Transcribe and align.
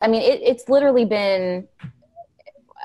I 0.00 0.08
mean, 0.08 0.22
it, 0.22 0.40
it's 0.42 0.68
literally 0.68 1.04
been 1.04 1.68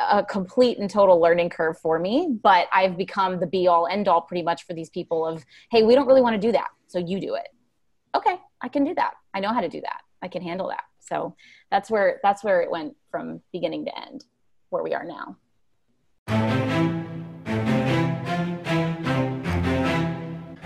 a 0.10 0.23
complete 0.23 0.77
and 0.77 0.90
total 0.90 1.19
learning 1.19 1.49
curve 1.49 1.77
for 1.80 1.99
me, 1.99 2.38
but 2.44 2.68
I've 2.73 2.98
become 2.98 3.40
the 3.40 3.48
be 3.48 3.68
all 3.68 3.88
end 3.88 4.07
all 4.07 4.21
pretty 4.21 4.44
much 4.44 4.65
for 4.65 4.73
these 4.73 4.89
people 4.89 5.25
of, 5.25 5.46
hey, 5.71 5.83
we 5.83 5.96
don't 5.96 6.07
really 6.07 6.21
want 6.21 6.39
to 6.39 6.47
do 6.47 6.51
that. 6.51 6.70
So 6.88 6.99
you 6.99 7.20
do 7.20 7.36
it. 7.36 7.47
Okay, 8.13 8.38
I 8.62 8.67
can 8.67 8.83
do 8.83 8.93
that. 8.96 9.13
I 9.33 9.39
know 9.39 9.54
how 9.54 9.62
to 9.62 9.70
do 9.70 9.81
that. 9.81 10.01
I 10.21 10.28
can 10.28 10.41
handle 10.41 10.70
that. 10.70 10.83
So 10.99 11.36
that's 11.71 11.89
where 11.89 12.20
that's 12.23 12.43
where 12.43 12.62
it 12.62 12.71
went 12.71 12.96
from 13.12 13.41
beginning 13.52 13.86
to 13.86 13.97
end, 13.97 14.25
where 14.70 14.84
we 14.84 14.93
are 14.93 15.05
now. 15.05 15.38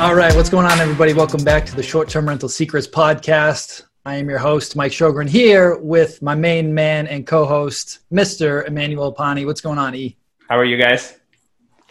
All 0.00 0.14
right, 0.14 0.32
what's 0.36 0.48
going 0.48 0.64
on, 0.64 0.78
everybody? 0.78 1.12
Welcome 1.12 1.42
back 1.42 1.66
to 1.66 1.74
the 1.74 1.82
Short 1.82 2.08
Term 2.08 2.28
Rental 2.28 2.48
Secrets 2.48 2.86
podcast. 2.86 3.82
I 4.04 4.14
am 4.14 4.28
your 4.30 4.38
host, 4.38 4.76
Mike 4.76 4.92
Shogren, 4.92 5.28
here 5.28 5.76
with 5.76 6.22
my 6.22 6.36
main 6.36 6.72
man 6.72 7.08
and 7.08 7.26
co 7.26 7.44
host, 7.44 7.98
Mr. 8.12 8.64
Emmanuel 8.68 9.10
Pani. 9.10 9.44
What's 9.44 9.60
going 9.60 9.76
on, 9.76 9.96
E? 9.96 10.16
How 10.48 10.56
are 10.56 10.64
you 10.64 10.76
guys? 10.76 11.18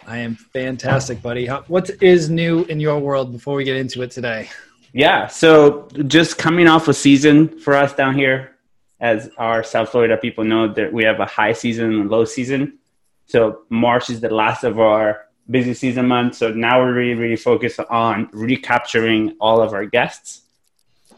I 0.06 0.16
am 0.16 0.36
fantastic, 0.36 1.20
buddy. 1.20 1.44
How, 1.44 1.64
what 1.68 1.90
is 2.02 2.30
new 2.30 2.64
in 2.64 2.80
your 2.80 2.98
world 2.98 3.30
before 3.30 3.56
we 3.56 3.64
get 3.64 3.76
into 3.76 4.00
it 4.00 4.10
today? 4.10 4.48
Yeah, 4.94 5.26
so 5.26 5.86
just 6.06 6.38
coming 6.38 6.66
off 6.66 6.88
a 6.88 6.94
season 6.94 7.58
for 7.58 7.74
us 7.74 7.92
down 7.92 8.14
here, 8.14 8.56
as 9.00 9.28
our 9.36 9.62
South 9.62 9.90
Florida 9.90 10.16
people 10.16 10.44
know, 10.44 10.72
that 10.72 10.90
we 10.90 11.04
have 11.04 11.20
a 11.20 11.26
high 11.26 11.52
season 11.52 11.92
and 11.92 12.08
low 12.08 12.24
season. 12.24 12.78
So 13.26 13.64
March 13.68 14.08
is 14.08 14.22
the 14.22 14.30
last 14.30 14.64
of 14.64 14.80
our 14.80 15.27
busy 15.50 15.74
season 15.74 16.06
month. 16.06 16.36
So 16.36 16.50
now 16.50 16.80
we're 16.80 16.92
really, 16.92 17.14
really 17.14 17.36
focused 17.36 17.80
on 17.80 18.28
recapturing 18.32 19.36
all 19.40 19.62
of 19.62 19.72
our 19.72 19.86
guests 19.86 20.42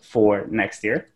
for 0.01 0.47
next 0.51 0.85
year. 0.85 1.09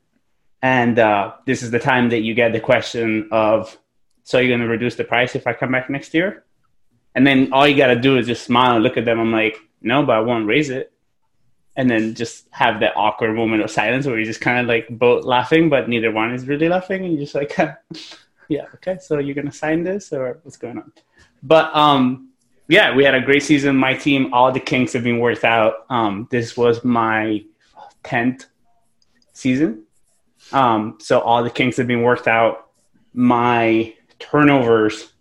And 0.62 0.98
uh, 0.98 1.34
this 1.46 1.62
is 1.62 1.70
the 1.70 1.78
time 1.78 2.08
that 2.10 2.20
you 2.20 2.34
get 2.34 2.52
the 2.52 2.60
question 2.60 3.28
of, 3.30 3.76
so 4.22 4.38
you're 4.38 4.48
going 4.48 4.60
to 4.60 4.66
reduce 4.66 4.96
the 4.96 5.04
price 5.04 5.34
if 5.34 5.46
I 5.46 5.52
come 5.52 5.72
back 5.72 5.90
next 5.90 6.14
year? 6.14 6.44
And 7.14 7.26
then 7.26 7.52
all 7.52 7.68
you 7.68 7.76
got 7.76 7.88
to 7.88 8.00
do 8.00 8.16
is 8.16 8.26
just 8.26 8.44
smile 8.44 8.74
and 8.74 8.82
look 8.82 8.96
at 8.96 9.04
them. 9.04 9.20
I'm 9.20 9.30
like, 9.30 9.56
no, 9.82 10.04
but 10.04 10.16
I 10.16 10.20
won't 10.20 10.46
raise 10.46 10.70
it. 10.70 10.90
And 11.76 11.90
then 11.90 12.14
just 12.14 12.46
have 12.50 12.80
that 12.80 12.96
awkward 12.96 13.34
moment 13.34 13.62
of 13.62 13.70
silence 13.70 14.06
where 14.06 14.16
you're 14.16 14.24
just 14.24 14.40
kind 14.40 14.58
of 14.58 14.66
like 14.66 14.88
both 14.88 15.24
laughing, 15.24 15.68
but 15.68 15.88
neither 15.88 16.10
one 16.10 16.32
is 16.32 16.46
really 16.46 16.68
laughing. 16.68 17.04
And 17.04 17.12
you're 17.12 17.22
just 17.22 17.34
like, 17.34 17.56
yeah, 18.48 18.66
okay, 18.74 18.98
so 19.00 19.18
you're 19.18 19.34
going 19.34 19.50
to 19.50 19.52
sign 19.52 19.84
this 19.84 20.12
or 20.12 20.38
what's 20.42 20.56
going 20.56 20.78
on? 20.78 20.92
But 21.42 21.74
um, 21.76 22.30
yeah, 22.68 22.94
we 22.94 23.04
had 23.04 23.14
a 23.14 23.20
great 23.20 23.42
season. 23.42 23.76
My 23.76 23.94
team, 23.94 24.32
all 24.32 24.50
the 24.50 24.60
kinks 24.60 24.92
have 24.94 25.04
been 25.04 25.18
worked 25.18 25.44
out. 25.44 25.86
Um, 25.90 26.28
this 26.30 26.56
was 26.56 26.84
my 26.84 27.44
tenth 28.02 28.46
season, 29.32 29.84
um, 30.52 30.98
so 31.00 31.20
all 31.20 31.42
the 31.42 31.50
kinks 31.50 31.76
have 31.76 31.86
been 31.86 32.02
worked 32.02 32.28
out. 32.28 32.70
My 33.12 33.94
turnovers, 34.18 35.12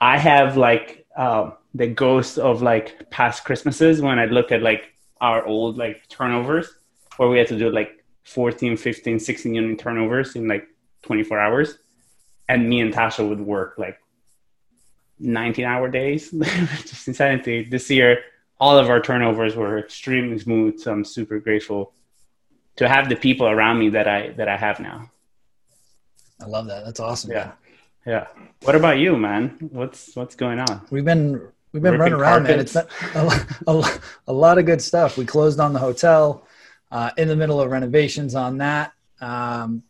I 0.00 0.18
have 0.18 0.56
like 0.56 1.06
uh, 1.16 1.52
the 1.74 1.86
ghost 1.86 2.38
of 2.38 2.62
like 2.62 3.08
past 3.10 3.44
Christmases 3.44 4.00
when 4.00 4.18
I 4.18 4.26
look 4.26 4.50
at 4.52 4.62
like 4.62 4.94
our 5.20 5.44
old 5.46 5.78
like 5.78 6.08
turnovers, 6.08 6.68
where 7.16 7.28
we 7.28 7.38
had 7.38 7.48
to 7.48 7.58
do 7.58 7.70
like 7.70 8.04
14, 8.24 8.76
15, 8.76 9.18
16 9.20 9.54
unit 9.54 9.78
turnovers 9.78 10.34
in 10.34 10.48
like 10.48 10.66
24 11.02 11.38
hours, 11.38 11.78
and 12.48 12.68
me 12.68 12.80
and 12.80 12.92
Tasha 12.92 13.26
would 13.26 13.40
work 13.40 13.74
like 13.78 13.98
19 15.20 15.64
hour 15.64 15.88
days. 15.88 16.30
just 16.30 17.08
insanity. 17.08 17.64
This 17.64 17.90
year, 17.90 18.20
all 18.60 18.78
of 18.78 18.90
our 18.90 19.00
turnovers 19.00 19.56
were 19.56 19.78
extremely 19.78 20.38
smooth. 20.38 20.78
So 20.80 20.92
I'm 20.92 21.04
super 21.04 21.38
grateful 21.38 21.92
to 22.76 22.88
have 22.88 23.08
the 23.08 23.16
people 23.16 23.48
around 23.48 23.78
me 23.78 23.90
that 23.90 24.08
I 24.08 24.30
that 24.30 24.48
I 24.48 24.56
have 24.56 24.80
now. 24.80 25.10
I 26.40 26.46
love 26.46 26.66
that. 26.66 26.84
That's 26.84 27.00
awesome. 27.00 27.32
Yeah. 27.32 27.52
Yeah. 28.06 28.26
What 28.62 28.74
about 28.74 28.98
you, 28.98 29.16
man? 29.16 29.56
What's 29.72 30.14
what's 30.16 30.34
going 30.34 30.60
on? 30.60 30.86
We've 30.90 31.04
been 31.04 31.32
we've 31.72 31.82
been 31.82 31.98
Ripping 31.98 32.14
running 32.14 32.20
around, 32.20 32.46
carpets. 32.46 32.74
man. 32.74 32.86
It's 32.86 33.66
a, 33.66 33.70
a, 33.70 34.00
a, 34.28 34.32
lot 34.32 34.58
of 34.58 34.66
good 34.66 34.80
stuff. 34.80 35.18
We 35.18 35.26
closed 35.26 35.60
on 35.60 35.72
the 35.72 35.78
hotel 35.78 36.46
uh, 36.90 37.10
in 37.18 37.28
the 37.28 37.36
middle 37.36 37.60
of 37.60 37.70
renovations 37.70 38.34
on 38.34 38.58
that. 38.58 38.92
Um, 39.20 39.82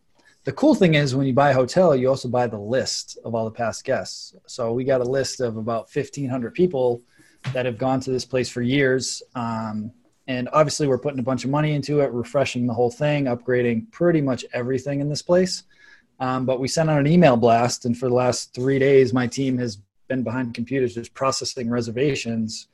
the 0.49 0.53
cool 0.53 0.75
thing 0.75 0.95
is 0.95 1.15
when 1.15 1.27
you 1.27 1.35
buy 1.35 1.51
a 1.51 1.55
hotel, 1.55 1.95
you 1.95 2.09
also 2.09 2.27
buy 2.27 2.47
the 2.47 2.59
list 2.59 3.19
of 3.23 3.35
all 3.35 3.45
the 3.45 3.51
past 3.51 3.85
guests. 3.85 4.35
So 4.47 4.73
we 4.73 4.83
got 4.83 5.03
a 5.03 5.05
list 5.05 5.43
of 5.43 5.59
about 5.59 5.95
1,500 5.95 6.55
people 6.55 7.03
that 7.53 7.67
have 7.67 7.77
gone 7.77 8.01
to 8.01 8.11
this 8.11 8.25
place 8.25 8.49
for 8.49 8.63
years. 8.63 9.23
Um, 9.35 9.93
and 10.27 10.49
obviously, 10.55 10.87
we're 10.87 10.97
putting 10.97 11.19
a 11.19 11.23
bunch 11.23 11.45
of 11.45 11.51
money 11.51 11.75
into 11.75 12.01
it, 12.01 12.11
refreshing 12.13 12.67
the 12.67 12.73
whole 12.73 12.91
thing, 12.91 13.27
upgrading 13.27 13.93
pretty 13.93 14.23
much 14.23 14.43
everything 14.55 15.01
in 15.01 15.11
this 15.11 15.21
place. 15.21 15.65
Um, 16.19 16.47
but 16.47 16.61
we 16.61 16.67
sent 16.67 16.89
out 16.89 16.99
an 16.99 17.07
email 17.07 17.37
blast, 17.37 17.85
and 17.85 17.95
for 17.95 18.09
the 18.09 18.15
last 18.15 18.55
three 18.55 18.79
days, 18.79 19.13
my 19.13 19.27
team 19.27 19.59
has 19.59 19.77
been 20.09 20.23
behind 20.23 20.55
computers 20.55 20.95
just 20.95 21.13
processing 21.13 21.69
reservations 21.69 22.69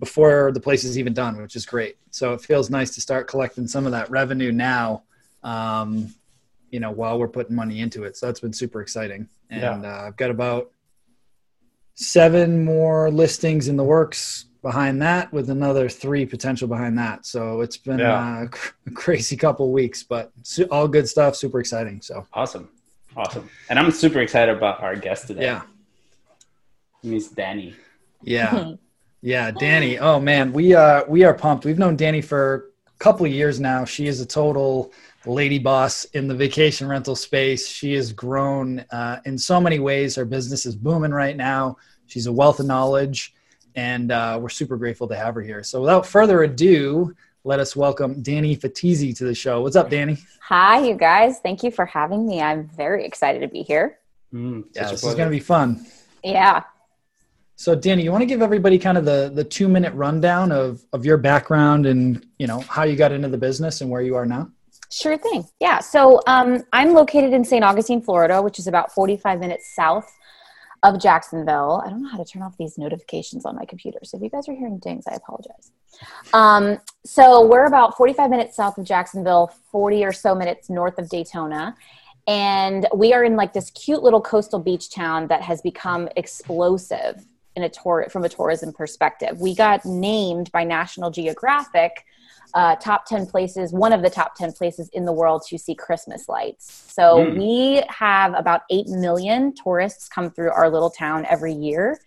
before 0.00 0.52
the 0.52 0.60
place 0.60 0.84
is 0.84 0.98
even 0.98 1.14
done, 1.14 1.40
which 1.40 1.56
is 1.56 1.64
great. 1.64 1.96
So 2.10 2.34
it 2.34 2.42
feels 2.42 2.68
nice 2.68 2.94
to 2.94 3.00
start 3.00 3.26
collecting 3.26 3.66
some 3.66 3.86
of 3.86 3.92
that 3.92 4.10
revenue 4.10 4.52
now 4.52 5.04
um, 5.42 6.12
you 6.76 6.80
know, 6.80 6.90
while 6.90 7.18
we're 7.18 7.26
putting 7.26 7.56
money 7.56 7.80
into 7.80 8.04
it. 8.04 8.18
So 8.18 8.26
that's 8.26 8.40
been 8.40 8.52
super 8.52 8.82
exciting. 8.82 9.26
And 9.48 9.82
yeah. 9.82 9.90
uh, 9.90 10.08
I've 10.08 10.16
got 10.18 10.30
about 10.30 10.72
seven 11.94 12.66
more 12.66 13.10
listings 13.10 13.68
in 13.68 13.78
the 13.78 13.82
works 13.82 14.44
behind 14.60 15.00
that 15.00 15.32
with 15.32 15.48
another 15.48 15.88
three 15.88 16.26
potential 16.26 16.68
behind 16.68 16.98
that. 16.98 17.24
So 17.24 17.62
it's 17.62 17.78
been 17.78 18.00
yeah. 18.00 18.42
Uh, 18.42 18.56
a 18.88 18.90
crazy 18.90 19.38
couple 19.38 19.72
weeks, 19.72 20.02
but 20.02 20.32
all 20.70 20.86
good 20.86 21.08
stuff. 21.08 21.34
Super 21.34 21.60
exciting. 21.60 22.02
So 22.02 22.26
awesome. 22.34 22.68
Awesome. 23.16 23.48
And 23.70 23.78
I'm 23.78 23.90
super 23.90 24.20
excited 24.20 24.54
about 24.54 24.82
our 24.82 24.96
guest 24.96 25.28
today. 25.28 25.44
Yeah. 25.44 25.62
Miss 27.02 27.32
Dani. 27.32 27.72
Yeah. 28.22 28.72
yeah. 29.22 29.50
Dani. 29.50 29.98
Oh 29.98 30.20
man. 30.20 30.52
We, 30.52 30.74
uh, 30.74 31.04
we 31.08 31.24
are 31.24 31.32
pumped. 31.32 31.64
We've 31.64 31.78
known 31.78 31.96
Dani 31.96 32.22
for 32.22 32.66
a 32.86 32.98
couple 32.98 33.24
of 33.24 33.32
years 33.32 33.60
now. 33.60 33.86
She 33.86 34.08
is 34.08 34.20
a 34.20 34.26
total, 34.26 34.92
lady 35.26 35.58
boss 35.58 36.04
in 36.06 36.28
the 36.28 36.34
vacation 36.34 36.88
rental 36.88 37.16
space. 37.16 37.68
She 37.68 37.94
has 37.94 38.12
grown 38.12 38.80
uh, 38.90 39.20
in 39.24 39.36
so 39.36 39.60
many 39.60 39.78
ways. 39.78 40.14
Her 40.16 40.24
business 40.24 40.66
is 40.66 40.76
booming 40.76 41.10
right 41.10 41.36
now. 41.36 41.76
She's 42.06 42.26
a 42.26 42.32
wealth 42.32 42.60
of 42.60 42.66
knowledge, 42.66 43.34
and 43.74 44.12
uh, 44.12 44.38
we're 44.40 44.48
super 44.48 44.76
grateful 44.76 45.08
to 45.08 45.16
have 45.16 45.34
her 45.34 45.42
here. 45.42 45.62
So, 45.62 45.80
without 45.80 46.06
further 46.06 46.44
ado, 46.44 47.14
let 47.44 47.60
us 47.60 47.74
welcome 47.74 48.22
Dani 48.22 48.58
Fattizzi 48.58 49.16
to 49.16 49.24
the 49.24 49.34
show. 49.34 49.62
What's 49.62 49.76
up, 49.76 49.90
Dani? 49.90 50.20
Hi, 50.42 50.80
you 50.86 50.94
guys. 50.94 51.40
Thank 51.40 51.62
you 51.62 51.70
for 51.70 51.86
having 51.86 52.26
me. 52.26 52.40
I'm 52.40 52.68
very 52.68 53.04
excited 53.04 53.40
to 53.40 53.48
be 53.48 53.62
here. 53.62 53.98
Mm, 54.32 54.64
yeah, 54.72 54.90
this 54.90 55.02
is 55.02 55.14
going 55.14 55.26
to 55.26 55.30
be 55.30 55.40
fun. 55.40 55.86
Yeah. 56.22 56.62
So, 57.56 57.74
Dani, 57.74 58.04
you 58.04 58.12
want 58.12 58.22
to 58.22 58.26
give 58.26 58.42
everybody 58.42 58.78
kind 58.78 58.98
of 58.98 59.04
the 59.04 59.30
the 59.34 59.44
two 59.44 59.66
minute 59.66 59.94
rundown 59.94 60.52
of 60.52 60.84
of 60.92 61.06
your 61.06 61.16
background 61.16 61.86
and 61.86 62.26
you 62.38 62.46
know 62.46 62.60
how 62.60 62.84
you 62.84 62.96
got 62.96 63.12
into 63.12 63.28
the 63.28 63.38
business 63.38 63.80
and 63.80 63.90
where 63.90 64.02
you 64.02 64.14
are 64.14 64.26
now? 64.26 64.50
Sure 64.90 65.16
thing. 65.16 65.46
Yeah. 65.60 65.80
So 65.80 66.20
um, 66.26 66.62
I'm 66.72 66.92
located 66.92 67.32
in 67.32 67.44
St. 67.44 67.64
Augustine, 67.64 68.00
Florida, 68.00 68.40
which 68.40 68.58
is 68.58 68.66
about 68.66 68.92
45 68.92 69.40
minutes 69.40 69.74
south 69.74 70.10
of 70.82 71.00
Jacksonville. 71.00 71.82
I 71.84 71.90
don't 71.90 72.02
know 72.02 72.08
how 72.08 72.18
to 72.18 72.24
turn 72.24 72.42
off 72.42 72.56
these 72.56 72.78
notifications 72.78 73.44
on 73.44 73.56
my 73.56 73.64
computer. 73.64 73.98
So 74.04 74.16
if 74.16 74.22
you 74.22 74.30
guys 74.30 74.48
are 74.48 74.54
hearing 74.54 74.78
dings, 74.78 75.04
I 75.08 75.14
apologize. 75.14 75.72
Um, 76.32 76.78
so 77.04 77.46
we're 77.46 77.66
about 77.66 77.96
45 77.96 78.30
minutes 78.30 78.56
south 78.56 78.78
of 78.78 78.84
Jacksonville, 78.84 79.52
40 79.72 80.04
or 80.04 80.12
so 80.12 80.34
minutes 80.34 80.70
north 80.70 80.98
of 80.98 81.08
Daytona. 81.08 81.74
And 82.28 82.86
we 82.94 83.12
are 83.12 83.24
in 83.24 83.36
like 83.36 83.52
this 83.52 83.70
cute 83.70 84.02
little 84.02 84.20
coastal 84.20 84.58
beach 84.58 84.90
town 84.90 85.28
that 85.28 85.42
has 85.42 85.62
become 85.62 86.08
explosive 86.16 87.24
in 87.54 87.62
a 87.62 87.68
tour 87.68 88.06
from 88.10 88.24
a 88.24 88.28
tourism 88.28 88.72
perspective. 88.72 89.40
We 89.40 89.54
got 89.54 89.84
named 89.84 90.52
by 90.52 90.64
National 90.64 91.10
Geographic 91.10 92.04
uh, 92.56 92.74
top 92.76 93.04
10 93.04 93.26
places, 93.26 93.70
one 93.70 93.92
of 93.92 94.00
the 94.00 94.08
top 94.08 94.34
10 94.34 94.52
places 94.52 94.88
in 94.94 95.04
the 95.04 95.12
world 95.12 95.42
to 95.46 95.58
see 95.58 95.74
Christmas 95.74 96.26
lights. 96.26 96.86
So 96.88 97.18
mm. 97.18 97.38
we 97.38 97.82
have 97.90 98.32
about 98.34 98.62
8 98.70 98.88
million 98.88 99.52
tourists 99.54 100.08
come 100.08 100.30
through 100.30 100.50
our 100.50 100.70
little 100.70 100.88
town 100.90 101.26
every 101.28 101.52
year. 101.52 102.00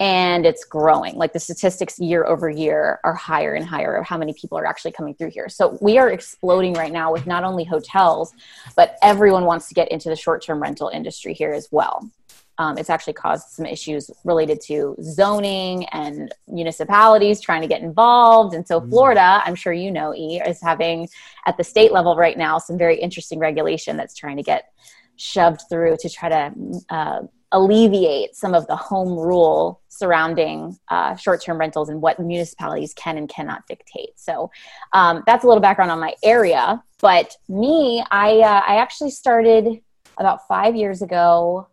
and 0.00 0.44
it's 0.44 0.64
growing. 0.64 1.14
Like 1.14 1.32
the 1.32 1.38
statistics 1.38 2.00
year 2.00 2.24
over 2.24 2.50
year 2.50 2.98
are 3.04 3.14
higher 3.14 3.54
and 3.54 3.64
higher 3.64 3.94
of 3.94 4.04
how 4.04 4.18
many 4.18 4.32
people 4.32 4.58
are 4.58 4.66
actually 4.66 4.90
coming 4.90 5.14
through 5.14 5.30
here. 5.30 5.48
So 5.48 5.78
we 5.80 5.98
are 5.98 6.10
exploding 6.10 6.72
right 6.72 6.90
now 6.90 7.12
with 7.12 7.28
not 7.28 7.44
only 7.44 7.62
hotels, 7.62 8.32
but 8.74 8.96
everyone 9.02 9.44
wants 9.44 9.68
to 9.68 9.74
get 9.74 9.92
into 9.92 10.08
the 10.08 10.16
short 10.16 10.42
term 10.42 10.60
rental 10.60 10.88
industry 10.88 11.32
here 11.32 11.52
as 11.52 11.68
well. 11.70 12.10
Um, 12.58 12.78
it's 12.78 12.90
actually 12.90 13.14
caused 13.14 13.48
some 13.48 13.66
issues 13.66 14.10
related 14.24 14.60
to 14.62 14.96
zoning 15.02 15.86
and 15.86 16.32
municipalities 16.48 17.40
trying 17.40 17.62
to 17.62 17.68
get 17.68 17.82
involved. 17.82 18.54
And 18.54 18.66
so, 18.66 18.80
mm. 18.80 18.88
Florida, 18.88 19.42
I'm 19.44 19.54
sure 19.54 19.72
you 19.72 19.90
know, 19.90 20.14
E, 20.14 20.40
is 20.46 20.60
having 20.62 21.08
at 21.46 21.56
the 21.56 21.64
state 21.64 21.92
level 21.92 22.16
right 22.16 22.38
now 22.38 22.58
some 22.58 22.78
very 22.78 22.98
interesting 22.98 23.38
regulation 23.38 23.96
that's 23.96 24.14
trying 24.14 24.36
to 24.36 24.42
get 24.42 24.72
shoved 25.16 25.62
through 25.68 25.96
to 26.00 26.08
try 26.08 26.28
to 26.28 26.52
uh, 26.90 27.20
alleviate 27.52 28.34
some 28.34 28.52
of 28.52 28.66
the 28.66 28.76
home 28.76 29.16
rule 29.16 29.80
surrounding 29.88 30.76
uh, 30.88 31.14
short-term 31.14 31.58
rentals 31.58 31.88
and 31.88 32.02
what 32.02 32.18
municipalities 32.18 32.92
can 32.94 33.16
and 33.16 33.28
cannot 33.28 33.64
dictate. 33.68 34.10
So 34.16 34.50
um, 34.92 35.22
that's 35.26 35.44
a 35.44 35.46
little 35.46 35.60
background 35.60 35.92
on 35.92 36.00
my 36.00 36.14
area. 36.22 36.82
But 37.00 37.36
me, 37.48 38.04
I 38.10 38.40
uh, 38.40 38.62
I 38.66 38.76
actually 38.76 39.10
started 39.10 39.80
about 40.18 40.46
five 40.48 40.74
years 40.74 41.02
ago 41.02 41.68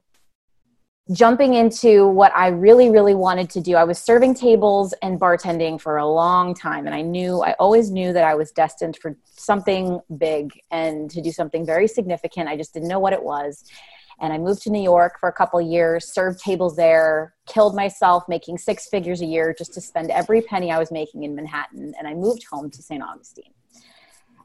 jumping 1.11 1.55
into 1.55 2.07
what 2.07 2.31
I 2.35 2.47
really, 2.47 2.89
really 2.89 3.15
wanted 3.15 3.49
to 3.51 3.61
do. 3.61 3.75
I 3.75 3.83
was 3.83 3.99
serving 3.99 4.35
tables 4.35 4.93
and 5.01 5.19
bartending 5.19 5.79
for 5.81 5.97
a 5.97 6.07
long 6.07 6.53
time, 6.53 6.85
and 6.85 6.95
I 6.95 7.01
knew, 7.01 7.41
I 7.41 7.53
always 7.53 7.91
knew 7.91 8.13
that 8.13 8.23
I 8.23 8.35
was 8.35 8.51
destined 8.51 8.97
for 9.01 9.17
something 9.25 9.99
big 10.17 10.51
and 10.69 11.09
to 11.11 11.21
do 11.21 11.31
something 11.31 11.65
very 11.65 11.87
significant. 11.87 12.47
I 12.47 12.55
just 12.55 12.73
didn't 12.73 12.87
know 12.87 12.99
what 12.99 13.13
it 13.13 13.23
was 13.23 13.65
and 14.21 14.31
I 14.31 14.37
moved 14.37 14.61
to 14.63 14.69
New 14.69 14.81
York 14.81 15.19
for 15.19 15.27
a 15.27 15.33
couple 15.33 15.59
years, 15.59 16.13
served 16.13 16.39
tables 16.39 16.75
there, 16.75 17.33
killed 17.47 17.75
myself 17.75 18.23
making 18.29 18.59
six 18.59 18.87
figures 18.87 19.21
a 19.21 19.25
year 19.25 19.53
just 19.57 19.73
to 19.73 19.81
spend 19.81 20.11
every 20.11 20.41
penny 20.41 20.71
I 20.71 20.77
was 20.77 20.91
making 20.91 21.23
in 21.23 21.35
Manhattan. 21.35 21.93
And 21.97 22.07
I 22.07 22.13
moved 22.13 22.45
home 22.49 22.69
to 22.69 22.83
St. 22.83 23.03
Augustine. 23.03 23.51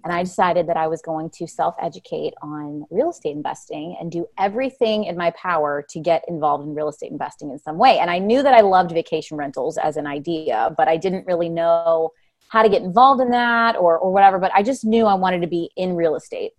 And 0.07 0.13
I 0.13 0.23
decided 0.23 0.69
that 0.69 0.77
I 0.77 0.87
was 0.87 1.03
going 1.03 1.31
to 1.31 1.49
self 1.49 1.75
educate 1.83 2.33
on 2.41 2.85
real 2.91 3.11
estate 3.11 3.35
investing 3.35 3.97
and 4.01 4.09
do 4.09 4.25
everything 4.39 5.03
in 5.03 5.17
my 5.17 5.33
power 5.33 5.85
to 5.91 5.99
get 5.99 6.25
involved 6.29 6.65
in 6.65 6.77
real 6.77 6.89
estate 6.89 7.11
investing 7.11 7.51
in 7.51 7.59
some 7.59 7.77
way. 7.77 7.99
And 7.99 8.09
I 8.09 8.21
knew 8.21 8.41
that 8.45 8.55
I 8.55 8.61
loved 8.61 8.93
vacation 8.93 9.37
rentals 9.37 9.79
as 9.79 9.97
an 9.97 10.07
idea, 10.07 10.73
but 10.77 10.87
I 10.87 10.97
didn't 10.97 11.27
really 11.27 11.49
know 11.49 12.13
how 12.51 12.63
to 12.63 12.69
get 12.69 12.83
involved 12.83 13.21
in 13.21 13.33
that 13.33 13.75
or, 13.75 13.99
or 13.99 14.13
whatever. 14.13 14.39
But 14.39 14.53
I 14.55 14.63
just 14.63 14.85
knew 14.85 15.07
I 15.07 15.15
wanted 15.15 15.41
to 15.41 15.49
be 15.49 15.71
in 15.77 15.97
real 15.97 16.15
estate. 16.15 16.53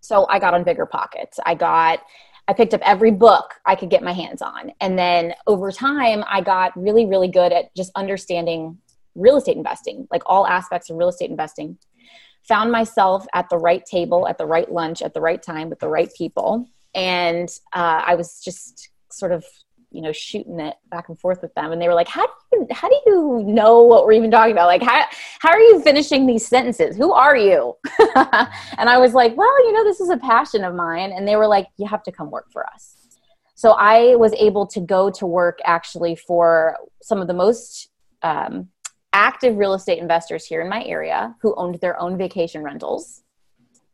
So 0.00 0.28
I 0.28 0.38
got 0.38 0.54
on 0.54 0.62
Bigger 0.62 0.86
Pockets. 0.86 1.40
I 1.44 1.56
got 1.56 1.98
I 2.46 2.52
picked 2.52 2.74
up 2.74 2.80
every 2.84 3.10
book 3.10 3.54
I 3.66 3.74
could 3.74 3.90
get 3.90 4.04
my 4.04 4.12
hands 4.12 4.40
on. 4.40 4.70
And 4.80 4.96
then 4.96 5.34
over 5.48 5.72
time, 5.72 6.22
I 6.28 6.42
got 6.42 6.80
really, 6.80 7.06
really 7.06 7.28
good 7.28 7.52
at 7.52 7.74
just 7.74 7.90
understanding 7.96 8.78
real 9.16 9.36
estate 9.36 9.56
investing, 9.56 10.06
like 10.12 10.22
all 10.26 10.46
aspects 10.46 10.90
of 10.90 10.96
real 10.96 11.08
estate 11.08 11.28
investing. 11.28 11.76
Found 12.48 12.72
myself 12.72 13.26
at 13.34 13.48
the 13.50 13.58
right 13.58 13.84
table, 13.84 14.26
at 14.26 14.38
the 14.38 14.46
right 14.46 14.70
lunch, 14.70 15.02
at 15.02 15.14
the 15.14 15.20
right 15.20 15.42
time 15.42 15.70
with 15.70 15.80
the 15.80 15.88
right 15.88 16.10
people. 16.16 16.68
And 16.94 17.48
uh, 17.72 18.02
I 18.06 18.14
was 18.14 18.40
just 18.40 18.88
sort 19.10 19.32
of 19.32 19.44
you 19.90 20.02
know 20.02 20.12
shooting 20.12 20.60
it 20.60 20.76
back 20.90 21.08
and 21.08 21.18
forth 21.18 21.40
with 21.42 21.54
them. 21.54 21.72
And 21.72 21.80
they 21.80 21.88
were 21.88 21.94
like 21.94 22.08
how 22.08 22.26
do 22.26 22.32
you 22.52 22.66
how 22.70 22.88
do 22.88 23.00
you 23.06 23.42
know 23.46 23.82
what 23.82 24.04
we're 24.04 24.12
even 24.12 24.30
talking 24.30 24.52
about? 24.52 24.66
Like 24.66 24.82
how 24.82 25.04
how 25.40 25.50
are 25.50 25.60
you 25.60 25.80
finishing 25.80 26.26
these 26.26 26.46
sentences? 26.46 26.96
Who 26.96 27.12
are 27.12 27.36
you? 27.36 27.76
And 28.78 28.88
i 28.88 28.98
was 28.98 29.12
like 29.14 29.36
well 29.36 29.66
you 29.66 29.72
know 29.72 29.84
this 29.84 30.00
is 30.00 30.10
a 30.10 30.16
passion 30.18 30.64
of 30.64 30.74
mine. 30.74 31.12
And 31.12 31.26
they 31.26 31.36
were 31.36 31.46
like 31.46 31.66
you 31.76 31.86
have 31.86 32.02
to 32.04 32.12
come 32.12 32.30
work 32.30 32.50
for 32.52 32.66
us. 32.66 32.96
So 33.54 33.72
i 33.72 34.14
was 34.16 34.32
able 34.34 34.66
to 34.68 34.80
go 34.80 35.10
to 35.10 35.26
work 35.26 35.58
actually 35.64 36.16
for 36.16 36.76
some 37.02 37.20
of 37.20 37.26
the 37.26 37.34
most 37.34 37.88
um, 38.22 38.68
active 39.18 39.56
real 39.56 39.74
estate 39.74 39.98
investors 39.98 40.44
here 40.46 40.60
in 40.60 40.68
my 40.68 40.84
area 40.84 41.34
who 41.42 41.54
owned 41.56 41.76
their 41.80 42.00
own 42.00 42.16
vacation 42.16 42.62
rentals 42.62 43.22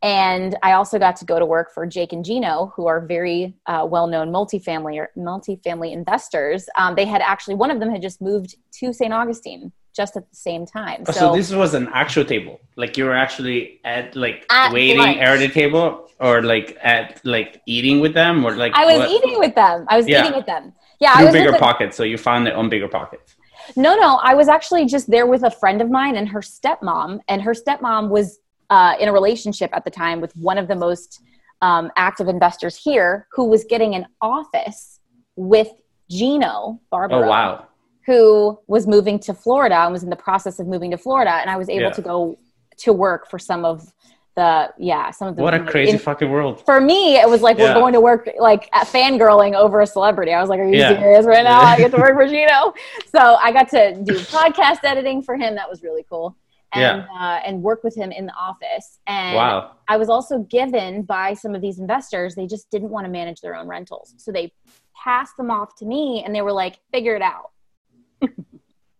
and 0.04 0.54
I 0.62 0.72
also 0.72 0.98
got 0.98 1.16
to 1.16 1.24
go 1.24 1.38
to 1.38 1.46
work 1.46 1.72
for 1.72 1.86
Jake 1.86 2.12
and 2.12 2.22
Gino, 2.22 2.74
who 2.76 2.86
are 2.86 3.00
very 3.00 3.54
uh, 3.64 3.86
well-known 3.90 4.28
multifamily 4.30 4.98
or 4.98 5.08
multifamily 5.16 5.92
investors. 5.94 6.68
Um, 6.76 6.94
they 6.94 7.06
had 7.06 7.22
actually 7.22 7.54
one 7.54 7.70
of 7.70 7.80
them 7.80 7.90
had 7.90 8.02
just 8.02 8.20
moved 8.20 8.56
to 8.80 8.92
St. 8.92 9.14
Augustine 9.14 9.72
just 9.96 10.14
at 10.14 10.28
the 10.28 10.36
same 10.36 10.66
time. 10.66 11.04
Oh, 11.08 11.12
so, 11.12 11.20
so, 11.20 11.36
this 11.36 11.50
was 11.52 11.72
an 11.72 11.88
actual 11.94 12.26
table, 12.26 12.60
like 12.76 12.98
you 12.98 13.06
were 13.06 13.14
actually 13.14 13.80
at 13.84 14.14
like 14.14 14.44
at 14.50 14.74
waiting 14.74 14.98
lunch. 14.98 15.16
at 15.16 15.38
the 15.38 15.48
table, 15.48 16.10
or 16.20 16.42
like 16.42 16.76
at 16.82 17.24
like 17.24 17.62
eating 17.64 18.00
with 18.00 18.12
them, 18.12 18.44
or 18.44 18.56
like 18.56 18.74
I 18.74 18.84
was 18.84 18.98
what? 18.98 19.10
eating 19.10 19.38
with 19.38 19.54
them. 19.54 19.86
I 19.88 19.96
was 19.96 20.06
yeah. 20.06 20.20
eating 20.20 20.36
with 20.36 20.44
them. 20.44 20.74
Yeah, 21.00 21.14
Through 21.14 21.22
I 21.22 21.24
was 21.24 21.32
bigger 21.32 21.58
pockets. 21.58 21.96
So 21.96 22.02
you 22.02 22.18
found 22.18 22.46
their 22.46 22.56
own 22.56 22.68
bigger 22.68 22.88
pockets. 22.88 23.36
No, 23.76 23.96
no, 23.96 24.18
I 24.22 24.34
was 24.34 24.48
actually 24.48 24.86
just 24.86 25.10
there 25.10 25.26
with 25.26 25.42
a 25.42 25.50
friend 25.50 25.80
of 25.80 25.90
mine 25.90 26.16
and 26.16 26.28
her 26.28 26.40
stepmom, 26.40 27.20
and 27.28 27.42
her 27.42 27.52
stepmom 27.52 28.08
was 28.08 28.38
uh, 28.70 28.94
in 28.98 29.08
a 29.08 29.12
relationship 29.12 29.70
at 29.72 29.84
the 29.84 29.90
time 29.90 30.20
with 30.20 30.34
one 30.36 30.58
of 30.58 30.68
the 30.68 30.74
most 30.76 31.20
um, 31.62 31.90
active 31.96 32.28
investors 32.28 32.76
here 32.76 33.26
who 33.32 33.46
was 33.46 33.64
getting 33.64 33.94
an 33.94 34.06
office 34.20 35.00
with 35.36 35.68
Gino 36.10 36.80
Barbaro. 36.90 37.24
Oh, 37.24 37.28
wow. 37.28 37.66
Who 38.06 38.58
was 38.66 38.86
moving 38.86 39.18
to 39.20 39.32
Florida 39.32 39.76
and 39.76 39.92
was 39.92 40.02
in 40.02 40.10
the 40.10 40.16
process 40.16 40.58
of 40.58 40.66
moving 40.66 40.90
to 40.90 40.98
Florida. 40.98 41.30
And 41.30 41.48
I 41.48 41.56
was 41.56 41.70
able 41.70 41.84
yeah. 41.84 41.90
to 41.90 42.02
go 42.02 42.38
to 42.78 42.92
work 42.92 43.30
for 43.30 43.38
some 43.38 43.64
of 43.64 43.92
the 44.36 44.72
yeah 44.78 45.10
some 45.10 45.28
of 45.28 45.36
the 45.36 45.42
what 45.42 45.54
a 45.54 45.64
crazy 45.64 45.92
in, 45.92 45.98
fucking 45.98 46.30
world 46.30 46.64
for 46.64 46.80
me 46.80 47.16
it 47.16 47.28
was 47.28 47.40
like 47.40 47.56
yeah. 47.56 47.66
we're 47.68 47.80
going 47.80 47.92
to 47.92 48.00
work 48.00 48.28
like 48.38 48.68
at 48.72 48.86
fangirling 48.86 49.54
over 49.54 49.80
a 49.80 49.86
celebrity 49.86 50.32
i 50.32 50.40
was 50.40 50.50
like 50.50 50.58
are 50.58 50.68
you 50.68 50.78
yeah. 50.78 50.98
serious 50.98 51.24
right 51.24 51.44
now 51.44 51.60
i 51.60 51.76
get 51.76 51.90
to 51.90 51.96
work 51.96 52.14
for 52.14 52.26
gino 52.26 52.74
so 53.14 53.36
i 53.36 53.52
got 53.52 53.68
to 53.68 53.94
do 54.02 54.14
podcast 54.14 54.78
editing 54.82 55.22
for 55.22 55.36
him 55.36 55.54
that 55.54 55.68
was 55.68 55.82
really 55.82 56.04
cool 56.08 56.36
and 56.74 57.04
yeah. 57.08 57.20
uh, 57.20 57.40
and 57.46 57.62
work 57.62 57.84
with 57.84 57.96
him 57.96 58.10
in 58.12 58.26
the 58.26 58.34
office. 58.34 58.98
And 59.06 59.36
wow. 59.36 59.76
I 59.88 59.96
was 59.96 60.08
also 60.08 60.40
given 60.40 61.02
by 61.02 61.34
some 61.34 61.54
of 61.54 61.60
these 61.60 61.78
investors, 61.78 62.34
they 62.34 62.46
just 62.46 62.70
didn't 62.70 62.90
want 62.90 63.06
to 63.06 63.10
manage 63.10 63.40
their 63.40 63.54
own 63.54 63.66
rentals, 63.68 64.14
so 64.16 64.32
they 64.32 64.52
passed 64.94 65.36
them 65.36 65.50
off 65.50 65.74
to 65.76 65.84
me, 65.84 66.22
and 66.24 66.34
they 66.34 66.42
were 66.42 66.52
like, 66.52 66.80
"Figure 66.92 67.14
it 67.14 67.22
out." 67.22 67.50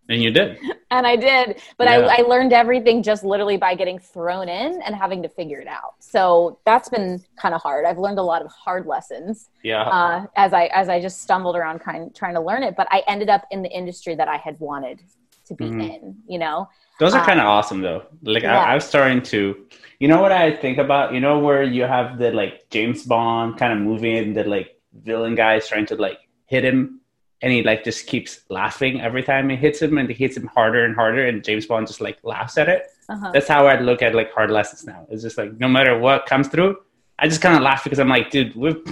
and 0.08 0.22
you 0.22 0.30
did. 0.30 0.58
and 0.90 1.06
I 1.06 1.16
did, 1.16 1.60
but 1.78 1.88
yeah. 1.88 2.00
I, 2.00 2.18
I 2.18 2.22
learned 2.22 2.52
everything 2.52 3.02
just 3.02 3.24
literally 3.24 3.56
by 3.56 3.74
getting 3.74 3.98
thrown 3.98 4.48
in 4.48 4.82
and 4.82 4.94
having 4.94 5.22
to 5.22 5.28
figure 5.28 5.60
it 5.60 5.66
out. 5.66 5.94
So 6.00 6.58
that's 6.64 6.88
been 6.88 7.22
kind 7.36 7.54
of 7.54 7.62
hard. 7.62 7.84
I've 7.84 7.98
learned 7.98 8.18
a 8.18 8.22
lot 8.22 8.42
of 8.42 8.50
hard 8.50 8.86
lessons. 8.86 9.48
Yeah. 9.62 9.82
Uh, 9.82 10.26
as 10.36 10.52
I 10.52 10.66
as 10.66 10.88
I 10.88 11.00
just 11.00 11.22
stumbled 11.22 11.56
around 11.56 11.80
kind 11.80 12.14
trying 12.14 12.34
to 12.34 12.40
learn 12.40 12.62
it, 12.62 12.76
but 12.76 12.86
I 12.90 13.02
ended 13.06 13.28
up 13.28 13.46
in 13.50 13.62
the 13.62 13.70
industry 13.70 14.14
that 14.14 14.28
I 14.28 14.36
had 14.36 14.58
wanted 14.60 15.00
to 15.46 15.54
be 15.54 15.66
mm-hmm. 15.66 15.80
in. 15.80 16.16
You 16.28 16.38
know, 16.38 16.68
those 16.98 17.14
are 17.14 17.20
um, 17.20 17.26
kind 17.26 17.40
of 17.40 17.46
awesome 17.46 17.80
though. 17.80 18.04
Like 18.22 18.42
yeah. 18.42 18.60
I, 18.60 18.72
I 18.72 18.74
was 18.74 18.84
starting 18.84 19.22
to, 19.22 19.66
you 19.98 20.08
know 20.08 20.20
what 20.20 20.32
I 20.32 20.54
think 20.56 20.78
about? 20.78 21.14
You 21.14 21.20
know 21.20 21.38
where 21.38 21.62
you 21.62 21.82
have 21.82 22.18
the 22.18 22.30
like 22.32 22.68
James 22.70 23.04
Bond 23.04 23.58
kind 23.58 23.72
of 23.72 23.78
movie 23.78 24.18
and 24.18 24.36
the 24.36 24.44
like 24.44 24.80
villain 24.92 25.34
guy 25.34 25.56
is 25.56 25.66
trying 25.66 25.86
to 25.86 25.96
like 25.96 26.18
hit 26.46 26.64
him, 26.64 27.00
and 27.44 27.52
he 27.52 27.62
like 27.62 27.84
just 27.84 28.06
keeps 28.06 28.40
laughing 28.48 29.02
every 29.02 29.22
time 29.22 29.50
he 29.50 29.56
hits 29.56 29.80
him, 29.80 29.98
and 29.98 30.08
he 30.08 30.14
hits 30.14 30.34
him 30.36 30.46
harder 30.46 30.86
and 30.86 30.94
harder, 30.94 31.26
and 31.26 31.44
James 31.44 31.66
Bond 31.66 31.86
just 31.86 32.00
like 32.00 32.18
laughs 32.24 32.56
at 32.56 32.70
it. 32.70 32.86
Uh-huh. 33.08 33.30
That's 33.32 33.46
how 33.46 33.66
I 33.66 33.78
look 33.78 34.00
at 34.00 34.14
like 34.14 34.32
hard 34.32 34.50
lessons 34.50 34.86
now. 34.86 35.06
It's 35.10 35.22
just 35.22 35.36
like 35.36 35.52
no 35.60 35.68
matter 35.68 35.98
what 35.98 36.24
comes 36.24 36.48
through, 36.48 36.78
I 37.18 37.28
just 37.28 37.42
kind 37.42 37.54
of 37.54 37.62
laugh 37.62 37.84
because 37.84 38.00
I'm 38.00 38.08
like, 38.08 38.30
dude, 38.30 38.56
we've 38.56 38.82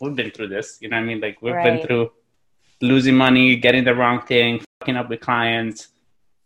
we've 0.00 0.16
been 0.16 0.32
through 0.32 0.48
this. 0.48 0.78
You 0.80 0.88
know 0.88 0.96
what 0.96 1.04
I 1.04 1.06
mean? 1.06 1.20
Like 1.20 1.40
we've 1.40 1.54
right. 1.54 1.78
been 1.78 1.86
through 1.86 2.10
losing 2.82 3.14
money, 3.14 3.54
getting 3.54 3.84
the 3.84 3.94
wrong 3.94 4.22
thing, 4.22 4.60
fucking 4.80 4.96
up 4.96 5.08
with 5.08 5.20
clients 5.20 5.88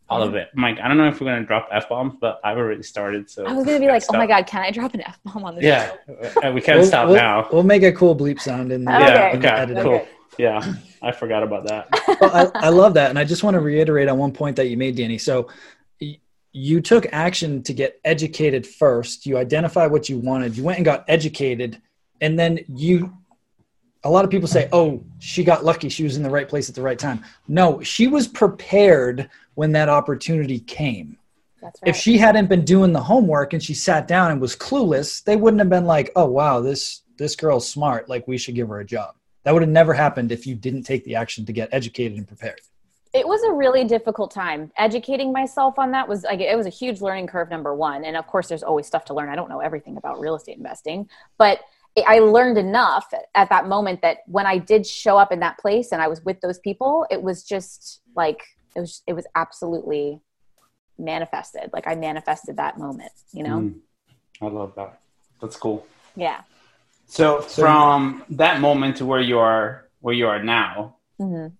all 0.09 0.23
of 0.23 0.35
it. 0.35 0.51
Mike, 0.55 0.79
I 0.83 0.89
don't 0.89 0.97
know 0.97 1.09
if 1.09 1.21
we're 1.21 1.27
gonna 1.27 1.47
drop 1.47 1.69
f 1.73 1.89
bombs, 1.89 2.15
but 2.21 2.41
I've 2.45 2.59
already 2.59 2.83
started. 2.83 3.31
So 3.31 3.47
I 3.47 3.53
was 3.53 3.65
gonna 3.65 3.81
be 3.81 3.87
like, 3.87 4.03
oh 4.11 4.17
my 4.17 4.27
god, 4.27 4.47
can 4.47 4.63
I 4.63 4.71
drop 4.71 4.95
an 4.95 5.01
f 5.03 5.19
bomb 5.25 5.45
on 5.45 5.55
this? 5.57 5.65
Yeah, 5.65 5.93
show? 6.43 6.53
we 6.53 6.61
can't 6.61 6.79
we'll, 6.79 6.87
stop 6.87 7.09
we'll, 7.09 7.17
now. 7.17 7.49
We'll 7.53 7.63
make 7.63 7.83
a 7.83 7.93
cool 7.93 8.15
bleep 8.15 8.41
sound 8.41 8.73
in. 8.73 8.85
The, 8.85 8.91
yeah, 8.91 9.33
okay, 9.35 9.73
okay 9.73 9.83
cool. 9.83 10.07
Yeah, 10.39 10.75
I 11.05 11.13
forgot 11.13 11.43
about 11.43 11.67
that. 11.69 11.89
well, 12.21 12.53
I, 12.55 12.67
I 12.67 12.69
love 12.71 12.95
that, 12.95 13.11
and 13.11 13.19
I 13.19 13.25
just 13.25 13.45
want 13.45 13.55
to 13.55 13.61
reiterate 13.61 14.09
on 14.09 14.19
one 14.19 14.33
point 14.33 14.57
that 14.57 14.69
you 14.69 14.77
made, 14.77 14.97
Dani. 14.97 15.21
So 15.21 15.49
you 16.53 16.81
took 16.81 17.07
action 17.13 17.63
to 17.65 17.73
get 17.73 18.01
educated 18.05 18.67
first. 18.67 19.27
You 19.27 19.37
identified 19.37 19.91
what 19.91 20.09
you 20.09 20.19
wanted. 20.19 20.57
You 20.57 20.63
went 20.63 20.79
and 20.79 20.85
got 20.85 21.05
educated, 21.09 21.83
and 22.21 22.39
then 22.39 22.61
you 22.69 23.13
a 24.05 24.11
lot 24.11 24.25
of 24.25 24.31
people 24.31 24.47
say, 24.47 24.69
oh, 24.73 25.03
she 25.19 25.43
got 25.43 25.65
lucky. 25.65 25.89
She 25.89 26.05
was 26.05 26.17
in 26.17 26.23
the 26.23 26.31
right 26.31 26.49
place 26.49 26.69
at 26.69 26.75
the 26.75 26.83
right 26.83 26.99
time. 26.99 27.25
No, 27.49 27.81
she 27.81 28.07
was 28.07 28.29
prepared 28.29 29.31
when 29.55 29.73
that 29.73 29.89
opportunity 29.89 30.61
came. 30.61 31.17
Right. 31.63 31.73
If 31.87 31.97
she 31.97 32.19
hadn't 32.19 32.51
been 32.51 32.67
doing 32.67 32.93
the 32.93 33.01
homework 33.01 33.55
and 33.55 33.63
she 33.63 33.73
sat 33.73 34.07
down 34.07 34.31
and 34.31 34.41
was 34.43 34.55
clueless, 34.55 35.25
they 35.25 35.37
wouldn't 35.37 35.59
have 35.61 35.71
been 35.71 35.87
like, 35.87 36.13
oh, 36.17 36.27
wow, 36.27 36.61
this, 36.61 37.01
this 37.17 37.35
girl's 37.35 37.67
smart. 37.67 38.11
Like, 38.11 38.29
we 38.29 38.37
should 38.37 38.55
give 38.55 38.69
her 38.69 38.81
a 38.81 38.85
job. 38.85 39.15
That 39.45 39.53
would 39.53 39.63
have 39.63 39.71
never 39.71 39.95
happened 39.95 40.33
if 40.33 40.47
you 40.47 40.55
didn't 40.55 40.83
take 40.83 41.05
the 41.05 41.15
action 41.15 41.47
to 41.47 41.53
get 41.53 41.69
educated 41.73 42.19
and 42.19 42.27
prepared. 42.27 42.61
It 43.13 43.29
was 43.29 43.43
a 43.45 43.53
really 43.53 43.85
difficult 43.85 44.33
time. 44.33 44.73
Educating 44.77 45.33
myself 45.33 45.79
on 45.79 45.93
that 45.93 46.09
was 46.09 46.25
like 46.25 46.41
it 46.41 46.57
was 46.57 46.67
a 46.67 46.71
huge 46.71 47.01
learning 47.01 47.29
curve 47.29 47.49
number 47.49 47.73
1 47.75 48.05
and 48.05 48.17
of 48.17 48.27
course 48.27 48.49
there's 48.49 48.65
always 48.65 48.87
stuff 48.87 49.05
to 49.07 49.15
learn. 49.15 49.29
I 49.29 49.37
don't 49.37 49.49
know 49.49 49.61
everything 49.61 49.97
about 49.97 50.19
real 50.19 50.35
estate 50.35 50.57
investing, 50.57 51.09
but 51.39 51.61
I 52.07 52.19
learned 52.19 52.59
enough 52.59 53.13
at 53.37 53.49
that 53.51 53.69
moment 53.69 54.03
that 54.03 54.19
when 54.27 54.47
I 54.47 54.59
did 54.59 54.85
show 54.85 55.17
up 55.17 55.31
in 55.31 55.41
that 55.41 55.59
place 55.59 55.93
and 55.93 56.03
I 56.03 56.09
was 56.09 56.25
with 56.25 56.41
those 56.41 56.59
people, 56.59 57.07
it 57.09 57.23
was 57.23 57.45
just 57.45 58.01
like 58.17 58.43
it 58.75 58.81
was 58.81 59.03
it 59.07 59.13
was 59.13 59.27
absolutely 59.37 60.21
manifested. 60.99 61.71
Like 61.73 61.87
I 61.87 61.95
manifested 61.95 62.57
that 62.57 62.79
moment, 62.79 63.13
you 63.33 63.45
know. 63.45 63.61
Mm, 63.61 63.79
I 64.43 64.47
love 64.47 64.75
that. 64.75 65.01
That's 65.41 65.57
cool. 65.57 65.87
Yeah. 66.17 66.41
So, 67.07 67.41
so 67.43 67.63
from 67.63 68.25
that 68.31 68.61
moment 68.61 68.97
to 68.99 69.07
where 69.07 69.21
you 69.21 69.39
are 69.39 69.89
where 70.01 70.15
you 70.15 70.27
are 70.29 70.43
now, 70.43 70.97
mm-hmm. 71.21 71.55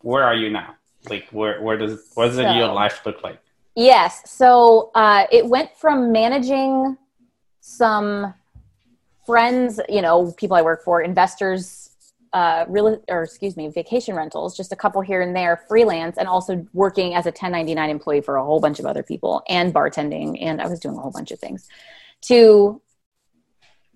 where 0.00 0.24
are 0.24 0.34
you 0.34 0.50
now? 0.50 0.74
Like 1.08 1.28
where 1.30 1.60
where 1.62 1.76
does 1.76 2.10
what 2.14 2.26
does 2.26 2.36
so, 2.36 2.52
your 2.52 2.68
life 2.68 3.00
look 3.04 3.22
like? 3.22 3.40
Yes. 3.74 4.30
So 4.30 4.90
uh, 4.94 5.26
it 5.30 5.46
went 5.46 5.76
from 5.76 6.12
managing 6.12 6.96
some 7.60 8.34
friends, 9.26 9.80
you 9.88 10.02
know, 10.02 10.32
people 10.32 10.56
I 10.56 10.62
work 10.62 10.84
for, 10.84 11.00
investors, 11.00 11.90
uh, 12.32 12.64
real 12.68 13.02
or 13.08 13.22
excuse 13.22 13.56
me, 13.56 13.68
vacation 13.68 14.14
rentals, 14.14 14.56
just 14.56 14.72
a 14.72 14.76
couple 14.76 15.00
here 15.00 15.22
and 15.22 15.34
there, 15.34 15.62
freelance, 15.68 16.18
and 16.18 16.28
also 16.28 16.66
working 16.72 17.14
as 17.14 17.26
a 17.26 17.30
1099 17.30 17.90
employee 17.90 18.20
for 18.20 18.36
a 18.36 18.44
whole 18.44 18.60
bunch 18.60 18.80
of 18.80 18.86
other 18.86 19.02
people, 19.02 19.42
and 19.48 19.72
bartending, 19.72 20.36
and 20.40 20.60
I 20.60 20.66
was 20.66 20.80
doing 20.80 20.96
a 20.96 21.00
whole 21.00 21.12
bunch 21.12 21.30
of 21.30 21.38
things. 21.38 21.68
To 22.22 22.82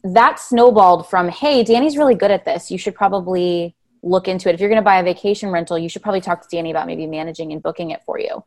that 0.05 0.39
snowballed 0.39 1.09
from, 1.09 1.29
hey, 1.29 1.65
Dani's 1.65 1.97
really 1.97 2.15
good 2.15 2.31
at 2.31 2.45
this. 2.45 2.71
You 2.71 2.79
should 2.79 2.95
probably 2.95 3.75
look 4.03 4.29
into 4.29 4.49
it. 4.49 4.55
If 4.55 4.61
you're 4.61 4.69
going 4.69 4.81
to 4.81 4.85
buy 4.85 4.99
a 4.99 5.05
vacation 5.05 5.51
rental, 5.51 5.79
you 5.79 5.89
should 5.89 6.03
probably 6.03 6.21
talk 6.21 6.47
to 6.47 6.57
Dani 6.57 6.71
about 6.71 6.87
maybe 6.87 7.07
managing 7.07 7.53
and 7.53 7.63
booking 7.63 7.91
it 7.91 8.03
for 8.07 8.19
you. 8.19 8.45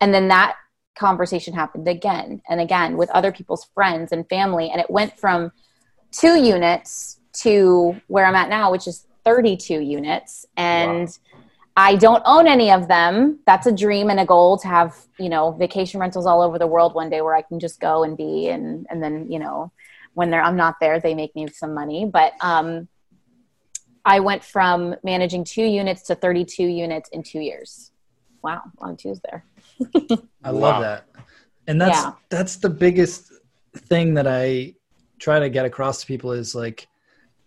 And 0.00 0.14
then 0.14 0.28
that 0.28 0.56
conversation 0.96 1.54
happened 1.54 1.88
again 1.88 2.42
and 2.48 2.60
again 2.60 2.96
with 2.96 3.10
other 3.10 3.32
people's 3.32 3.66
friends 3.74 4.12
and 4.12 4.28
family, 4.28 4.70
and 4.70 4.80
it 4.80 4.90
went 4.90 5.18
from 5.18 5.52
two 6.12 6.42
units 6.42 7.18
to 7.32 8.00
where 8.08 8.26
I'm 8.26 8.34
at 8.34 8.48
now, 8.48 8.70
which 8.70 8.86
is 8.86 9.06
32 9.24 9.80
units. 9.80 10.46
And 10.56 11.08
wow. 11.08 11.40
I 11.74 11.96
don't 11.96 12.22
own 12.26 12.46
any 12.46 12.70
of 12.70 12.88
them. 12.88 13.38
That's 13.46 13.66
a 13.66 13.72
dream 13.72 14.10
and 14.10 14.20
a 14.20 14.26
goal 14.26 14.58
to 14.58 14.68
have, 14.68 14.94
you 15.18 15.30
know, 15.30 15.52
vacation 15.52 16.00
rentals 16.00 16.26
all 16.26 16.42
over 16.42 16.58
the 16.58 16.66
world 16.66 16.94
one 16.94 17.08
day 17.08 17.22
where 17.22 17.34
I 17.34 17.42
can 17.42 17.58
just 17.58 17.80
go 17.80 18.04
and 18.04 18.16
be 18.16 18.48
and 18.48 18.86
and 18.90 19.02
then, 19.02 19.30
you 19.30 19.38
know, 19.38 19.72
when 20.14 20.30
they're 20.30 20.42
I'm 20.42 20.56
not 20.56 20.76
there, 20.80 21.00
they 21.00 21.14
make 21.14 21.34
me 21.34 21.48
some 21.48 21.74
money. 21.74 22.04
But 22.04 22.32
um 22.40 22.88
I 24.04 24.20
went 24.20 24.42
from 24.42 24.96
managing 25.04 25.44
two 25.44 25.64
units 25.64 26.02
to 26.04 26.14
32 26.14 26.64
units 26.64 27.08
in 27.10 27.22
two 27.22 27.40
years. 27.40 27.92
Wow, 28.42 28.62
long 28.80 28.96
twos 28.96 29.20
there. 29.20 29.44
I 30.44 30.50
love 30.50 30.76
wow. 30.76 30.80
that. 30.80 31.08
And 31.68 31.80
that's 31.80 32.02
yeah. 32.02 32.12
that's 32.28 32.56
the 32.56 32.70
biggest 32.70 33.32
thing 33.76 34.14
that 34.14 34.26
I 34.26 34.74
try 35.18 35.38
to 35.38 35.48
get 35.48 35.64
across 35.64 36.00
to 36.00 36.06
people 36.06 36.32
is 36.32 36.54
like 36.54 36.88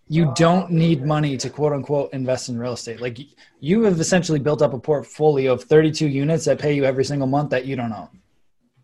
you 0.08 0.32
don't 0.36 0.72
need 0.72 1.04
money 1.04 1.36
to 1.36 1.50
quote 1.50 1.74
unquote 1.74 2.14
invest 2.14 2.48
in 2.50 2.58
real 2.58 2.74
estate. 2.74 3.02
Like 3.02 3.20
you 3.60 3.84
have 3.84 4.00
essentially 4.00 4.40
built 4.40 4.62
up 4.62 4.74
a 4.74 4.80
portfolio 4.80 5.52
of 5.52 5.64
32 5.64 6.08
units 6.08 6.46
that 6.46 6.60
pay 6.60 6.74
you 6.74 6.86
every 6.86 7.04
single 7.04 7.28
month 7.28 7.50
that 7.50 7.66
you 7.66 7.76
don't 7.76 7.92
own. 7.92 8.10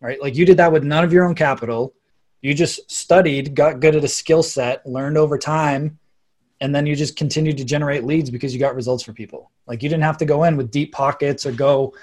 Right? 0.01 0.21
Like 0.21 0.35
you 0.35 0.45
did 0.45 0.57
that 0.57 0.71
with 0.71 0.83
none 0.83 1.03
of 1.03 1.13
your 1.13 1.25
own 1.25 1.35
capital. 1.35 1.93
You 2.41 2.53
just 2.53 2.89
studied, 2.91 3.55
got 3.55 3.79
good 3.79 3.95
at 3.95 4.03
a 4.03 4.07
skill 4.07 4.43
set, 4.43 4.85
learned 4.85 5.17
over 5.17 5.37
time, 5.37 5.99
and 6.59 6.73
then 6.73 6.85
you 6.85 6.95
just 6.95 7.15
continued 7.15 7.57
to 7.57 7.63
generate 7.63 8.03
leads 8.03 8.29
because 8.29 8.53
you 8.53 8.59
got 8.59 8.75
results 8.75 9.03
for 9.03 9.13
people. 9.13 9.51
Like 9.67 9.83
you 9.83 9.89
didn't 9.89 10.03
have 10.03 10.17
to 10.17 10.25
go 10.25 10.43
in 10.43 10.57
with 10.57 10.71
deep 10.71 10.91
pockets 10.91 11.45
or 11.45 11.51
go 11.51 11.93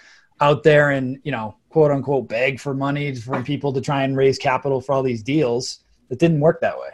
out 0.41 0.63
there 0.63 0.91
and, 0.91 1.19
you 1.25 1.33
know, 1.33 1.57
quote 1.69 1.91
unquote 1.91 2.29
beg 2.29 2.61
for 2.61 2.75
money 2.75 3.15
from 3.15 3.45
people 3.45 3.73
to 3.73 3.81
try 3.81 4.05
and 4.05 4.17
raise 4.17 4.39
capital 4.39 4.81
for 4.81 4.93
all 4.93 5.03
these 5.03 5.23
deals 5.23 5.81
it 6.11 6.19
didn't 6.19 6.41
work 6.41 6.61
that 6.61 6.79
way. 6.79 6.91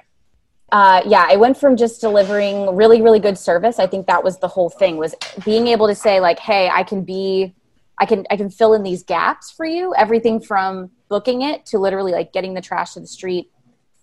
Uh, 0.72 1.02
yeah, 1.06 1.26
I 1.28 1.36
went 1.36 1.56
from 1.56 1.76
just 1.76 2.00
delivering 2.00 2.74
really, 2.74 3.00
really 3.00 3.20
good 3.20 3.38
service. 3.38 3.78
I 3.78 3.86
think 3.86 4.06
that 4.06 4.24
was 4.24 4.38
the 4.38 4.48
whole 4.48 4.70
thing 4.70 4.96
was 4.96 5.14
being 5.44 5.68
able 5.68 5.86
to 5.86 5.94
say 5.94 6.20
like, 6.20 6.38
Hey, 6.38 6.68
I 6.68 6.82
can 6.82 7.04
be, 7.04 7.54
I 7.98 8.06
can, 8.06 8.26
I 8.30 8.36
can 8.36 8.50
fill 8.50 8.74
in 8.74 8.82
these 8.82 9.04
gaps 9.04 9.50
for 9.50 9.66
you. 9.66 9.94
Everything 9.94 10.40
from 10.40 10.90
booking 11.08 11.42
it 11.42 11.66
to 11.66 11.78
literally 11.78 12.12
like 12.12 12.32
getting 12.32 12.54
the 12.54 12.60
trash 12.60 12.94
to 12.94 13.00
the 13.00 13.06
street, 13.06 13.50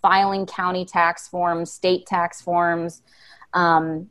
filing 0.00 0.46
county 0.46 0.84
tax 0.84 1.28
forms, 1.28 1.72
state 1.72 2.06
tax 2.06 2.40
forms, 2.40 3.02
um, 3.54 4.08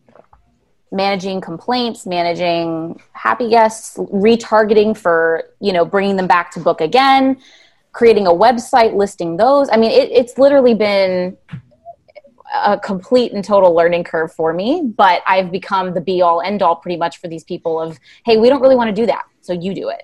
managing 0.92 1.42
complaints, 1.42 2.06
managing 2.06 3.00
happy 3.14 3.50
guests, 3.50 3.98
retargeting 3.98 4.96
for, 4.96 5.46
you 5.60 5.72
know, 5.72 5.86
bringing 5.86 6.16
them 6.16 6.28
back 6.28 6.52
to 6.52 6.60
book 6.60 6.82
again, 6.82 7.42
creating 7.92 8.28
a 8.28 8.32
website 8.32 8.96
listing 8.96 9.38
those. 9.38 9.70
I 9.72 9.78
mean 9.78 9.92
it, 9.92 10.10
it's 10.12 10.38
literally 10.38 10.74
been 10.74 11.38
a 12.54 12.78
complete 12.78 13.32
and 13.32 13.44
total 13.44 13.74
learning 13.74 14.04
curve 14.04 14.34
for 14.34 14.54
me 14.54 14.82
but 14.98 15.22
i've 15.26 15.54
become 15.54 15.94
the 15.94 16.02
be 16.02 16.22
all 16.22 16.42
end 16.42 16.62
all 16.62 16.76
pretty 16.76 16.98
much 16.98 17.18
for 17.18 17.30
these 17.30 17.46
people 17.46 17.80
of 17.80 17.98
hey 18.26 18.36
we 18.36 18.50
don't 18.50 18.62
really 18.62 18.76
want 18.76 18.94
to 18.94 19.02
do 19.02 19.06
that 19.06 19.24
so 19.40 19.54
you 19.54 19.74
do 19.74 19.88
it. 19.88 20.04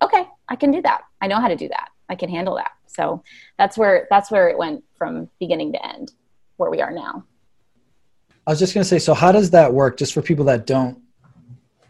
Okay 0.00 0.26
i 0.48 0.56
can 0.56 0.70
do 0.70 0.80
that. 0.80 1.02
I 1.20 1.26
know 1.26 1.38
how 1.40 1.48
to 1.48 1.56
do 1.56 1.68
that 1.68 1.90
i 2.08 2.14
can 2.14 2.28
handle 2.28 2.56
that. 2.56 2.72
So 2.86 3.22
that's 3.58 3.76
where 3.76 4.06
that's 4.10 4.30
where 4.30 4.48
it 4.48 4.56
went 4.56 4.84
from 4.96 5.28
beginning 5.40 5.72
to 5.72 5.86
end 5.86 6.12
where 6.56 6.70
we 6.70 6.80
are 6.80 6.92
now. 6.92 7.24
I 8.46 8.50
was 8.50 8.58
just 8.58 8.74
going 8.74 8.82
to 8.82 8.88
say 8.88 8.98
so 8.98 9.14
how 9.14 9.32
does 9.32 9.50
that 9.50 9.72
work 9.72 9.96
just 9.96 10.14
for 10.14 10.22
people 10.22 10.44
that 10.46 10.66
don't 10.66 11.00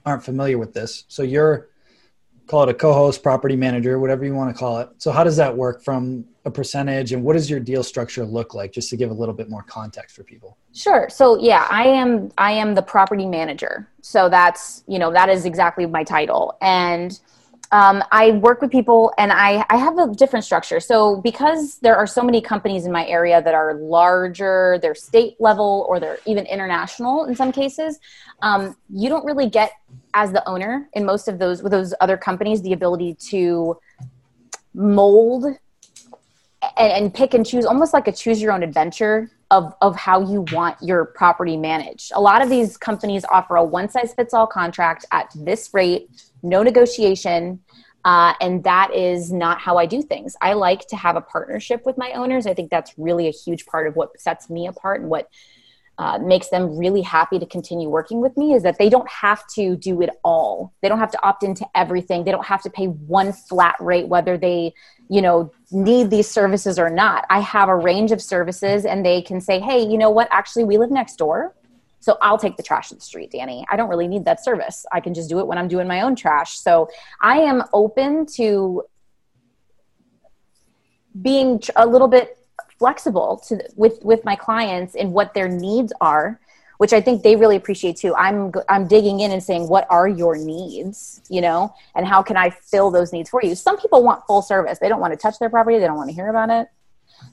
aren't 0.07 0.25
familiar 0.25 0.59
with 0.59 0.73
this? 0.73 1.05
So 1.09 1.23
you're 1.23 1.69
call 2.47 2.63
it 2.63 2.69
a 2.69 2.75
co-host 2.75 3.23
property 3.23 3.57
manager 3.57 3.99
whatever 3.99 4.25
you 4.25 4.35
want 4.35 4.55
to 4.55 4.59
call 4.59 4.79
it. 4.79 4.89
So 4.99 5.11
how 5.11 5.25
does 5.25 5.37
that 5.37 5.55
work 5.57 5.83
from 5.83 6.27
a 6.45 6.51
percentage 6.51 7.13
and 7.13 7.25
what 7.25 7.33
does 7.33 7.49
your 7.49 7.59
deal 7.59 7.83
structure 7.83 8.23
look 8.25 8.53
like 8.53 8.71
just 8.71 8.91
to 8.91 8.99
give 8.99 9.11
a 9.11 9.15
little 9.15 9.35
bit 9.35 9.49
more 9.49 9.63
context 9.63 10.15
for 10.15 10.25
people? 10.25 10.59
Sure. 10.75 11.09
So 11.09 11.39
yeah 11.39 11.67
i 11.71 11.85
am 11.85 12.31
i 12.39 12.53
am 12.53 12.75
the 12.75 12.83
property 12.83 13.27
manager. 13.27 13.89
So 14.01 14.29
that's 14.29 14.85
you 14.87 14.99
know 14.99 15.13
that 15.13 15.29
is 15.29 15.45
exactly 15.45 15.87
my 15.87 16.05
title. 16.05 16.57
And 16.61 17.19
um, 17.75 18.05
I 18.13 18.31
work 18.31 18.63
with 18.63 18.71
people 18.71 19.13
and 19.19 19.33
I, 19.33 19.67
I 19.69 19.77
have 19.79 19.99
a 19.99 20.07
different 20.15 20.45
structure. 20.45 20.79
So, 20.79 21.21
because 21.21 21.79
there 21.81 21.97
are 21.97 22.07
so 22.07 22.23
many 22.23 22.41
companies 22.41 22.87
in 22.87 22.93
my 22.93 23.05
area 23.09 23.43
that 23.43 23.53
are 23.53 23.75
larger, 23.75 24.79
they're 24.81 24.95
state 24.95 25.35
level 25.41 25.85
or 25.89 25.99
they're 25.99 26.21
even 26.25 26.47
international 26.47 27.25
in 27.25 27.35
some 27.35 27.51
cases, 27.51 27.99
um, 28.43 28.77
you 28.89 29.09
don't 29.09 29.25
really 29.25 29.51
get, 29.51 29.73
as 30.15 30.31
the 30.31 30.49
owner 30.49 30.89
in 30.93 31.05
most 31.05 31.27
of 31.27 31.41
those, 31.41 31.65
with 31.65 31.73
those 31.73 31.93
other 32.01 32.17
companies, 32.17 32.63
the 32.63 32.75
ability 32.75 33.17
to 33.31 33.77
mold 34.73 35.45
and, 35.45 36.93
and 36.93 37.13
pick 37.13 37.35
and 37.35 37.45
choose 37.45 37.67
almost 37.67 37.93
like 37.93 38.07
a 38.07 38.13
choose 38.13 38.41
your 38.41 38.53
own 38.53 38.63
adventure 38.63 39.33
of, 39.55 39.73
of 39.81 39.95
how 39.95 40.21
you 40.21 40.45
want 40.51 40.77
your 40.83 41.05
property 41.05 41.57
managed. 41.57 42.11
A 42.17 42.21
lot 42.21 42.43
of 42.43 42.51
these 42.51 42.77
companies 42.77 43.25
offer 43.31 43.55
a 43.55 43.63
one 43.63 43.89
size 43.89 44.13
fits 44.13 44.35
all 44.35 44.49
contract 44.49 45.05
at 45.13 45.31
this 45.37 45.71
rate, 45.73 46.11
no 46.43 46.65
negotiation. 46.65 47.61
Uh, 48.05 48.35
and 48.41 48.65
that 48.65 48.93
is 48.93 49.33
not 49.33 49.61
how 49.61 49.79
I 49.79 49.87
do 49.87 50.03
things. 50.03 50.37
I 50.43 50.55
like 50.55 50.87
to 50.89 50.97
have 50.97 51.17
a 51.17 51.21
partnership 51.21 51.87
with 51.87 51.97
my 51.97 52.11
owners. 52.13 52.47
I 52.47 52.53
think 52.53 52.69
that's 52.69 52.93
really 52.99 53.29
a 53.29 53.31
huge 53.31 53.65
part 53.65 53.87
of 53.87 53.95
what 53.95 54.21
sets 54.21 54.51
me 54.51 54.67
apart 54.67 55.01
and 55.01 55.09
what 55.09 55.31
uh, 55.97 56.19
makes 56.19 56.49
them 56.49 56.77
really 56.77 57.03
happy 57.03 57.39
to 57.39 57.47
continue 57.47 57.89
working 57.89 58.21
with 58.21 58.37
me 58.37 58.53
is 58.55 58.65
that 58.65 58.79
they 58.79 58.89
don't 58.89 59.09
have 59.09 59.47
to 59.55 59.77
do 59.77 60.03
it 60.03 60.11
all. 60.25 60.75
They 60.83 60.89
don't 60.89 60.99
have 60.99 61.13
to 61.13 61.25
opt 61.25 61.45
into 61.45 61.65
everything. 61.75 62.25
They 62.25 62.33
don't 62.33 62.45
have 62.45 62.63
to 62.63 62.71
pay 62.71 62.87
one 62.87 63.33
flat 63.33 63.77
rate, 63.79 64.09
whether 64.09 64.37
they, 64.37 64.75
you 65.09 65.23
know, 65.23 65.53
need 65.75 66.11
these 66.11 66.29
services 66.29 66.79
or 66.79 66.89
not. 66.89 67.27
I 67.29 67.41
have 67.41 67.69
a 67.69 67.77
range 67.77 68.13
of 68.13 68.23
services 68.23 68.85
and 68.85 69.05
they 69.05 69.21
can 69.21 69.41
say, 69.41 69.61
hey, 69.61 69.83
you 69.85 69.99
know 69.99 70.11
what? 70.11 70.29
Actually, 70.31 70.65
we 70.65 70.79
live 70.79 70.91
next 70.91 71.17
door. 71.17 71.55
So 72.01 72.19
I'll 72.21 72.39
take 72.39 72.57
the 72.57 72.63
trash 72.63 72.91
to 72.91 72.95
the 72.95 73.01
street, 73.01 73.33
Dani. 73.33 73.65
I 73.71 73.77
don't 73.77 73.89
really 73.89 74.09
need 74.09 74.25
that 74.27 74.45
service. 74.45 74.85
I 74.93 75.01
can 75.01 75.15
just 75.15 75.29
do 75.29 75.39
it 75.41 75.47
when 75.47 75.59
I'm 75.59 75.69
doing 75.69 75.89
my 75.89 76.03
own 76.03 76.15
trash. 76.15 76.59
So 76.59 76.89
I 77.23 77.39
am 77.39 77.63
open 77.73 78.27
to 78.35 78.85
being 81.21 81.61
a 81.77 81.87
little 81.87 82.09
bit 82.09 82.39
flexible 82.79 83.41
to 83.49 83.63
with 83.77 84.03
with 84.03 84.25
my 84.25 84.37
clients 84.37 84.95
in 84.95 85.13
what 85.13 85.33
their 85.33 85.49
needs 85.49 85.93
are 86.01 86.41
which 86.79 86.93
I 86.93 87.01
think 87.01 87.23
they 87.23 87.37
really 87.37 87.57
appreciate 87.57 87.97
too. 87.97 88.15
I'm 88.15 88.53
I'm 88.69 88.87
digging 88.87 89.21
in 89.21 89.31
and 89.31 89.43
saying 89.43 89.69
what 89.69 89.87
are 89.91 90.09
your 90.09 90.37
needs, 90.37 91.21
you 91.29 91.41
know, 91.41 91.75
and 91.95 92.07
how 92.07 92.23
can 92.23 92.37
I 92.37 92.51
fill 92.51 92.91
those 92.91 93.13
needs 93.13 93.31
for 93.31 93.43
you? 93.43 93.55
Some 93.55 93.79
people 93.79 94.03
want 94.03 94.27
full 94.27 94.43
service. 94.43 94.79
They 94.79 94.89
don't 94.89 95.01
want 95.01 95.13
to 95.13 95.17
touch 95.17 95.39
their 95.39 95.51
property, 95.51 95.79
they 95.79 95.87
don't 95.87 95.97
want 95.97 96.11
to 96.11 96.15
hear 96.15 96.29
about 96.29 96.51
it. 96.51 96.69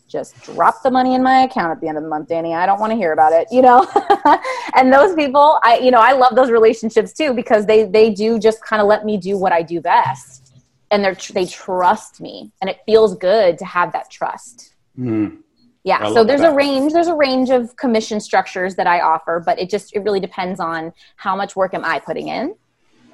Just 0.07 0.41
drop 0.43 0.83
the 0.83 0.91
money 0.91 1.15
in 1.15 1.23
my 1.23 1.41
account 1.43 1.71
at 1.71 1.81
the 1.81 1.87
end 1.87 1.97
of 1.97 2.03
the 2.03 2.09
month, 2.09 2.29
Dani. 2.29 2.55
I 2.55 2.65
don't 2.65 2.79
want 2.79 2.91
to 2.91 2.95
hear 2.95 3.13
about 3.13 3.33
it, 3.33 3.47
you 3.51 3.61
know. 3.61 3.87
and 4.75 4.93
those 4.93 5.15
people, 5.15 5.59
I 5.63 5.79
you 5.79 5.91
know, 5.91 5.99
I 5.99 6.13
love 6.13 6.35
those 6.35 6.51
relationships 6.51 7.13
too 7.13 7.33
because 7.33 7.65
they 7.65 7.83
they 7.83 8.11
do 8.11 8.39
just 8.39 8.63
kind 8.63 8.81
of 8.81 8.87
let 8.87 9.05
me 9.05 9.17
do 9.17 9.37
what 9.37 9.51
I 9.51 9.61
do 9.61 9.81
best. 9.81 10.53
And 10.91 11.03
they're 11.03 11.15
they 11.33 11.45
trust 11.45 12.21
me 12.21 12.51
and 12.61 12.69
it 12.69 12.79
feels 12.85 13.15
good 13.15 13.57
to 13.57 13.65
have 13.65 13.93
that 13.93 14.09
trust. 14.11 14.75
Mm. 14.99 15.39
Yeah, 15.83 16.13
so 16.13 16.23
there's 16.23 16.41
that. 16.41 16.53
a 16.53 16.55
range. 16.55 16.93
There's 16.93 17.07
a 17.07 17.15
range 17.15 17.49
of 17.49 17.75
commission 17.75 18.19
structures 18.19 18.75
that 18.75 18.85
I 18.85 19.01
offer, 19.01 19.41
but 19.43 19.59
it 19.59 19.69
just 19.69 19.95
it 19.95 19.99
really 19.99 20.19
depends 20.19 20.59
on 20.59 20.93
how 21.15 21.35
much 21.35 21.55
work 21.55 21.73
am 21.73 21.83
I 21.83 21.99
putting 21.99 22.27
in, 22.27 22.55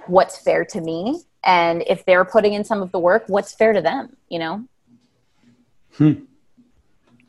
what's 0.08 0.38
fair 0.38 0.66
to 0.66 0.82
me, 0.82 1.24
and 1.46 1.84
if 1.88 2.04
they're 2.06 2.26
putting 2.26 2.54
in 2.54 2.64
some 2.64 2.82
of 2.82 2.92
the 2.92 3.00
work, 3.00 3.24
what's 3.28 3.54
fair 3.54 3.72
to 3.72 3.82
them. 3.82 4.18
You 4.30 4.40
know. 4.40 4.68
Hmm. 5.94 6.14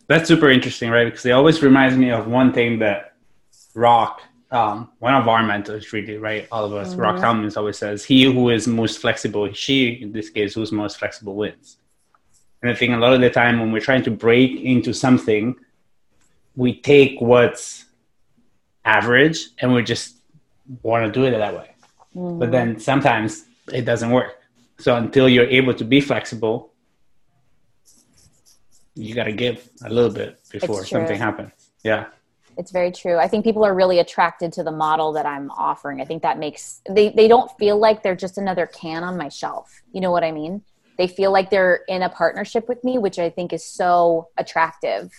That's 0.08 0.26
super 0.26 0.50
interesting, 0.50 0.90
right? 0.90 1.04
Because 1.04 1.24
it 1.24 1.30
always 1.30 1.62
reminds 1.62 1.96
me 1.96 2.10
of 2.10 2.26
one 2.26 2.52
thing 2.52 2.78
that 2.80 3.14
Rock, 3.74 4.22
um, 4.50 4.90
one 4.98 5.14
of 5.14 5.28
our 5.28 5.42
mentors, 5.42 5.92
really, 5.92 6.16
right? 6.16 6.48
All 6.50 6.64
of 6.64 6.72
us. 6.72 6.90
Mm-hmm. 6.90 7.00
Rock 7.00 7.20
Thomas 7.20 7.56
always 7.56 7.78
says, 7.78 8.04
"He 8.04 8.24
who 8.24 8.50
is 8.50 8.66
most 8.66 8.98
flexible, 8.98 9.52
she 9.52 9.88
in 10.02 10.12
this 10.12 10.30
case, 10.30 10.54
who's 10.54 10.72
most 10.72 10.98
flexible 10.98 11.36
wins." 11.36 11.77
And 12.62 12.70
I 12.70 12.74
think 12.74 12.92
a 12.92 12.96
lot 12.96 13.12
of 13.14 13.20
the 13.20 13.30
time 13.30 13.60
when 13.60 13.72
we're 13.72 13.80
trying 13.80 14.02
to 14.04 14.10
break 14.10 14.60
into 14.60 14.92
something, 14.92 15.54
we 16.56 16.80
take 16.80 17.20
what's 17.20 17.84
average 18.84 19.48
and 19.58 19.72
we 19.72 19.82
just 19.82 20.16
want 20.82 21.06
to 21.06 21.12
do 21.12 21.24
it 21.26 21.36
that 21.38 21.54
way. 21.54 21.70
Mm-hmm. 22.16 22.38
But 22.38 22.50
then 22.50 22.80
sometimes 22.80 23.44
it 23.72 23.84
doesn't 23.84 24.10
work. 24.10 24.38
So 24.78 24.96
until 24.96 25.28
you're 25.28 25.46
able 25.46 25.74
to 25.74 25.84
be 25.84 26.00
flexible, 26.00 26.72
you 28.94 29.14
got 29.14 29.24
to 29.24 29.32
give 29.32 29.68
a 29.84 29.90
little 29.90 30.10
bit 30.10 30.40
before 30.50 30.84
something 30.84 31.18
happens. 31.18 31.52
Yeah. 31.84 32.06
It's 32.56 32.72
very 32.72 32.90
true. 32.90 33.18
I 33.18 33.28
think 33.28 33.44
people 33.44 33.64
are 33.64 33.74
really 33.74 34.00
attracted 34.00 34.52
to 34.54 34.64
the 34.64 34.72
model 34.72 35.12
that 35.12 35.26
I'm 35.26 35.50
offering. 35.52 36.00
I 36.00 36.04
think 36.04 36.22
that 36.22 36.40
makes 36.40 36.80
they 36.90 37.10
they 37.10 37.28
don't 37.28 37.48
feel 37.56 37.78
like 37.78 38.02
they're 38.02 38.16
just 38.16 38.36
another 38.36 38.66
can 38.66 39.04
on 39.04 39.16
my 39.16 39.28
shelf. 39.28 39.80
You 39.92 40.00
know 40.00 40.10
what 40.10 40.24
I 40.24 40.32
mean? 40.32 40.62
They 40.98 41.06
feel 41.06 41.32
like 41.32 41.48
they're 41.48 41.82
in 41.88 42.02
a 42.02 42.08
partnership 42.08 42.68
with 42.68 42.82
me, 42.82 42.98
which 42.98 43.18
I 43.18 43.30
think 43.30 43.52
is 43.52 43.64
so 43.64 44.28
attractive 44.36 45.12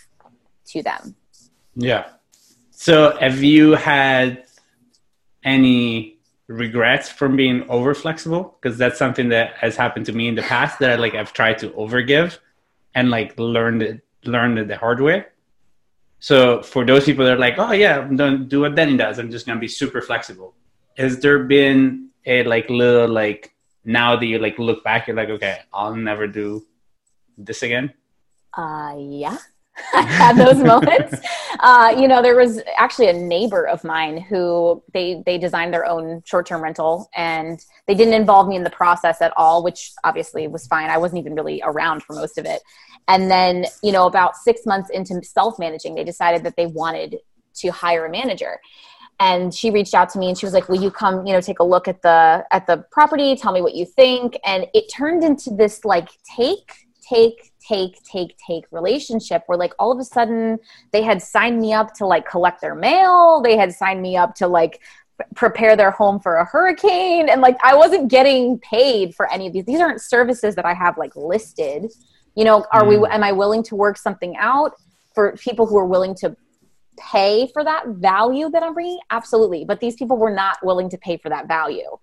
to 0.68 0.84
them. 0.84 1.16
Yeah. 1.76 2.10
So, 2.72 3.18
have 3.18 3.42
you 3.42 3.72
had 3.72 4.46
any 5.44 6.20
regrets 6.48 7.10
from 7.10 7.36
being 7.36 7.68
over 7.70 7.94
flexible? 7.94 8.58
Because 8.62 8.78
that's 8.78 9.00
something 9.00 9.30
that 9.30 9.54
has 9.56 9.76
happened 9.76 10.06
to 10.08 10.14
me 10.14 10.28
in 10.28 10.36
the 10.36 10.42
past 10.42 10.80
that 10.80 10.92
I 10.92 10.96
like 10.96 11.16
I've 11.16 11.34
tried 11.34 11.60
to 11.60 11.70
overgive 11.70 12.38
and 12.94 13.10
like 13.10 13.38
learned 13.40 13.82
it 13.82 14.02
learned 14.26 14.60
it 14.60 14.68
the 14.68 14.78
hard 14.78 15.00
way. 15.00 15.26
So 16.20 16.62
for 16.62 16.86
those 16.86 17.06
people 17.06 17.24
that 17.26 17.36
are 17.36 17.40
like, 17.40 17.58
oh 17.58 17.72
yeah, 17.72 18.06
don't 18.14 18.50
do 18.50 18.62
what 18.62 18.76
Denny 18.76 18.98
does. 18.98 19.20
I'm 19.20 19.32
just 19.32 19.46
gonna 19.46 19.60
be 19.60 19.68
super 19.70 20.02
flexible. 20.02 20.56
Has 20.98 21.20
there 21.20 21.40
been 21.40 22.10
a 22.26 22.44
like 22.44 22.70
little 22.70 23.08
like 23.08 23.56
now 23.90 24.16
that 24.16 24.26
you 24.26 24.38
like 24.38 24.60
look 24.60 24.84
back, 24.84 25.08
you're 25.08 25.16
like, 25.16 25.30
okay, 25.30 25.60
I'll 25.74 25.96
never 25.96 26.28
do 26.28 26.66
this 27.38 27.64
again? 27.64 27.94
Uh 28.56 28.96
yeah. 28.98 29.38
I 29.94 30.02
had 30.02 30.38
those 30.38 30.58
moments. 30.64 31.20
Uh, 31.62 31.94
you 32.00 32.08
know, 32.08 32.22
there 32.22 32.38
was 32.38 32.62
actually 32.78 33.10
a 33.10 33.14
neighbor 33.14 33.68
of 33.68 33.84
mine 33.84 34.18
who 34.18 34.82
they 34.94 35.22
they 35.26 35.38
designed 35.38 35.74
their 35.74 35.86
own 35.86 36.22
short 36.24 36.46
term 36.46 36.64
rental, 36.64 37.10
and 37.18 37.60
they 37.86 37.94
didn't 37.94 38.14
involve 38.14 38.48
me 38.48 38.56
in 38.56 38.64
the 38.64 38.70
process 38.70 39.22
at 39.22 39.34
all, 39.36 39.62
which 39.62 39.92
obviously 40.06 40.48
was 40.48 40.66
fine. 40.68 40.90
I 40.90 40.98
wasn't 40.98 41.20
even 41.20 41.36
really 41.36 41.62
around 41.66 42.04
for 42.04 42.14
most 42.14 42.38
of 42.38 42.46
it. 42.46 42.62
And 43.10 43.30
then, 43.30 43.66
you 43.84 43.92
know, 43.92 44.06
about 44.06 44.38
six 44.38 44.66
months 44.66 44.90
into 44.90 45.22
self 45.22 45.60
managing, 45.60 45.96
they 45.96 46.06
decided 46.06 46.44
that 46.46 46.56
they 46.56 46.68
wanted 46.68 47.18
to 47.56 47.72
hire 47.72 48.06
a 48.06 48.10
manager. 48.10 48.60
And 49.20 49.54
she 49.54 49.70
reached 49.70 49.94
out 49.94 50.10
to 50.12 50.20
me 50.20 50.30
and 50.30 50.38
she 50.38 50.46
was 50.46 50.54
like, 50.54 50.70
"Will 50.70 50.82
you 50.82 50.92
come, 50.92 51.26
you 51.26 51.34
know, 51.34 51.42
take 51.42 51.60
a 51.60 51.64
look 51.64 51.88
at 51.88 52.02
the 52.02 52.46
at 52.52 52.68
the 52.68 52.86
property? 52.92 53.36
Tell 53.36 53.52
me 53.52 53.62
what 53.62 53.76
you 53.76 53.86
think." 53.86 54.38
And 54.46 54.68
it 54.74 54.92
turned 54.92 55.24
into 55.24 55.52
this 55.52 55.84
like 55.84 56.10
take, 56.24 56.72
take, 57.02 57.52
take, 57.60 58.02
take, 58.04 58.38
take 58.46 58.66
relationship 58.72 59.44
where 59.48 59.58
like 59.58 59.74
all 59.78 59.92
of 59.92 60.00
a 60.00 60.06
sudden 60.06 60.60
they 60.92 61.02
had 61.02 61.22
signed 61.22 61.60
me 61.60 61.74
up 61.74 61.94
to 61.96 62.06
like 62.06 62.28
collect 62.28 62.62
their 62.62 62.76
mail. 62.76 63.42
They 63.42 63.58
had 63.58 63.74
signed 63.74 64.02
me 64.02 64.16
up 64.16 64.36
to 64.36 64.48
like 64.48 64.82
prepare 65.36 65.76
their 65.76 65.92
home 65.92 66.20
for 66.22 66.38
a 66.38 66.46
hurricane 66.46 67.28
and 67.28 67.42
like 67.42 67.58
I 67.62 67.76
wasn't 67.76 68.10
getting 68.10 68.58
paid 68.60 69.14
for 69.14 69.30
any 69.32 69.48
of 69.48 69.54
these. 69.54 69.66
These 69.66 69.82
aren't 69.82 70.02
services 70.02 70.56
that 70.56 70.66
I 70.66 70.74
have 70.74 70.98
like 70.98 71.14
listed 71.16 71.92
you 72.36 72.46
know 72.46 72.66
are 72.72 72.84
mm. 72.84 73.02
we 73.02 73.08
am 73.10 73.24
i 73.24 73.32
willing 73.32 73.64
to 73.64 73.76
work 73.76 73.98
something 73.98 74.36
out 74.38 74.74
for 75.14 75.36
people 75.38 75.66
who 75.66 75.78
are 75.78 75.86
willing 75.86 76.16
to 76.16 76.36
pay 77.00 77.50
for 77.54 77.64
that 77.64 77.88
value 77.88 78.50
that 78.50 78.64
i'm 78.64 78.74
bringing 78.74 79.00
absolutely 79.10 79.66
but 79.66 79.80
these 79.80 79.96
people 79.96 80.18
were 80.18 80.34
not 80.34 80.58
willing 80.64 80.90
to 80.90 80.98
pay 80.98 81.18
for 81.18 81.30
that 81.30 81.48
value 81.48 81.98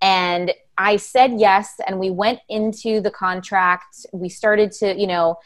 and 0.00 0.52
i 0.78 0.96
said 0.96 1.32
yes 1.38 1.74
and 1.86 1.98
we 1.98 2.10
went 2.10 2.40
into 2.48 3.00
the 3.00 3.10
contract 3.10 4.06
we 4.12 4.28
started 4.28 4.70
to 4.70 4.94
you 4.98 5.06
know 5.06 5.36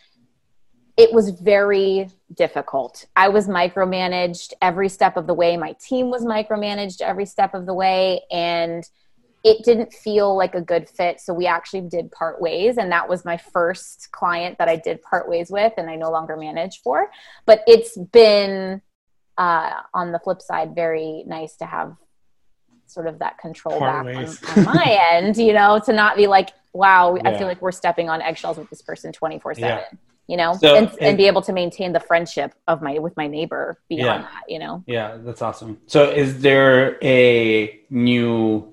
it 0.96 1.12
was 1.12 1.30
very 1.30 2.08
difficult 2.34 3.06
i 3.16 3.28
was 3.28 3.48
micromanaged 3.48 4.52
every 4.60 4.88
step 4.88 5.16
of 5.16 5.26
the 5.26 5.34
way 5.34 5.56
my 5.56 5.72
team 5.80 6.10
was 6.10 6.24
micromanaged 6.24 7.00
every 7.00 7.26
step 7.26 7.54
of 7.54 7.66
the 7.66 7.74
way 7.74 8.20
and 8.30 8.88
it 9.46 9.64
didn't 9.64 9.92
feel 9.92 10.36
like 10.36 10.56
a 10.56 10.60
good 10.60 10.88
fit. 10.88 11.20
So 11.20 11.32
we 11.32 11.46
actually 11.46 11.82
did 11.82 12.10
part 12.10 12.40
ways. 12.40 12.78
And 12.78 12.90
that 12.90 13.08
was 13.08 13.24
my 13.24 13.36
first 13.36 14.08
client 14.10 14.58
that 14.58 14.68
I 14.68 14.74
did 14.74 15.00
part 15.02 15.28
ways 15.28 15.52
with 15.52 15.72
and 15.76 15.88
I 15.88 15.94
no 15.94 16.10
longer 16.10 16.36
manage 16.36 16.80
for. 16.82 17.12
But 17.44 17.60
it's 17.68 17.96
been, 17.96 18.82
uh, 19.38 19.72
on 19.94 20.12
the 20.12 20.18
flip 20.18 20.42
side, 20.42 20.74
very 20.74 21.24
nice 21.26 21.56
to 21.56 21.66
have 21.66 21.96
sort 22.86 23.06
of 23.06 23.18
that 23.18 23.38
control 23.38 23.78
part 23.78 24.06
back 24.06 24.16
on, 24.16 24.58
on, 24.58 24.64
my 24.64 24.98
end, 25.12 25.36
you 25.36 25.52
know, 25.52 25.80
to 25.84 25.92
not 25.92 26.16
be 26.16 26.26
like, 26.26 26.50
wow, 26.72 27.16
yeah. 27.16 27.30
I 27.30 27.38
feel 27.38 27.46
like 27.46 27.60
we're 27.60 27.72
stepping 27.72 28.08
on 28.08 28.22
eggshells 28.22 28.58
with 28.58 28.70
this 28.70 28.82
person 28.82 29.12
24 29.12 29.54
yeah. 29.56 29.80
7 29.84 29.98
you 30.28 30.36
know 30.36 30.54
so, 30.54 30.74
and, 30.74 30.88
and, 30.88 31.02
and, 31.02 31.16
be 31.16 31.26
able 31.26 31.42
to 31.42 31.52
maintain 31.52 31.92
the 31.92 32.00
friendship 32.00 32.54
of 32.66 32.82
my 32.82 32.98
with 32.98 33.16
my 33.16 33.26
neighbor 33.26 33.78
beyond 33.88 34.22
yeah. 34.22 34.28
that 34.28 34.42
you 34.48 34.58
know 34.58 34.82
yeah 34.86 35.16
that's 35.20 35.42
awesome 35.42 35.78
so 35.86 36.10
is 36.10 36.40
there 36.40 36.98
a 37.02 37.80
new 37.90 38.72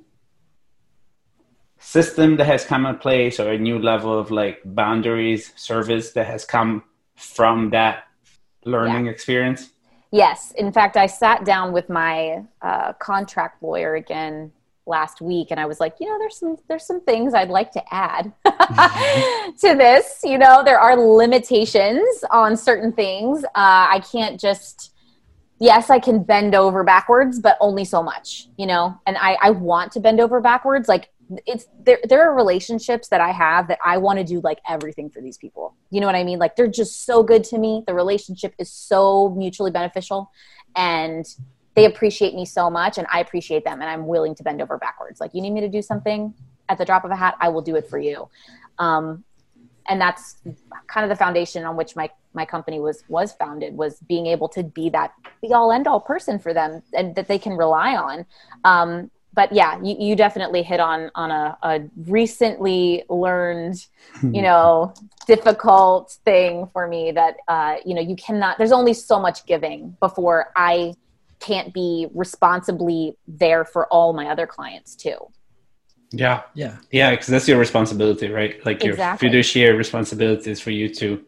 system 1.79 2.37
that 2.37 2.45
has 2.45 2.65
come 2.65 2.85
in 2.85 2.97
place 2.97 3.39
or 3.39 3.51
a 3.51 3.57
new 3.57 3.77
level 3.77 4.17
of 4.17 4.31
like 4.31 4.61
boundaries 4.65 5.51
service 5.55 6.11
that 6.13 6.25
has 6.25 6.45
come 6.45 6.83
from 7.15 7.69
that 7.69 8.05
learning 8.65 9.05
yeah. 9.05 9.11
experience 9.11 9.69
yes. 10.13 10.53
In 10.57 10.71
fact 10.71 10.95
i 10.95 11.07
sat 11.07 11.43
down 11.43 11.73
with 11.73 11.89
my 11.89 12.43
uh, 12.61 12.93
contract 12.93 13.61
lawyer 13.61 13.95
again 13.95 14.51
last 14.85 15.21
week 15.21 15.47
and 15.49 15.61
i 15.61 15.65
was 15.65 15.79
like 15.79 15.95
you 16.01 16.05
know 16.05 16.19
there's 16.19 16.37
some 16.37 16.57
there's 16.67 16.85
some 16.85 16.99
things 17.05 17.33
i'd 17.33 17.47
like 17.47 17.71
to 17.71 17.81
add 17.93 18.33
to 19.57 19.75
this. 19.75 20.19
You 20.23 20.37
know 20.37 20.61
there 20.63 20.77
are 20.77 20.97
limitations 20.97 22.23
on 22.31 22.57
certain 22.57 22.91
things. 22.91 23.43
Uh, 23.45 23.87
i 23.95 24.01
can't 24.11 24.39
just 24.39 24.93
yes 25.59 25.89
i 25.89 25.99
can 25.99 26.21
bend 26.21 26.53
over 26.53 26.83
backwards 26.83 27.39
but 27.39 27.57
only 27.61 27.85
so 27.85 28.03
much 28.03 28.47
you 28.57 28.65
know? 28.65 28.99
And 29.07 29.17
i 29.17 29.37
i 29.41 29.49
want 29.51 29.91
to 29.93 29.99
bend 29.99 30.19
over 30.19 30.41
backwards. 30.41 30.89
Like 30.89 31.09
it's 31.45 31.67
there 31.79 31.99
there 32.03 32.29
are 32.29 32.35
relationships 32.35 33.07
that 33.09 33.21
I 33.21 33.31
have 33.31 33.67
that 33.67 33.79
I 33.83 33.97
want 33.97 34.19
to 34.19 34.25
do 34.25 34.41
like 34.41 34.59
everything 34.67 35.09
for 35.09 35.21
these 35.21 35.37
people. 35.37 35.75
You 35.89 36.01
know 36.01 36.07
what 36.07 36.15
I 36.15 36.23
mean? 36.23 36.39
Like 36.39 36.55
they're 36.55 36.67
just 36.67 37.05
so 37.05 37.23
good 37.23 37.43
to 37.45 37.57
me. 37.57 37.83
The 37.87 37.93
relationship 37.93 38.53
is 38.59 38.71
so 38.71 39.29
mutually 39.29 39.71
beneficial 39.71 40.31
and 40.75 41.25
they 41.75 41.85
appreciate 41.85 42.35
me 42.35 42.45
so 42.45 42.69
much 42.69 42.97
and 42.97 43.07
I 43.11 43.19
appreciate 43.19 43.63
them 43.63 43.81
and 43.81 43.89
I'm 43.89 44.05
willing 44.05 44.35
to 44.35 44.43
bend 44.43 44.61
over 44.61 44.77
backwards. 44.77 45.19
Like 45.19 45.33
you 45.33 45.41
need 45.41 45.51
me 45.51 45.61
to 45.61 45.69
do 45.69 45.81
something 45.81 46.33
at 46.69 46.77
the 46.77 46.85
drop 46.85 47.03
of 47.03 47.11
a 47.11 47.15
hat, 47.15 47.35
I 47.39 47.49
will 47.49 47.61
do 47.61 47.75
it 47.75 47.89
for 47.89 47.97
you. 47.97 48.29
Um, 48.79 49.23
and 49.87 49.99
that's 49.99 50.37
kind 50.87 51.03
of 51.03 51.09
the 51.09 51.15
foundation 51.15 51.65
on 51.65 51.75
which 51.75 51.95
my 51.95 52.09
my 52.33 52.45
company 52.45 52.79
was 52.79 53.03
was 53.09 53.33
founded 53.33 53.75
was 53.75 53.99
being 54.07 54.27
able 54.27 54.47
to 54.47 54.63
be 54.63 54.89
that 54.89 55.13
the 55.41 55.53
all 55.53 55.71
end 55.71 55.87
all 55.87 55.99
person 55.99 56.39
for 56.39 56.53
them 56.53 56.81
and 56.93 57.15
that 57.15 57.27
they 57.27 57.37
can 57.37 57.53
rely 57.53 57.95
on 57.95 58.25
um, 58.63 59.11
but 59.33 59.51
yeah, 59.51 59.81
you, 59.81 59.95
you 59.99 60.15
definitely 60.15 60.63
hit 60.63 60.79
on 60.79 61.09
on 61.15 61.31
a, 61.31 61.57
a 61.63 61.81
recently 62.07 63.03
learned, 63.09 63.85
you 64.21 64.41
know, 64.41 64.93
difficult 65.27 66.17
thing 66.23 66.69
for 66.73 66.87
me 66.87 67.11
that 67.11 67.37
uh, 67.47 67.77
you 67.85 67.93
know 67.93 68.01
you 68.01 68.15
cannot. 68.15 68.57
There's 68.57 68.71
only 68.71 68.93
so 68.93 69.19
much 69.19 69.45
giving 69.45 69.97
before 69.99 70.51
I 70.55 70.93
can't 71.39 71.73
be 71.73 72.07
responsibly 72.13 73.17
there 73.27 73.65
for 73.65 73.87
all 73.87 74.13
my 74.13 74.27
other 74.27 74.47
clients 74.47 74.95
too. 74.95 75.17
Yeah, 76.11 76.43
yeah, 76.53 76.77
yeah, 76.91 77.09
because 77.11 77.27
that's 77.27 77.47
your 77.47 77.57
responsibility, 77.57 78.29
right? 78.29 78.63
Like 78.65 78.83
exactly. 78.83 78.97
your 78.97 79.17
fiduciary 79.17 79.75
responsibility 79.75 80.51
is 80.51 80.59
for 80.59 80.69
you 80.69 80.93
to 80.95 81.25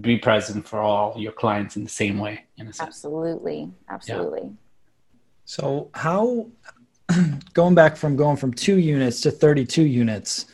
be 0.00 0.18
present 0.18 0.68
for 0.68 0.80
all 0.80 1.14
your 1.16 1.32
clients 1.32 1.76
in 1.76 1.84
the 1.84 1.90
same 1.90 2.18
way. 2.18 2.44
In 2.58 2.68
a 2.68 2.72
sense. 2.72 2.88
Absolutely, 2.88 3.70
absolutely. 3.88 4.42
Yeah. 4.42 4.50
So 5.44 5.90
how 5.94 6.48
going 7.54 7.74
back 7.74 7.96
from 7.96 8.16
going 8.16 8.36
from 8.36 8.52
two 8.52 8.78
units 8.78 9.20
to 9.22 9.30
32 9.30 9.82
units, 9.82 10.46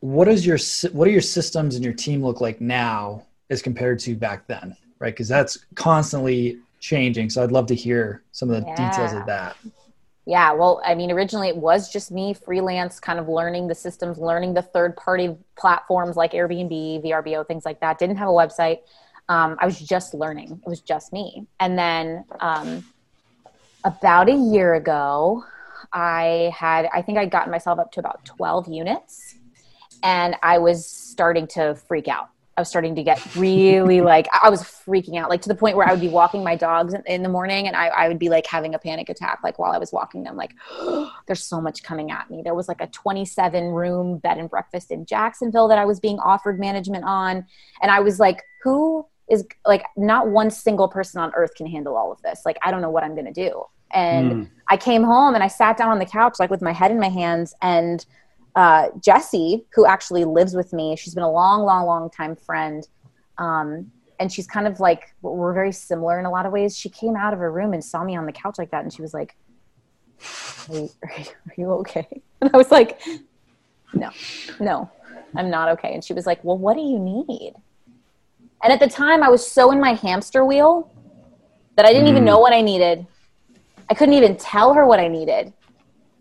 what 0.00 0.28
is 0.28 0.46
your 0.46 0.58
what 0.92 1.04
do 1.04 1.10
your 1.10 1.20
systems 1.20 1.74
and 1.74 1.84
your 1.84 1.94
team 1.94 2.24
look 2.24 2.40
like 2.40 2.60
now 2.60 3.26
as 3.50 3.62
compared 3.62 3.98
to 4.00 4.14
back 4.14 4.46
then? 4.46 4.76
Right, 4.98 5.14
because 5.14 5.28
that's 5.28 5.64
constantly 5.74 6.58
changing. 6.78 7.30
So 7.30 7.42
I'd 7.42 7.52
love 7.52 7.66
to 7.68 7.74
hear 7.74 8.22
some 8.32 8.50
of 8.50 8.60
the 8.60 8.66
yeah. 8.68 8.90
details 8.90 9.12
of 9.12 9.26
that. 9.26 9.56
Yeah, 10.26 10.52
well, 10.52 10.80
I 10.84 10.94
mean, 10.94 11.10
originally 11.10 11.48
it 11.48 11.56
was 11.56 11.90
just 11.90 12.10
me 12.10 12.34
freelance, 12.34 13.00
kind 13.00 13.18
of 13.18 13.28
learning 13.28 13.66
the 13.66 13.74
systems, 13.74 14.18
learning 14.18 14.54
the 14.54 14.62
third 14.62 14.96
party 14.96 15.36
platforms 15.56 16.16
like 16.16 16.32
Airbnb, 16.32 17.04
VRBO, 17.04 17.46
things 17.46 17.64
like 17.64 17.80
that. 17.80 17.98
Didn't 17.98 18.16
have 18.16 18.28
a 18.28 18.32
website. 18.32 18.80
Um, 19.28 19.56
I 19.58 19.64
was 19.64 19.80
just 19.80 20.12
learning. 20.12 20.60
It 20.64 20.68
was 20.68 20.80
just 20.80 21.12
me. 21.12 21.46
And 21.58 21.78
then 21.78 22.24
um, 22.40 22.84
about 23.84 24.28
a 24.28 24.34
year 24.34 24.74
ago, 24.74 25.44
I 25.92 26.52
had, 26.56 26.88
I 26.92 27.02
think 27.02 27.18
I'd 27.18 27.30
gotten 27.30 27.50
myself 27.50 27.78
up 27.78 27.92
to 27.92 28.00
about 28.00 28.24
12 28.24 28.68
units 28.68 29.36
and 30.02 30.36
I 30.42 30.58
was 30.58 30.86
starting 30.86 31.46
to 31.48 31.74
freak 31.74 32.08
out. 32.08 32.28
I 32.56 32.62
was 32.62 32.68
starting 32.68 32.94
to 32.96 33.02
get 33.02 33.34
really 33.36 34.00
like 34.02 34.26
I 34.42 34.50
was 34.50 34.62
freaking 34.62 35.18
out, 35.18 35.30
like 35.30 35.40
to 35.42 35.48
the 35.48 35.54
point 35.54 35.76
where 35.76 35.88
I 35.88 35.92
would 35.92 36.00
be 36.00 36.08
walking 36.08 36.44
my 36.44 36.56
dogs 36.56 36.94
in 37.06 37.22
the 37.22 37.28
morning 37.28 37.66
and 37.66 37.74
I, 37.74 37.88
I 37.88 38.08
would 38.08 38.18
be 38.18 38.28
like 38.28 38.46
having 38.46 38.74
a 38.74 38.78
panic 38.78 39.08
attack, 39.08 39.40
like 39.42 39.58
while 39.58 39.72
I 39.72 39.78
was 39.78 39.92
walking 39.92 40.24
them, 40.24 40.36
like 40.36 40.52
oh, 40.72 41.10
there's 41.26 41.44
so 41.44 41.60
much 41.60 41.82
coming 41.82 42.10
at 42.10 42.30
me. 42.30 42.42
There 42.42 42.54
was 42.54 42.68
like 42.68 42.80
a 42.80 42.86
27 42.88 43.64
room 43.66 44.18
bed 44.18 44.38
and 44.38 44.50
breakfast 44.50 44.90
in 44.90 45.06
Jacksonville 45.06 45.68
that 45.68 45.78
I 45.78 45.86
was 45.86 46.00
being 46.00 46.18
offered 46.18 46.60
management 46.60 47.04
on, 47.04 47.46
and 47.82 47.90
I 47.90 48.00
was 48.00 48.20
like, 48.20 48.42
who 48.62 49.06
is 49.30 49.46
like 49.64 49.84
not 49.96 50.28
one 50.28 50.50
single 50.50 50.88
person 50.88 51.20
on 51.20 51.32
earth 51.34 51.54
can 51.54 51.66
handle 51.66 51.96
all 51.96 52.12
of 52.12 52.20
this. 52.22 52.42
Like 52.44 52.58
I 52.62 52.70
don't 52.70 52.82
know 52.82 52.90
what 52.90 53.04
I'm 53.04 53.14
gonna 53.14 53.32
do. 53.32 53.64
And 53.92 54.32
mm. 54.32 54.50
I 54.68 54.76
came 54.76 55.02
home 55.02 55.34
and 55.34 55.42
I 55.42 55.48
sat 55.48 55.76
down 55.76 55.90
on 55.90 55.98
the 55.98 56.06
couch 56.06 56.36
like 56.38 56.50
with 56.50 56.62
my 56.62 56.72
head 56.72 56.90
in 56.90 57.00
my 57.00 57.08
hands 57.08 57.54
and 57.60 58.04
uh, 58.56 58.88
Jessie, 59.00 59.64
who 59.74 59.86
actually 59.86 60.24
lives 60.24 60.54
with 60.54 60.72
me, 60.72 60.96
she's 60.96 61.14
been 61.14 61.24
a 61.24 61.30
long, 61.30 61.62
long, 61.62 61.86
long 61.86 62.10
time 62.10 62.36
friend. 62.36 62.86
Um, 63.38 63.90
and 64.18 64.30
she's 64.30 64.46
kind 64.46 64.66
of 64.66 64.80
like, 64.80 65.14
we're 65.22 65.54
very 65.54 65.72
similar 65.72 66.18
in 66.18 66.26
a 66.26 66.30
lot 66.30 66.46
of 66.46 66.52
ways. 66.52 66.76
She 66.76 66.90
came 66.90 67.16
out 67.16 67.32
of 67.32 67.38
her 67.38 67.50
room 67.50 67.72
and 67.72 67.82
saw 67.82 68.04
me 68.04 68.16
on 68.16 68.26
the 68.26 68.32
couch 68.32 68.56
like 68.58 68.70
that. 68.70 68.82
And 68.82 68.92
she 68.92 69.02
was 69.02 69.14
like, 69.14 69.36
are 70.68 70.74
you, 70.74 70.90
are 71.08 71.54
you 71.56 71.72
okay? 71.72 72.06
And 72.42 72.50
I 72.54 72.56
was 72.56 72.70
like, 72.70 72.98
no, 73.92 74.10
no, 74.60 74.90
I'm 75.36 75.50
not 75.50 75.68
okay. 75.72 75.92
And 75.92 76.02
she 76.02 76.14
was 76.14 76.24
like, 76.24 76.42
well, 76.42 76.56
what 76.56 76.74
do 76.74 76.80
you 76.80 76.98
need? 76.98 77.52
And 78.62 78.72
at 78.72 78.80
the 78.80 78.88
time, 78.88 79.22
I 79.22 79.28
was 79.28 79.46
so 79.46 79.72
in 79.72 79.80
my 79.80 79.92
hamster 79.92 80.44
wheel 80.44 80.90
that 81.76 81.84
I 81.84 81.92
didn't 81.92 82.06
mm. 82.06 82.12
even 82.12 82.24
know 82.24 82.38
what 82.38 82.54
I 82.54 82.62
needed. 82.62 83.06
I 83.90 83.94
couldn't 83.94 84.14
even 84.14 84.36
tell 84.36 84.72
her 84.72 84.86
what 84.86 85.00
I 85.00 85.08
needed. 85.08 85.52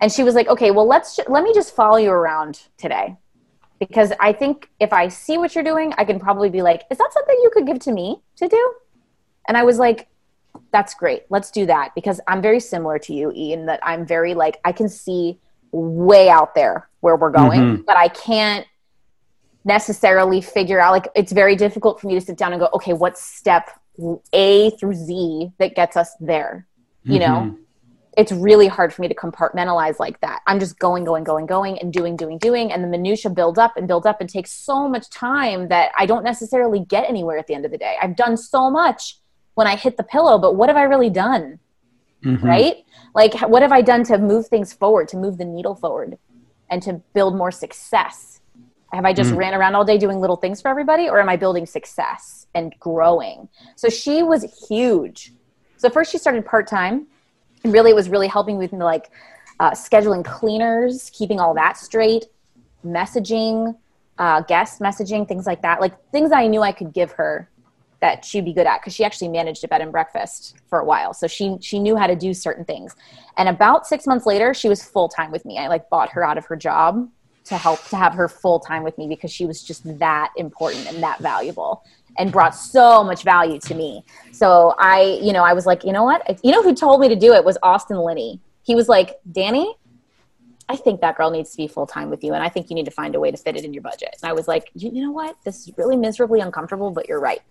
And 0.02 0.12
she 0.12 0.24
was 0.24 0.34
like 0.34 0.48
okay 0.48 0.72
well 0.72 0.88
let's 0.88 1.20
let 1.28 1.44
me 1.44 1.54
just 1.54 1.76
follow 1.76 1.98
you 1.98 2.10
around 2.10 2.62
today. 2.78 3.16
Because 3.80 4.12
i 4.20 4.34
think 4.34 4.70
if 4.80 4.92
i 4.92 5.08
see 5.08 5.38
what 5.38 5.56
you're 5.56 5.64
doing 5.64 5.94
i 5.98 6.04
can 6.04 6.20
probably 6.20 6.50
be 6.50 6.62
like 6.62 6.84
is 6.90 6.98
that 6.98 7.14
something 7.14 7.36
you 7.44 7.50
could 7.54 7.66
give 7.66 7.80
to 7.80 7.92
me 7.92 8.22
to 8.38 8.48
do? 8.48 8.74
And 9.48 9.58
i 9.58 9.64
was 9.64 9.78
like 9.78 10.08
that's 10.72 10.94
great. 10.94 11.24
Let's 11.30 11.52
do 11.52 11.66
that. 11.68 11.94
Because 11.96 12.20
i'm 12.28 12.42
very 12.42 12.60
similar 12.60 12.98
to 13.00 13.14
you 13.14 13.32
ian 13.36 13.66
that 13.68 13.80
i'm 13.84 14.06
very 14.06 14.34
like 14.34 14.60
i 14.66 14.72
can 14.72 14.90
see 14.90 15.40
way 15.72 16.30
out 16.30 16.56
there 16.56 16.90
where 17.02 17.16
we're 17.16 17.30
going 17.30 17.62
mm-hmm. 17.62 17.82
but 17.84 17.96
i 17.96 18.08
can't 18.08 18.66
necessarily 19.66 20.42
figure 20.42 20.80
out 20.80 20.92
like 20.92 21.08
it's 21.16 21.32
very 21.32 21.56
difficult 21.56 22.00
for 22.00 22.08
me 22.08 22.16
to 22.16 22.22
sit 22.22 22.38
down 22.38 22.54
and 22.54 22.60
go 22.60 22.70
okay 22.74 22.94
what's 22.94 23.22
step 23.22 23.70
a 24.34 24.72
through 24.72 24.94
z 24.94 25.52
that 25.60 25.76
gets 25.76 25.96
us 25.96 26.16
there 26.20 26.66
you 27.04 27.20
mm-hmm. 27.20 27.48
know 27.48 27.58
it's 28.20 28.34
really 28.34 28.68
hard 28.68 28.94
for 28.94 29.02
me 29.02 29.08
to 29.08 29.16
compartmentalize 29.16 29.98
like 29.98 30.20
that. 30.20 30.42
I'm 30.46 30.60
just 30.60 30.78
going, 30.78 31.06
going, 31.06 31.24
going, 31.24 31.46
going, 31.46 31.80
and 31.80 31.94
doing, 31.94 32.18
doing, 32.18 32.38
doing, 32.38 32.70
and 32.70 32.84
the 32.84 32.88
minutia 32.88 33.32
build 33.32 33.58
up 33.58 33.78
and 33.78 33.88
build 33.88 34.06
up 34.06 34.20
and 34.20 34.30
takes 34.30 34.52
so 34.52 34.90
much 34.90 35.10
time 35.10 35.70
that 35.70 35.92
I 35.98 36.06
don't 36.06 36.24
necessarily 36.24 36.82
get 36.82 37.08
anywhere 37.08 37.38
at 37.38 37.48
the 37.48 37.54
end 37.54 37.64
of 37.64 37.72
the 37.72 37.78
day. 37.78 37.96
I've 38.02 38.18
done 38.18 38.36
so 38.36 38.70
much 38.70 39.20
when 39.54 39.68
I 39.68 39.78
hit 39.78 39.96
the 39.96 40.04
pillow, 40.04 40.38
but 40.38 40.56
what 40.56 40.68
have 40.70 40.76
I 40.76 40.84
really 40.84 41.10
done? 41.10 41.60
Mm-hmm. 42.26 42.46
Right? 42.46 42.86
Like, 43.16 43.40
what 43.42 43.62
have 43.62 43.72
I 43.72 43.82
done 43.82 44.04
to 44.06 44.18
move 44.18 44.48
things 44.48 44.74
forward, 44.74 45.08
to 45.10 45.18
move 45.18 45.38
the 45.38 45.46
needle 45.46 45.76
forward, 45.76 46.18
and 46.70 46.82
to 46.84 47.02
build 47.14 47.38
more 47.38 47.52
success? 47.52 48.42
Have 48.92 49.06
I 49.06 49.14
just 49.14 49.32
mm. 49.32 49.38
ran 49.38 49.54
around 49.54 49.76
all 49.76 49.86
day 49.86 49.98
doing 49.98 50.20
little 50.20 50.36
things 50.36 50.62
for 50.62 50.68
everybody, 50.68 51.08
or 51.08 51.22
am 51.22 51.30
I 51.30 51.38
building 51.38 51.66
success 51.66 52.48
and 52.56 52.74
growing? 52.80 53.48
So 53.76 53.88
she 53.88 54.24
was 54.24 54.68
huge. 54.68 55.32
So 55.80 55.90
first 55.90 56.12
she 56.12 56.18
started 56.18 56.46
part 56.46 56.68
time 56.68 57.08
and 57.64 57.74
really 57.74 57.92
it 57.92 57.96
was 57.96 58.10
really 58.10 58.28
helping 58.28 58.58
with 58.58 58.72
like 58.72 59.10
uh, 59.60 59.72
scheduling 59.72 60.24
cleaners 60.24 61.10
keeping 61.10 61.40
all 61.40 61.54
that 61.56 61.78
straight 61.78 62.26
messaging 62.86 63.76
uh, 64.20 64.42
guest 64.42 64.80
messaging 64.80 65.28
things 65.28 65.46
like 65.46 65.62
that 65.62 65.82
like 65.82 65.94
things 66.12 66.32
i 66.32 66.48
knew 66.48 66.62
i 66.62 66.72
could 66.72 66.94
give 66.94 67.12
her 67.14 67.50
that 68.02 68.24
she'd 68.24 68.46
be 68.46 68.54
good 68.54 68.68
at 68.68 68.80
because 68.80 68.94
she 68.94 69.04
actually 69.04 69.28
managed 69.28 69.64
a 69.64 69.68
bed 69.68 69.82
and 69.82 69.92
breakfast 69.92 70.58
for 70.68 70.80
a 70.80 70.86
while. 70.86 71.14
So 71.14 71.28
she 71.28 71.58
she 71.62 71.80
knew 71.80 71.96
how 71.96 72.08
to 72.08 72.16
do 72.16 72.34
certain 72.34 72.66
things. 72.66 72.96
And 73.38 73.50
about 73.50 73.88
six 73.88 74.08
months 74.08 74.26
later 74.26 74.54
she 74.54 74.70
was 74.70 74.84
full-time 74.84 75.32
with 75.32 75.46
me. 75.46 75.58
I 75.58 75.68
like 75.68 75.90
bought 75.90 76.10
her 76.12 76.24
out 76.24 76.38
of 76.38 76.46
her 76.46 76.56
job 76.56 77.10
to 77.46 77.58
help 77.58 77.84
to 77.86 77.98
have 77.98 78.14
her 78.14 78.28
full 78.28 78.60
time 78.60 78.84
with 78.84 78.98
me 78.98 79.08
because 79.08 79.32
she 79.32 79.46
was 79.46 79.64
just 79.64 79.84
that 80.00 80.32
important 80.38 80.88
and 80.88 81.02
that 81.04 81.20
valuable 81.20 81.84
and 82.18 82.32
brought 82.32 82.56
so 82.56 83.04
much 83.04 83.24
value 83.24 83.60
to 83.60 83.76
me. 83.76 84.04
So 84.32 84.76
I, 84.80 85.20
you 85.22 85.34
know, 85.34 85.44
I 85.44 85.54
was 85.54 85.66
like, 85.66 85.84
you 85.84 85.92
know 85.92 86.04
what? 86.04 86.40
You 86.44 86.52
know 86.52 86.64
who 86.64 86.74
told 86.74 87.02
me 87.02 87.10
to 87.10 87.16
do 87.16 87.34
it 87.34 87.44
was 87.44 87.58
Austin 87.64 87.98
Linney. 87.98 88.40
He 88.64 88.76
was 88.76 88.90
like, 88.90 89.18
Dani, 89.32 89.74
I 90.68 90.76
think 90.76 91.02
that 91.02 91.18
girl 91.18 91.32
needs 91.32 91.52
to 91.52 91.58
be 91.58 91.68
full 91.68 91.88
time 91.88 92.10
with 92.10 92.24
you, 92.24 92.34
and 92.34 92.44
I 92.44 92.50
think 92.50 92.70
you 92.70 92.76
need 92.76 92.86
to 92.86 92.92
find 92.92 93.16
a 93.16 93.20
way 93.20 93.32
to 93.32 93.38
fit 93.38 93.56
it 93.56 93.66
in 93.66 93.74
your 93.74 93.82
budget. 93.82 94.16
And 94.22 94.30
I 94.30 94.34
was 94.34 94.48
like, 94.48 94.70
you, 94.76 94.92
you 94.92 95.02
know 95.02 95.12
what? 95.12 95.36
This 95.44 95.68
is 95.68 95.78
really 95.78 95.98
miserably 95.98 96.42
uncomfortable, 96.42 96.92
but 96.92 97.10
you're 97.10 97.20
right. 97.20 97.42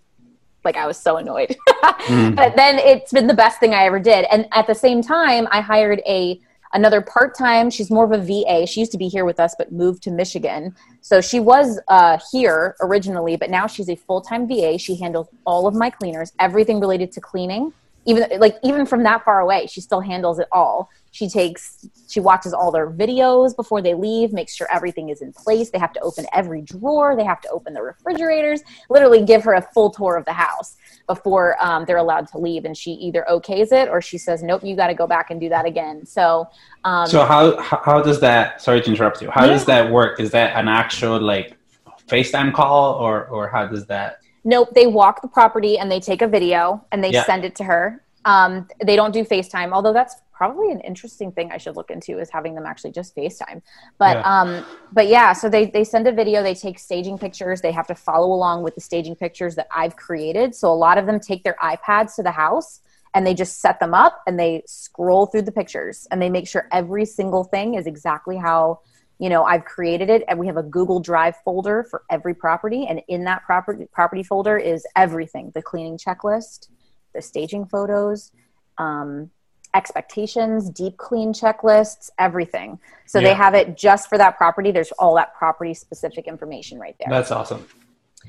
Like 0.64 0.77
I 0.77 0.87
was 0.87 0.97
so 0.97 1.16
annoyed. 1.16 1.57
mm. 1.68 2.37
But 2.37 2.55
then 2.55 2.79
it's 2.79 3.12
been 3.12 3.27
the 3.27 3.35
best 3.35 3.59
thing 3.59 3.75
I 3.75 3.85
ever 3.85 3.99
did. 3.99 4.27
And 4.31 4.47
at 4.53 4.66
the 4.66 4.75
same 4.75 5.03
time, 5.03 5.49
I 5.51 5.61
hired 5.61 6.01
a 6.07 6.40
another 6.72 7.00
part-time 7.00 7.70
she's 7.70 7.90
more 7.90 8.04
of 8.04 8.12
a 8.12 8.18
va 8.18 8.66
she 8.66 8.81
used 8.81 8.92
to 8.92 8.98
be 8.98 9.09
here 9.09 9.24
with 9.24 9.40
us 9.40 9.54
but 9.59 9.72
moved 9.72 10.02
to 10.02 10.11
michigan. 10.11 10.74
So 11.00 11.20
she 11.20 11.40
was 11.40 11.81
uh, 11.88 12.18
here 12.31 12.76
originally 12.81 13.37
but 13.37 13.50
now 13.50 13.66
she's 13.66 13.88
a 13.88 13.96
full-time 13.96 14.46
va 14.48 14.78
she 14.78 14.96
handles 14.96 15.28
all 15.46 15.66
of 15.66 15.74
my 15.74 15.90
cleaners 15.90 16.33
everything 16.38 16.81
related 16.81 17.12
to 17.12 17.20
cleaning 17.20 17.72
even 18.09 18.40
like 18.40 18.57
even 18.64 18.87
from 18.87 19.03
that 19.03 19.23
far 19.23 19.40
away 19.40 19.66
she 19.66 19.81
still 19.81 20.01
handles 20.01 20.38
it 20.38 20.49
all. 20.51 20.88
She 21.11 21.29
takes 21.29 21.87
she 22.09 22.21
watches 22.21 22.55
all 22.55 22.73
their 22.73 22.90
videos 22.90 23.55
before 23.55 23.83
they 23.83 23.94
leave 23.94 24.33
makes 24.33 24.55
sure 24.55 24.66
everything 24.73 25.11
is 25.11 25.21
in 25.21 25.33
place. 25.33 25.71
They 25.71 25.79
have 25.79 25.92
to 25.92 26.01
open 26.01 26.25
every 26.33 26.62
drawer. 26.62 27.16
They 27.16 27.25
have 27.25 27.40
to 27.42 27.51
open 27.51 27.75
the 27.75 27.83
refrigerators. 27.83 28.62
Literally 28.88 29.25
give 29.25 29.44
her 29.44 29.53
a 29.55 29.62
full 29.75 29.90
tour 29.90 30.16
of 30.16 30.25
the 30.25 30.33
house 30.33 30.77
before 31.07 31.62
um, 31.62 31.85
they're 31.85 31.99
allowed 31.99 32.29
to 32.29 32.38
leave. 32.38 32.64
And 32.64 32.77
she 32.77 32.92
either 32.92 33.27
okays 33.31 33.73
it 33.73 33.88
or 33.90 34.01
she 34.01 34.16
says 34.16 34.42
nope 34.42 34.64
you 34.64 34.75
got 34.75 34.88
to 34.88 34.94
go 34.94 35.07
back 35.07 35.31
and 35.31 35.38
do 35.38 35.51
that 35.51 35.66
again. 35.66 36.07
So 36.07 36.49
um, 36.85 37.07
so 37.07 37.27
how 37.27 37.61
how 37.61 38.01
does 38.01 38.21
that 38.21 38.62
sorry 38.62 38.81
to 38.81 38.88
interrupt 38.88 39.21
you. 39.21 39.31
How 39.31 39.44
yeah. 39.44 39.53
does 39.53 39.66
that 39.66 39.92
work? 39.92 40.18
Is 40.18 40.31
that 40.31 40.57
an 40.57 40.68
actual 40.68 41.21
like 41.21 41.59
facetime 42.07 42.55
call 42.55 42.94
or 42.94 43.27
or 43.27 43.49
how 43.49 43.66
does 43.66 43.85
that 43.87 44.21
nope 44.44 44.68
they 44.74 44.87
walk 44.87 45.22
the 45.22 45.29
property 45.29 45.79
and 45.79 45.90
they 45.90 46.01
take 46.01 46.22
a 46.22 46.29
video 46.29 46.85
and 46.92 47.03
they 47.03 47.11
yeah. 47.11 47.24
send 47.24 47.44
it 47.44 47.55
to 47.55 47.64
her 47.64 48.03
um, 48.29 48.68
they 48.85 48.94
don't 48.94 49.12
do 49.12 49.24
FaceTime, 49.24 49.72
although 49.72 49.94
that's 49.94 50.16
probably 50.33 50.70
an 50.70 50.81
interesting 50.81 51.33
thing 51.33 51.51
I 51.51 51.57
should 51.57 51.77
look 51.77 51.90
into 51.90 52.18
is 52.18 52.29
having 52.31 52.55
them 52.55 52.66
actually 52.66 52.92
just 52.92 53.16
FaceTime. 53.16 53.62
But 53.96 54.18
yeah. 54.18 54.40
um, 54.40 54.66
but 54.92 55.09
yeah, 55.09 55.33
so 55.33 55.48
they 55.48 55.66
they 55.66 55.83
send 55.83 56.07
a 56.07 56.12
video, 56.12 56.42
they 56.42 56.55
take 56.55 56.79
staging 56.79 57.18
pictures, 57.18 57.62
they 57.62 57.72
have 57.72 57.87
to 57.87 57.94
follow 57.94 58.27
along 58.33 58.64
with 58.64 58.74
the 58.74 58.81
staging 58.81 59.16
pictures 59.16 59.55
that 59.55 59.66
I've 59.74 59.96
created. 59.96 60.55
So 60.55 60.70
a 60.70 60.74
lot 60.74 60.98
of 60.98 61.07
them 61.07 61.20
take 61.20 61.42
their 61.42 61.57
iPads 61.62 62.16
to 62.16 62.22
the 62.22 62.31
house 62.31 62.81
and 63.14 63.27
they 63.27 63.33
just 63.33 63.61
set 63.61 63.81
them 63.81 63.94
up 63.94 64.20
and 64.27 64.38
they 64.38 64.62
scroll 64.66 65.24
through 65.24 65.42
the 65.42 65.53
pictures 65.53 66.07
and 66.11 66.20
they 66.20 66.29
make 66.29 66.46
sure 66.46 66.68
every 66.70 67.07
single 67.07 67.44
thing 67.44 67.74
is 67.74 67.87
exactly 67.87 68.37
how 68.37 68.81
you 69.18 69.28
know 69.28 69.44
i've 69.44 69.64
created 69.64 70.09
it 70.11 70.22
and 70.28 70.38
we 70.38 70.46
have 70.46 70.57
a 70.57 70.62
google 70.62 71.00
drive 71.00 71.37
folder 71.44 71.85
for 71.90 72.02
every 72.11 72.35
property 72.35 72.87
and 72.88 73.02
in 73.09 73.24
that 73.24 73.42
property 73.44 73.87
property 73.92 74.22
folder 74.22 74.57
is 74.57 74.87
everything 74.96 75.50
the 75.54 75.62
cleaning 75.62 75.98
checklist 75.98 76.68
the 77.14 77.22
staging 77.22 77.66
photos, 77.66 78.33
um, 78.78 79.31
expectations, 79.74 80.70
deep 80.70 80.96
clean 80.96 81.33
checklists, 81.33 82.11
everything. 82.18 82.78
So 83.07 83.18
yeah. 83.18 83.28
they 83.28 83.35
have 83.35 83.54
it 83.54 83.76
just 83.76 84.09
for 84.09 84.16
that 84.18 84.37
property. 84.37 84.70
There's 84.70 84.92
all 84.92 85.14
that 85.16 85.35
property 85.35 85.74
specific 85.74 86.26
information 86.26 86.78
right 86.78 86.96
there. 86.98 87.09
That's 87.11 87.31
awesome. 87.31 87.66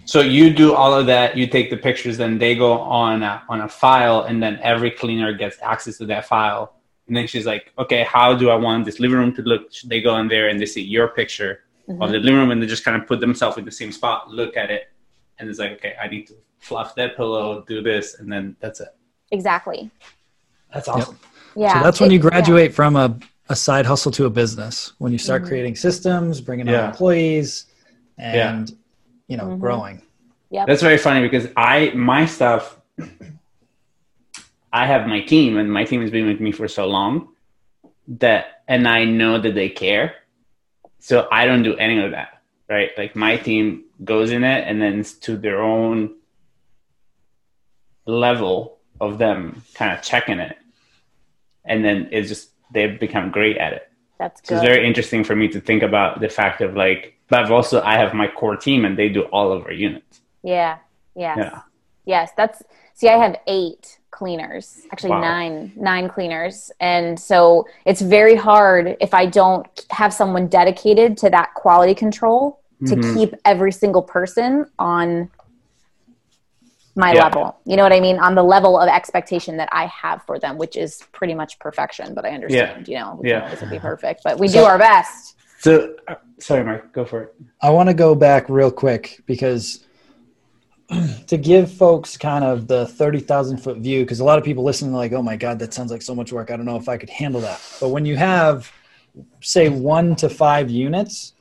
So 0.05 0.21
you 0.21 0.53
do 0.53 0.73
all 0.73 0.93
of 0.93 1.05
that. 1.05 1.37
You 1.37 1.47
take 1.47 1.69
the 1.69 1.77
pictures, 1.77 2.17
then 2.17 2.37
they 2.37 2.55
go 2.55 2.73
on 2.79 3.23
a, 3.23 3.43
on 3.47 3.61
a 3.61 3.69
file, 3.69 4.21
and 4.21 4.41
then 4.41 4.59
every 4.63 4.91
cleaner 4.91 5.33
gets 5.33 5.57
access 5.61 5.97
to 5.97 6.05
that 6.07 6.25
file. 6.25 6.73
And 7.09 7.17
then 7.17 7.27
she's 7.27 7.45
like, 7.45 7.73
"Okay, 7.77 8.03
how 8.03 8.33
do 8.33 8.49
I 8.49 8.55
want 8.55 8.85
this 8.85 8.99
living 9.01 9.17
room 9.17 9.33
to 9.35 9.41
look?" 9.41 9.73
Should 9.73 9.89
they 9.89 9.99
go 9.99 10.15
in 10.17 10.29
there 10.29 10.47
and 10.47 10.61
they 10.61 10.65
see 10.65 10.81
your 10.81 11.09
picture 11.09 11.63
mm-hmm. 11.89 12.01
of 12.01 12.11
the 12.11 12.19
living 12.19 12.39
room, 12.39 12.51
and 12.51 12.63
they 12.63 12.67
just 12.67 12.85
kind 12.85 12.95
of 12.95 13.05
put 13.07 13.19
themselves 13.19 13.57
in 13.57 13.65
the 13.65 13.71
same 13.71 13.91
spot, 13.91 14.29
look 14.29 14.55
at 14.55 14.69
it, 14.71 14.83
and 15.37 15.49
it's 15.49 15.59
like, 15.59 15.71
"Okay, 15.73 15.95
I 16.01 16.07
need 16.07 16.27
to 16.27 16.35
fluff 16.59 16.95
that 16.95 17.15
pillow, 17.15 17.63
do 17.67 17.81
this, 17.81 18.19
and 18.19 18.31
then 18.31 18.55
that's 18.59 18.79
it. 18.79 18.89
Exactly. 19.31 19.89
That's 20.73 20.87
awesome. 20.87 21.17
Yep. 21.21 21.31
Yeah. 21.55 21.73
So 21.73 21.83
that's 21.83 21.99
when 21.99 22.11
you 22.11 22.19
graduate 22.19 22.71
yeah. 22.71 22.75
from 22.75 22.95
a, 22.95 23.17
a 23.49 23.55
side 23.55 23.85
hustle 23.85 24.11
to 24.13 24.25
a 24.25 24.29
business. 24.29 24.93
When 24.99 25.11
you 25.11 25.17
start 25.17 25.41
mm-hmm. 25.41 25.49
creating 25.49 25.75
systems, 25.75 26.41
bringing 26.41 26.67
yeah. 26.67 26.83
on 26.83 26.89
employees, 26.91 27.65
and 28.17 28.69
yeah. 28.69 28.75
you 29.27 29.37
know, 29.37 29.45
mm-hmm. 29.45 29.59
growing. 29.59 30.01
Yeah. 30.51 30.65
That's 30.65 30.81
very 30.81 30.97
funny 30.97 31.21
because 31.21 31.47
I 31.55 31.91
my 31.95 32.25
stuff. 32.25 32.77
I 34.71 34.85
have 34.85 35.07
my 35.07 35.21
team, 35.21 35.57
and 35.57 35.71
my 35.71 35.83
team 35.83 36.01
has 36.01 36.11
been 36.11 36.27
with 36.27 36.39
me 36.39 36.51
for 36.51 36.67
so 36.67 36.87
long 36.87 37.29
that, 38.07 38.63
and 38.67 38.87
I 38.87 39.05
know 39.05 39.39
that 39.39 39.55
they 39.55 39.69
care. 39.69 40.15
So 40.99 41.27
I 41.31 41.45
don't 41.45 41.63
do 41.63 41.75
any 41.77 42.03
of 42.03 42.11
that, 42.11 42.41
right? 42.69 42.91
Like 42.97 43.15
my 43.15 43.37
team 43.37 43.85
goes 44.03 44.31
in 44.31 44.43
it, 44.43 44.67
and 44.67 44.81
then 44.81 44.99
it's 44.99 45.13
to 45.13 45.37
their 45.37 45.61
own 45.61 46.15
level 48.05 48.79
of 48.99 49.17
them 49.17 49.63
kind 49.73 49.95
of 49.97 50.03
checking 50.03 50.39
it 50.39 50.57
and 51.65 51.85
then 51.85 52.09
it's 52.11 52.27
just 52.27 52.49
they've 52.73 52.99
become 52.99 53.31
great 53.31 53.57
at 53.57 53.73
it 53.73 53.89
that's 54.17 54.41
good. 54.41 54.47
So 54.47 54.55
it's 54.55 54.65
very 54.65 54.85
interesting 54.85 55.23
for 55.23 55.35
me 55.35 55.47
to 55.49 55.61
think 55.61 55.83
about 55.83 56.19
the 56.19 56.29
fact 56.29 56.61
of 56.61 56.75
like 56.75 57.15
but 57.29 57.43
I've 57.43 57.51
also 57.51 57.81
i 57.81 57.95
have 57.95 58.13
my 58.13 58.27
core 58.27 58.57
team 58.57 58.83
and 58.85 58.97
they 58.97 59.09
do 59.09 59.21
all 59.23 59.51
of 59.51 59.65
our 59.65 59.71
units 59.71 60.21
Yeah. 60.43 60.79
Yes. 61.15 61.37
Yeah. 61.37 61.61
Yes. 62.09 62.31
That's 62.35 62.63
see, 62.95 63.07
I 63.07 63.17
have 63.17 63.37
eight 63.47 63.99
cleaners, 64.11 64.81
actually 64.91 65.11
wow. 65.11 65.21
nine, 65.21 65.71
nine 65.75 66.09
cleaners. 66.09 66.71
And 66.79 67.17
so 67.19 67.67
it's 67.85 68.01
very 68.01 68.35
hard 68.35 68.97
if 68.99 69.13
I 69.13 69.27
don't 69.27 69.67
have 69.91 70.13
someone 70.13 70.47
dedicated 70.47 71.15
to 71.17 71.29
that 71.29 71.53
quality 71.53 71.93
control 71.93 72.59
to 72.87 72.95
mm-hmm. 72.95 73.13
keep 73.13 73.35
every 73.45 73.71
single 73.71 74.01
person 74.01 74.65
on 74.79 75.29
my 76.95 77.13
yeah. 77.13 77.23
level. 77.23 77.59
You 77.65 77.77
know 77.77 77.83
what 77.83 77.93
I 77.93 77.99
mean? 77.99 78.17
On 78.19 78.35
the 78.35 78.43
level 78.43 78.77
of 78.79 78.89
expectation 78.89 79.57
that 79.57 79.69
I 79.71 79.85
have 79.85 80.23
for 80.23 80.39
them, 80.39 80.57
which 80.57 80.75
is 80.75 81.03
pretty 81.11 81.35
much 81.35 81.59
perfection. 81.59 82.13
But 82.13 82.25
I 82.25 82.31
understand, 82.31 82.87
yeah. 82.87 82.91
you 82.91 83.05
know, 83.05 83.19
we 83.21 83.29
yeah. 83.29 83.55
can 83.55 83.69
be 83.69 83.79
perfect, 83.79 84.21
but 84.23 84.39
we 84.39 84.47
so, 84.47 84.61
do 84.61 84.65
our 84.65 84.77
best. 84.77 85.37
So, 85.59 85.95
uh, 86.07 86.15
sorry, 86.39 86.63
Mark, 86.63 86.91
go 86.91 87.05
for 87.05 87.23
it. 87.23 87.35
I 87.61 87.69
want 87.69 87.87
to 87.89 87.93
go 87.93 88.15
back 88.15 88.49
real 88.49 88.71
quick 88.71 89.21
because 89.25 89.85
to 91.27 91.37
give 91.37 91.71
folks 91.71 92.17
kind 92.17 92.43
of 92.43 92.67
the 92.67 92.87
30,000 92.87 93.57
foot 93.57 93.77
view, 93.77 94.03
because 94.03 94.19
a 94.19 94.23
lot 94.23 94.39
of 94.39 94.43
people 94.43 94.63
listening 94.63 94.93
like, 94.93 95.13
oh 95.13 95.21
my 95.21 95.35
God, 95.35 95.59
that 95.59 95.73
sounds 95.73 95.91
like 95.91 96.01
so 96.01 96.15
much 96.15 96.31
work. 96.31 96.51
I 96.51 96.57
don't 96.57 96.65
know 96.65 96.77
if 96.77 96.89
I 96.89 96.97
could 96.97 97.09
handle 97.09 97.41
that. 97.41 97.61
But 97.79 97.89
when 97.89 98.05
you 98.05 98.15
have, 98.15 98.71
say, 99.41 99.69
one 99.69 100.15
to 100.17 100.29
five 100.29 100.69
units, 100.69 101.33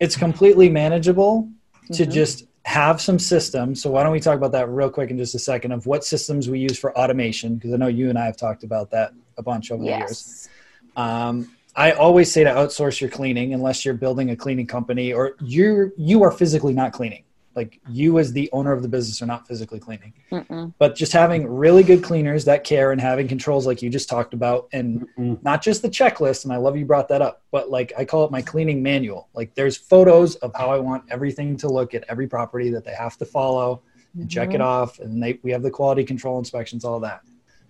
it's 0.00 0.16
completely 0.16 0.68
manageable 0.68 1.42
mm-hmm. 1.42 1.94
to 1.94 2.06
just 2.06 2.46
have 2.64 3.00
some 3.00 3.18
systems. 3.18 3.82
So 3.82 3.90
why 3.90 4.02
don't 4.02 4.12
we 4.12 4.20
talk 4.20 4.36
about 4.36 4.52
that 4.52 4.68
real 4.68 4.90
quick 4.90 5.10
in 5.10 5.18
just 5.18 5.34
a 5.34 5.38
second 5.38 5.72
of 5.72 5.86
what 5.86 6.04
systems 6.04 6.48
we 6.48 6.58
use 6.58 6.78
for 6.78 6.96
automation? 6.98 7.56
Because 7.56 7.72
I 7.72 7.76
know 7.76 7.86
you 7.86 8.08
and 8.08 8.18
I 8.18 8.24
have 8.24 8.36
talked 8.36 8.64
about 8.64 8.90
that 8.90 9.12
a 9.36 9.42
bunch 9.42 9.70
over 9.70 9.84
yes. 9.84 9.98
the 9.98 10.04
years. 10.04 10.48
Um, 10.96 11.56
I 11.76 11.92
always 11.92 12.32
say 12.32 12.42
to 12.42 12.50
outsource 12.50 13.00
your 13.00 13.10
cleaning 13.10 13.52
unless 13.52 13.84
you're 13.84 13.94
building 13.94 14.30
a 14.30 14.36
cleaning 14.36 14.66
company 14.66 15.12
or 15.12 15.36
you 15.42 15.92
you 15.98 16.22
are 16.22 16.30
physically 16.30 16.72
not 16.72 16.92
cleaning 16.92 17.22
like 17.56 17.80
you 17.90 18.18
as 18.18 18.32
the 18.32 18.48
owner 18.52 18.72
of 18.72 18.82
the 18.82 18.88
business 18.88 19.20
are 19.22 19.26
not 19.26 19.48
physically 19.48 19.80
cleaning 19.80 20.12
Mm-mm. 20.30 20.72
but 20.78 20.94
just 20.94 21.12
having 21.12 21.48
really 21.48 21.82
good 21.82 22.04
cleaners 22.04 22.44
that 22.44 22.62
care 22.62 22.92
and 22.92 23.00
having 23.00 23.26
controls 23.26 23.66
like 23.66 23.82
you 23.82 23.88
just 23.88 24.08
talked 24.08 24.34
about 24.34 24.68
and 24.72 25.08
Mm-mm. 25.18 25.42
not 25.42 25.62
just 25.62 25.82
the 25.82 25.88
checklist 25.88 26.44
and 26.44 26.52
i 26.52 26.56
love 26.56 26.76
you 26.76 26.84
brought 26.84 27.08
that 27.08 27.22
up 27.22 27.42
but 27.50 27.70
like 27.70 27.92
i 27.98 28.04
call 28.04 28.24
it 28.24 28.30
my 28.30 28.42
cleaning 28.42 28.82
manual 28.82 29.28
like 29.34 29.54
there's 29.54 29.76
photos 29.76 30.36
of 30.36 30.52
how 30.54 30.70
i 30.70 30.78
want 30.78 31.02
everything 31.10 31.56
to 31.56 31.68
look 31.68 31.94
at 31.94 32.04
every 32.08 32.28
property 32.28 32.70
that 32.70 32.84
they 32.84 32.94
have 32.94 33.16
to 33.16 33.24
follow 33.24 33.82
and 34.14 34.22
mm-hmm. 34.22 34.28
check 34.28 34.50
it 34.50 34.54
mm-hmm. 34.54 34.62
off 34.62 34.98
and 35.00 35.22
they, 35.22 35.40
we 35.42 35.50
have 35.50 35.62
the 35.62 35.70
quality 35.70 36.04
control 36.04 36.38
inspections 36.38 36.84
all 36.84 37.00
that 37.00 37.22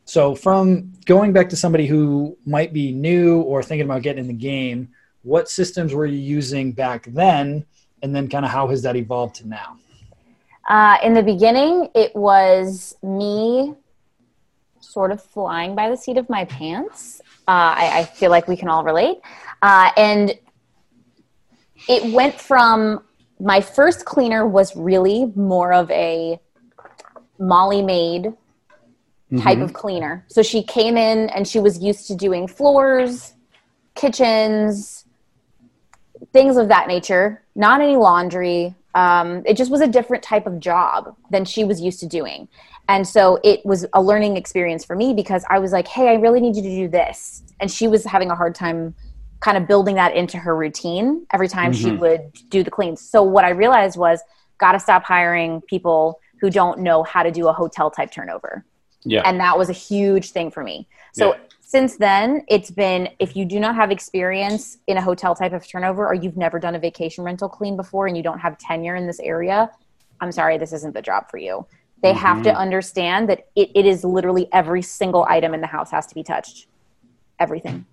so 0.04 0.34
from 0.34 0.92
going 1.06 1.32
back 1.32 1.48
to 1.48 1.56
somebody 1.56 1.86
who 1.86 2.36
might 2.44 2.72
be 2.72 2.92
new 2.92 3.40
or 3.42 3.62
thinking 3.62 3.86
about 3.86 4.02
getting 4.02 4.24
in 4.24 4.28
the 4.28 4.34
game 4.34 4.88
what 5.22 5.48
systems 5.48 5.92
were 5.92 6.06
you 6.06 6.18
using 6.18 6.72
back 6.72 7.06
then 7.06 7.64
and 8.02 8.14
then 8.14 8.28
kind 8.28 8.44
of 8.44 8.50
how 8.50 8.68
has 8.68 8.82
that 8.82 8.96
evolved 8.96 9.36
to 9.36 9.48
now? 9.48 9.78
Uh, 10.68 10.98
in 11.02 11.14
the 11.14 11.22
beginning, 11.22 11.88
it 11.94 12.14
was 12.14 12.96
me 13.02 13.74
sort 14.80 15.12
of 15.12 15.22
flying 15.22 15.74
by 15.74 15.88
the 15.88 15.96
seat 15.96 16.16
of 16.16 16.28
my 16.28 16.44
pants. 16.44 17.20
Uh, 17.46 17.74
I, 17.76 17.98
I, 17.98 18.04
feel 18.04 18.30
like 18.30 18.48
we 18.48 18.56
can 18.56 18.68
all 18.68 18.82
relate. 18.82 19.18
Uh, 19.62 19.90
and 19.96 20.34
it 21.88 22.12
went 22.12 22.40
from 22.40 23.04
my 23.38 23.60
first 23.60 24.04
cleaner 24.04 24.46
was 24.46 24.74
really 24.74 25.32
more 25.36 25.72
of 25.72 25.90
a 25.90 26.40
Molly 27.38 27.82
Maid 27.82 28.32
type 29.38 29.56
mm-hmm. 29.56 29.62
of 29.62 29.72
cleaner. 29.72 30.24
So 30.28 30.42
she 30.42 30.62
came 30.62 30.96
in 30.96 31.28
and 31.30 31.46
she 31.46 31.60
was 31.60 31.78
used 31.78 32.06
to 32.08 32.14
doing 32.14 32.48
floors, 32.48 33.34
kitchens, 33.94 35.05
things 36.32 36.56
of 36.56 36.68
that 36.68 36.88
nature, 36.88 37.42
not 37.54 37.80
any 37.80 37.96
laundry. 37.96 38.74
Um, 38.94 39.42
it 39.46 39.56
just 39.56 39.70
was 39.70 39.80
a 39.80 39.86
different 39.86 40.22
type 40.22 40.46
of 40.46 40.60
job 40.60 41.14
than 41.30 41.44
she 41.44 41.64
was 41.64 41.80
used 41.80 42.00
to 42.00 42.06
doing. 42.06 42.48
And 42.88 43.06
so 43.06 43.38
it 43.42 43.64
was 43.66 43.84
a 43.92 44.00
learning 44.00 44.36
experience 44.36 44.84
for 44.84 44.96
me 44.96 45.12
because 45.12 45.44
I 45.50 45.58
was 45.58 45.72
like, 45.72 45.88
hey, 45.88 46.08
I 46.08 46.14
really 46.14 46.40
need 46.40 46.56
you 46.56 46.62
to 46.62 46.68
do 46.68 46.88
this. 46.88 47.42
And 47.60 47.70
she 47.70 47.88
was 47.88 48.04
having 48.04 48.30
a 48.30 48.34
hard 48.34 48.54
time 48.54 48.94
kind 49.40 49.56
of 49.56 49.66
building 49.66 49.96
that 49.96 50.14
into 50.14 50.38
her 50.38 50.56
routine 50.56 51.26
every 51.32 51.48
time 51.48 51.72
mm-hmm. 51.72 51.84
she 51.84 51.96
would 51.96 52.32
do 52.48 52.62
the 52.62 52.70
cleans. 52.70 53.00
So 53.00 53.22
what 53.22 53.44
I 53.44 53.50
realized 53.50 53.98
was, 53.98 54.20
got 54.58 54.72
to 54.72 54.80
stop 54.80 55.04
hiring 55.04 55.60
people 55.62 56.18
who 56.40 56.48
don't 56.48 56.80
know 56.80 57.02
how 57.02 57.22
to 57.22 57.30
do 57.30 57.48
a 57.48 57.52
hotel 57.52 57.90
type 57.90 58.10
turnover. 58.10 58.64
Yeah. 59.04 59.20
And 59.24 59.38
that 59.40 59.58
was 59.58 59.68
a 59.68 59.74
huge 59.74 60.30
thing 60.30 60.50
for 60.50 60.64
me. 60.64 60.88
So 61.12 61.34
yeah 61.34 61.40
since 61.68 61.96
then, 61.96 62.44
it's 62.46 62.70
been 62.70 63.08
if 63.18 63.34
you 63.34 63.44
do 63.44 63.58
not 63.58 63.74
have 63.74 63.90
experience 63.90 64.78
in 64.86 64.98
a 64.98 65.02
hotel 65.02 65.34
type 65.34 65.52
of 65.52 65.66
turnover 65.66 66.06
or 66.06 66.14
you've 66.14 66.36
never 66.36 66.60
done 66.60 66.76
a 66.76 66.78
vacation 66.78 67.24
rental 67.24 67.48
clean 67.48 67.76
before 67.76 68.06
and 68.06 68.16
you 68.16 68.22
don't 68.22 68.38
have 68.38 68.56
tenure 68.56 68.94
in 68.94 69.04
this 69.04 69.18
area, 69.18 69.68
I'm 70.20 70.30
sorry, 70.30 70.58
this 70.58 70.72
isn't 70.72 70.94
the 70.94 71.02
job 71.02 71.28
for 71.28 71.38
you. 71.38 71.66
They 72.04 72.10
mm-hmm. 72.10 72.20
have 72.20 72.44
to 72.44 72.54
understand 72.54 73.28
that 73.30 73.48
it, 73.56 73.72
it 73.74 73.84
is 73.84 74.04
literally 74.04 74.48
every 74.52 74.80
single 74.80 75.24
item 75.24 75.54
in 75.54 75.60
the 75.60 75.66
house 75.66 75.90
has 75.90 76.06
to 76.06 76.14
be 76.14 76.22
touched. 76.22 76.68
Everything. 77.40 77.84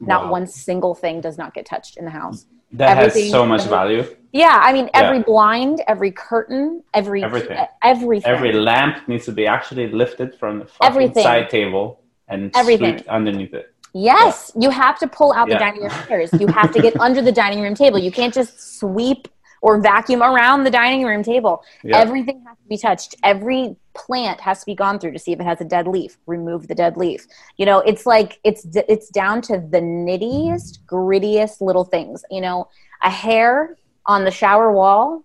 Wow. 0.00 0.06
Not 0.08 0.28
one 0.28 0.48
single 0.48 0.96
thing 0.96 1.20
does 1.20 1.38
not 1.38 1.54
get 1.54 1.64
touched 1.64 1.98
in 1.98 2.04
the 2.04 2.10
house. 2.10 2.46
That 2.72 2.98
everything, 2.98 3.22
has 3.22 3.30
so 3.30 3.46
much 3.46 3.62
value. 3.66 4.04
Yeah, 4.32 4.60
I 4.60 4.72
mean, 4.72 4.90
every 4.94 5.18
yeah. 5.18 5.24
blind, 5.24 5.80
every 5.86 6.10
curtain, 6.10 6.82
every 6.92 7.22
everything. 7.22 7.56
everything, 7.84 8.32
every 8.32 8.52
lamp 8.52 9.06
needs 9.06 9.26
to 9.26 9.32
be 9.32 9.46
actually 9.46 9.92
lifted 9.92 10.34
from 10.34 10.60
the 10.60 10.68
everything. 10.82 11.22
side 11.22 11.48
table 11.50 12.01
and 12.32 12.50
everything 12.54 13.02
underneath 13.08 13.54
it. 13.54 13.74
Yes, 13.94 14.52
yeah. 14.54 14.62
you 14.62 14.70
have 14.70 14.98
to 15.00 15.06
pull 15.06 15.32
out 15.32 15.48
yeah. 15.48 15.54
the 15.54 15.58
dining 15.58 15.82
room 15.82 15.90
chairs. 16.08 16.30
You 16.38 16.46
have 16.48 16.72
to 16.72 16.80
get 16.80 16.98
under 17.00 17.20
the 17.20 17.32
dining 17.32 17.60
room 17.60 17.74
table. 17.74 17.98
You 17.98 18.10
can't 18.10 18.32
just 18.32 18.78
sweep 18.78 19.28
or 19.60 19.80
vacuum 19.80 20.22
around 20.22 20.64
the 20.64 20.70
dining 20.70 21.04
room 21.04 21.22
table. 21.22 21.62
Yeah. 21.84 21.98
Everything 21.98 22.42
has 22.46 22.56
to 22.56 22.68
be 22.68 22.78
touched. 22.78 23.14
Every 23.22 23.76
plant 23.94 24.40
has 24.40 24.60
to 24.60 24.66
be 24.66 24.74
gone 24.74 24.98
through 24.98 25.12
to 25.12 25.18
see 25.18 25.32
if 25.32 25.40
it 25.40 25.44
has 25.44 25.60
a 25.60 25.64
dead 25.64 25.86
leaf. 25.86 26.18
Remove 26.26 26.68
the 26.68 26.74
dead 26.74 26.96
leaf. 26.96 27.26
You 27.56 27.66
know, 27.66 27.78
it's 27.80 28.04
like 28.06 28.40
it's 28.44 28.66
it's 28.74 29.08
down 29.08 29.40
to 29.42 29.58
the 29.58 29.80
nittiest, 29.80 30.80
grittiest 30.84 31.60
little 31.60 31.84
things. 31.84 32.24
You 32.30 32.40
know, 32.40 32.68
a 33.02 33.10
hair 33.10 33.76
on 34.06 34.24
the 34.24 34.30
shower 34.30 34.72
wall. 34.72 35.24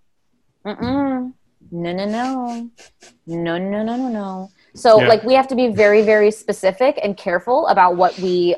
Mm-mm. 0.66 1.34
No, 1.70 1.92
no, 1.92 2.06
no, 2.06 2.70
no, 3.26 3.58
no, 3.58 3.84
no, 3.84 3.98
no, 3.98 4.08
no. 4.10 4.52
So 4.78 5.02
yeah. 5.02 5.08
like 5.08 5.24
we 5.24 5.34
have 5.34 5.48
to 5.48 5.56
be 5.56 5.70
very 5.70 6.04
very 6.04 6.32
specific 6.32 7.00
and 7.02 7.18
careful 7.18 7.68
about 7.68 7.98
what 7.98 8.18
we 8.20 8.56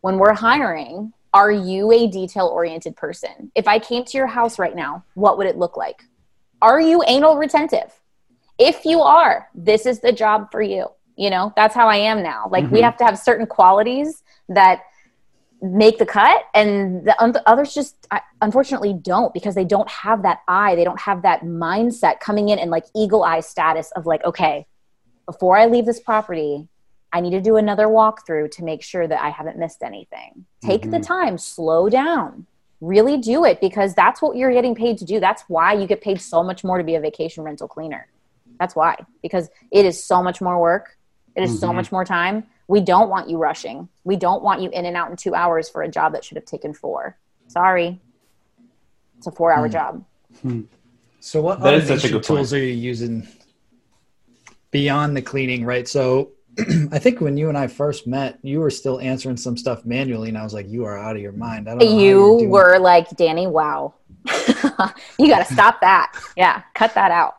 when 0.00 0.18
we're 0.18 0.34
hiring, 0.34 1.12
are 1.32 1.50
you 1.50 1.90
a 1.92 2.06
detail 2.06 2.46
oriented 2.46 2.94
person? 2.96 3.50
If 3.54 3.66
I 3.66 3.78
came 3.78 4.04
to 4.04 4.18
your 4.18 4.26
house 4.26 4.58
right 4.58 4.74
now, 4.74 5.04
what 5.14 5.38
would 5.38 5.46
it 5.46 5.56
look 5.56 5.76
like? 5.76 6.04
Are 6.60 6.80
you 6.80 7.02
anal 7.06 7.36
retentive? 7.36 7.92
If 8.58 8.84
you 8.84 9.00
are, 9.00 9.48
this 9.54 9.86
is 9.86 10.00
the 10.00 10.12
job 10.12 10.50
for 10.52 10.60
you. 10.60 10.88
You 11.16 11.30
know, 11.30 11.52
that's 11.56 11.74
how 11.74 11.88
I 11.88 11.96
am 11.96 12.22
now. 12.22 12.48
Like 12.50 12.64
mm-hmm. 12.64 12.74
we 12.74 12.80
have 12.82 12.96
to 12.98 13.04
have 13.04 13.18
certain 13.18 13.46
qualities 13.46 14.22
that 14.48 14.82
make 15.64 15.98
the 15.98 16.04
cut 16.04 16.42
and 16.52 17.06
the 17.06 17.42
others 17.46 17.72
just 17.72 18.06
unfortunately 18.42 18.92
don't 18.92 19.32
because 19.32 19.54
they 19.54 19.64
don't 19.64 19.88
have 19.88 20.22
that 20.22 20.40
eye 20.46 20.74
they 20.74 20.84
don't 20.84 21.00
have 21.00 21.22
that 21.22 21.40
mindset 21.40 22.20
coming 22.20 22.50
in 22.50 22.58
and 22.58 22.70
like 22.70 22.84
eagle 22.94 23.24
eye 23.24 23.40
status 23.40 23.90
of 23.96 24.04
like 24.04 24.22
okay 24.24 24.66
before 25.24 25.56
i 25.56 25.64
leave 25.64 25.86
this 25.86 26.00
property 26.00 26.68
i 27.14 27.20
need 27.20 27.30
to 27.30 27.40
do 27.40 27.56
another 27.56 27.86
walkthrough 27.86 28.50
to 28.50 28.62
make 28.62 28.82
sure 28.82 29.08
that 29.08 29.22
i 29.22 29.30
haven't 29.30 29.56
missed 29.56 29.82
anything 29.82 30.44
take 30.60 30.82
mm-hmm. 30.82 30.90
the 30.90 31.00
time 31.00 31.38
slow 31.38 31.88
down 31.88 32.46
really 32.82 33.16
do 33.16 33.46
it 33.46 33.58
because 33.62 33.94
that's 33.94 34.20
what 34.20 34.36
you're 34.36 34.52
getting 34.52 34.74
paid 34.74 34.98
to 34.98 35.06
do 35.06 35.18
that's 35.18 35.44
why 35.48 35.72
you 35.72 35.86
get 35.86 36.02
paid 36.02 36.20
so 36.20 36.42
much 36.42 36.62
more 36.62 36.76
to 36.76 36.84
be 36.84 36.94
a 36.94 37.00
vacation 37.00 37.42
rental 37.42 37.66
cleaner 37.66 38.06
that's 38.60 38.76
why 38.76 38.94
because 39.22 39.48
it 39.70 39.86
is 39.86 40.04
so 40.04 40.22
much 40.22 40.42
more 40.42 40.60
work 40.60 40.98
it 41.34 41.42
is 41.42 41.52
mm-hmm. 41.52 41.60
so 41.60 41.72
much 41.72 41.90
more 41.90 42.04
time 42.04 42.44
we 42.66 42.80
don't 42.80 43.08
want 43.08 43.28
you 43.28 43.38
rushing. 43.38 43.88
We 44.04 44.16
don't 44.16 44.42
want 44.42 44.62
you 44.62 44.70
in 44.70 44.86
and 44.86 44.96
out 44.96 45.10
in 45.10 45.16
two 45.16 45.34
hours 45.34 45.68
for 45.68 45.82
a 45.82 45.88
job 45.88 46.12
that 46.12 46.24
should 46.24 46.36
have 46.36 46.46
taken 46.46 46.72
four. 46.72 47.16
Sorry. 47.48 48.00
It's 49.18 49.26
a 49.26 49.32
four 49.32 49.52
hour 49.52 49.66
hmm. 49.66 49.72
job. 49.72 50.04
Hmm. 50.42 50.60
So 51.20 51.40
what 51.40 51.60
that 51.60 51.74
automation 51.74 52.20
tools 52.20 52.50
point. 52.50 52.52
are 52.52 52.58
you 52.58 52.74
using 52.74 53.26
beyond 54.70 55.16
the 55.16 55.22
cleaning, 55.22 55.64
right? 55.64 55.88
So 55.88 56.32
I 56.92 56.98
think 56.98 57.20
when 57.20 57.36
you 57.36 57.48
and 57.48 57.56
I 57.56 57.66
first 57.66 58.06
met, 58.06 58.38
you 58.42 58.60
were 58.60 58.70
still 58.70 59.00
answering 59.00 59.36
some 59.36 59.56
stuff 59.56 59.84
manually, 59.84 60.28
and 60.28 60.38
I 60.38 60.44
was 60.44 60.54
like, 60.54 60.68
"You 60.68 60.84
are 60.84 60.98
out 60.98 61.16
of 61.16 61.22
your 61.22 61.32
mind." 61.32 61.68
I 61.68 61.76
don't 61.76 61.98
you 61.98 62.46
were 62.48 62.78
like, 62.78 63.08
"Dani, 63.10 63.50
wow, 63.50 63.94
you 65.18 65.28
got 65.28 65.46
to 65.46 65.52
stop 65.52 65.80
that. 65.80 66.12
Yeah, 66.36 66.62
cut 66.74 66.94
that 66.94 67.10
out." 67.10 67.36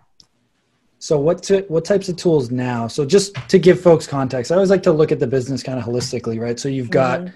So 1.06 1.20
what 1.20 1.44
to, 1.44 1.62
what 1.68 1.86
types 1.86 2.10
of 2.10 2.16
tools 2.16 2.50
now? 2.50 2.88
So 2.88 3.06
just 3.06 3.36
to 3.50 3.60
give 3.60 3.80
folks 3.80 4.08
context, 4.08 4.52
I 4.52 4.56
always 4.56 4.72
like 4.72 4.82
to 4.82 4.92
look 4.92 5.12
at 5.12 5.20
the 5.20 5.28
business 5.28 5.62
kind 5.62 5.78
of 5.78 5.86
holistically, 5.86 6.42
right? 6.42 6.60
So 6.60 6.68
you've 6.68 6.90
got 6.90 7.20
mm-hmm. 7.20 7.36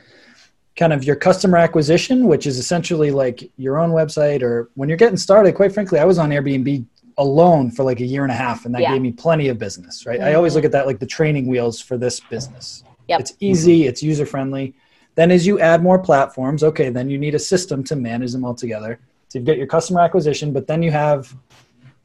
kind 0.76 0.92
of 0.92 1.04
your 1.04 1.16
customer 1.16 1.58
acquisition, 1.58 2.26
which 2.26 2.48
is 2.48 2.58
essentially 2.58 3.12
like 3.12 3.48
your 3.58 3.78
own 3.78 3.92
website 3.92 4.42
or 4.42 4.72
when 4.74 4.90
you're 4.90 4.98
getting 4.98 5.18
started, 5.18 5.54
quite 5.54 5.72
frankly, 5.72 6.00
I 6.00 6.06
was 6.06 6.18
on 6.18 6.32
Airbnb 6.32 6.84
alone 7.20 7.70
for 7.70 7.84
like 7.84 8.00
a 8.00 8.06
year 8.08 8.24
and 8.24 8.32
a 8.32 8.36
half 8.36 8.66
and 8.66 8.74
that 8.74 8.82
yeah. 8.82 8.92
gave 8.94 9.04
me 9.04 9.12
plenty 9.12 9.50
of 9.50 9.60
business, 9.60 10.04
right? 10.04 10.20
Mm-hmm. 10.20 10.30
I 10.30 10.34
always 10.34 10.56
look 10.56 10.66
at 10.66 10.72
that 10.72 10.88
like 10.88 10.98
the 10.98 11.06
training 11.06 11.46
wheels 11.46 11.80
for 11.80 11.96
this 11.96 12.20
business. 12.20 12.84
Yep. 13.08 13.20
It's 13.20 13.34
easy, 13.40 13.86
it's 13.86 14.02
user 14.02 14.26
friendly. 14.26 14.74
Then 15.14 15.30
as 15.30 15.46
you 15.46 15.60
add 15.60 15.84
more 15.84 16.00
platforms, 16.00 16.64
okay, 16.64 16.90
then 16.90 17.08
you 17.08 17.20
need 17.20 17.36
a 17.36 17.40
system 17.40 17.84
to 17.84 17.96
manage 17.96 18.32
them 18.32 18.44
all 18.44 18.56
together. 18.56 19.00
So 19.28 19.38
you've 19.38 19.46
got 19.46 19.58
your 19.58 19.68
customer 19.68 20.02
acquisition, 20.02 20.54
but 20.54 20.66
then 20.66 20.82
you 20.82 20.90
have 20.90 21.36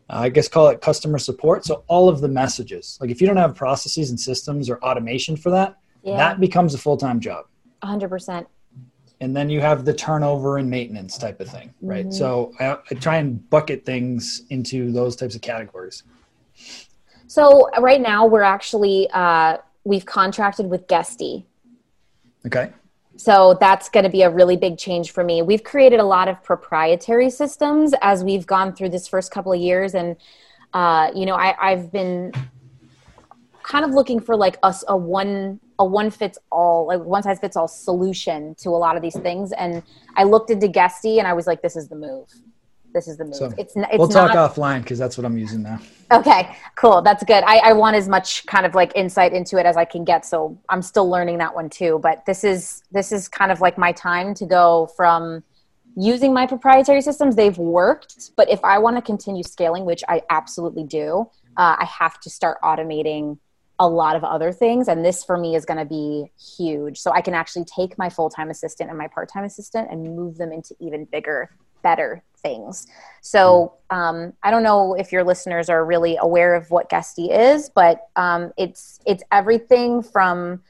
I 0.08 0.28
guess 0.28 0.48
call 0.48 0.68
it 0.68 0.80
customer 0.80 1.18
support. 1.18 1.64
So 1.64 1.84
all 1.86 2.08
of 2.08 2.20
the 2.20 2.28
messages, 2.28 2.98
like 3.00 3.10
if 3.10 3.20
you 3.20 3.26
don't 3.26 3.36
have 3.36 3.54
processes 3.54 4.10
and 4.10 4.20
systems 4.20 4.68
or 4.68 4.78
automation 4.82 5.36
for 5.36 5.50
that, 5.50 5.76
yeah. 6.02 6.16
that 6.16 6.40
becomes 6.40 6.74
a 6.74 6.78
full 6.78 6.96
time 6.96 7.20
job. 7.20 7.46
100%. 7.82 8.46
And 9.20 9.34
then 9.34 9.48
you 9.48 9.60
have 9.60 9.84
the 9.84 9.94
turnover 9.94 10.58
and 10.58 10.68
maintenance 10.68 11.16
type 11.16 11.40
of 11.40 11.48
thing, 11.48 11.72
right? 11.80 12.06
Mm-hmm. 12.06 12.12
So 12.12 12.52
I, 12.60 12.76
I 12.90 12.94
try 12.94 13.16
and 13.16 13.48
bucket 13.48 13.86
things 13.86 14.42
into 14.50 14.92
those 14.92 15.16
types 15.16 15.34
of 15.34 15.40
categories. 15.40 16.02
So 17.26 17.70
right 17.80 18.00
now 18.00 18.26
we're 18.26 18.42
actually 18.42 19.08
uh, 19.12 19.58
we've 19.84 20.04
contracted 20.04 20.66
with 20.66 20.86
Guesty. 20.88 21.46
Okay. 22.46 22.70
So 23.16 23.56
that's 23.60 23.88
going 23.88 24.04
to 24.04 24.10
be 24.10 24.22
a 24.22 24.30
really 24.30 24.56
big 24.56 24.76
change 24.76 25.12
for 25.12 25.22
me. 25.22 25.42
We've 25.42 25.62
created 25.62 26.00
a 26.00 26.04
lot 26.04 26.28
of 26.28 26.42
proprietary 26.42 27.30
systems 27.30 27.94
as 28.02 28.24
we've 28.24 28.46
gone 28.46 28.74
through 28.74 28.88
this 28.88 29.06
first 29.06 29.30
couple 29.30 29.52
of 29.52 29.60
years, 29.60 29.94
and 29.94 30.16
uh, 30.72 31.10
you 31.14 31.24
know, 31.24 31.34
I, 31.34 31.54
I've 31.70 31.92
been 31.92 32.32
kind 33.62 33.84
of 33.84 33.92
looking 33.92 34.20
for 34.20 34.36
like 34.36 34.58
a, 34.62 34.74
a 34.88 34.96
one 34.96 35.58
a 35.78 35.84
one 35.84 36.10
fits 36.10 36.38
all 36.52 36.86
like 36.86 37.00
one 37.00 37.22
size 37.22 37.40
fits 37.40 37.56
all 37.56 37.66
solution 37.66 38.54
to 38.56 38.68
a 38.70 38.78
lot 38.78 38.94
of 38.94 39.02
these 39.02 39.18
things 39.18 39.50
and 39.52 39.82
i 40.14 40.22
looked 40.22 40.50
into 40.50 40.68
guesty 40.68 41.18
and 41.18 41.26
i 41.26 41.32
was 41.32 41.48
like 41.48 41.62
this 41.62 41.74
is 41.74 41.88
the 41.88 41.96
move 41.96 42.28
this 42.94 43.08
is 43.08 43.18
the 43.18 43.24
move. 43.24 43.34
So 43.34 43.52
it's, 43.58 43.74
it's 43.76 43.98
we'll 43.98 44.08
talk 44.08 44.32
not, 44.32 44.54
offline 44.54 44.82
because 44.82 44.98
that's 44.98 45.18
what 45.18 45.26
I'm 45.26 45.36
using 45.36 45.62
now. 45.62 45.80
Okay, 46.12 46.56
cool. 46.76 47.02
That's 47.02 47.24
good. 47.24 47.42
I, 47.44 47.58
I 47.58 47.72
want 47.72 47.96
as 47.96 48.08
much 48.08 48.46
kind 48.46 48.64
of 48.64 48.74
like 48.74 48.92
insight 48.94 49.32
into 49.32 49.58
it 49.58 49.66
as 49.66 49.76
I 49.76 49.84
can 49.84 50.04
get. 50.04 50.24
So 50.24 50.56
I'm 50.68 50.80
still 50.80 51.10
learning 51.10 51.38
that 51.38 51.54
one 51.54 51.68
too. 51.68 51.98
But 52.02 52.24
this 52.24 52.44
is 52.44 52.84
this 52.92 53.12
is 53.12 53.28
kind 53.28 53.50
of 53.50 53.60
like 53.60 53.76
my 53.76 53.92
time 53.92 54.32
to 54.34 54.46
go 54.46 54.88
from 54.96 55.42
using 55.96 56.32
my 56.32 56.46
proprietary 56.46 57.02
systems. 57.02 57.34
They've 57.36 57.58
worked, 57.58 58.30
but 58.36 58.48
if 58.48 58.64
I 58.64 58.78
want 58.78 58.96
to 58.96 59.02
continue 59.02 59.42
scaling, 59.42 59.84
which 59.84 60.02
I 60.08 60.22
absolutely 60.30 60.84
do, 60.84 61.28
uh, 61.56 61.76
I 61.78 61.84
have 61.84 62.20
to 62.20 62.30
start 62.30 62.58
automating 62.62 63.38
a 63.80 63.88
lot 63.88 64.14
of 64.14 64.22
other 64.22 64.52
things 64.52 64.86
and 64.86 65.04
this 65.04 65.24
for 65.24 65.36
me 65.36 65.56
is 65.56 65.64
going 65.64 65.78
to 65.78 65.84
be 65.84 66.30
huge 66.56 66.96
so 66.96 67.10
i 67.10 67.20
can 67.20 67.34
actually 67.34 67.64
take 67.64 67.98
my 67.98 68.08
full-time 68.08 68.48
assistant 68.48 68.88
and 68.88 68.96
my 68.96 69.08
part-time 69.08 69.42
assistant 69.42 69.90
and 69.90 70.04
move 70.14 70.36
them 70.36 70.52
into 70.52 70.76
even 70.78 71.04
bigger 71.06 71.50
better 71.84 72.24
things. 72.42 72.88
So 73.22 73.74
um, 73.90 74.32
I 74.42 74.50
don't 74.50 74.64
know 74.64 74.94
if 74.94 75.12
your 75.12 75.22
listeners 75.22 75.68
are 75.68 75.84
really 75.84 76.18
aware 76.20 76.56
of 76.56 76.70
what 76.70 76.90
Guesty 76.90 77.30
is, 77.30 77.70
but 77.70 78.08
um, 78.16 78.52
it's 78.58 78.98
it's 79.06 79.22
everything 79.30 80.02
from 80.02 80.60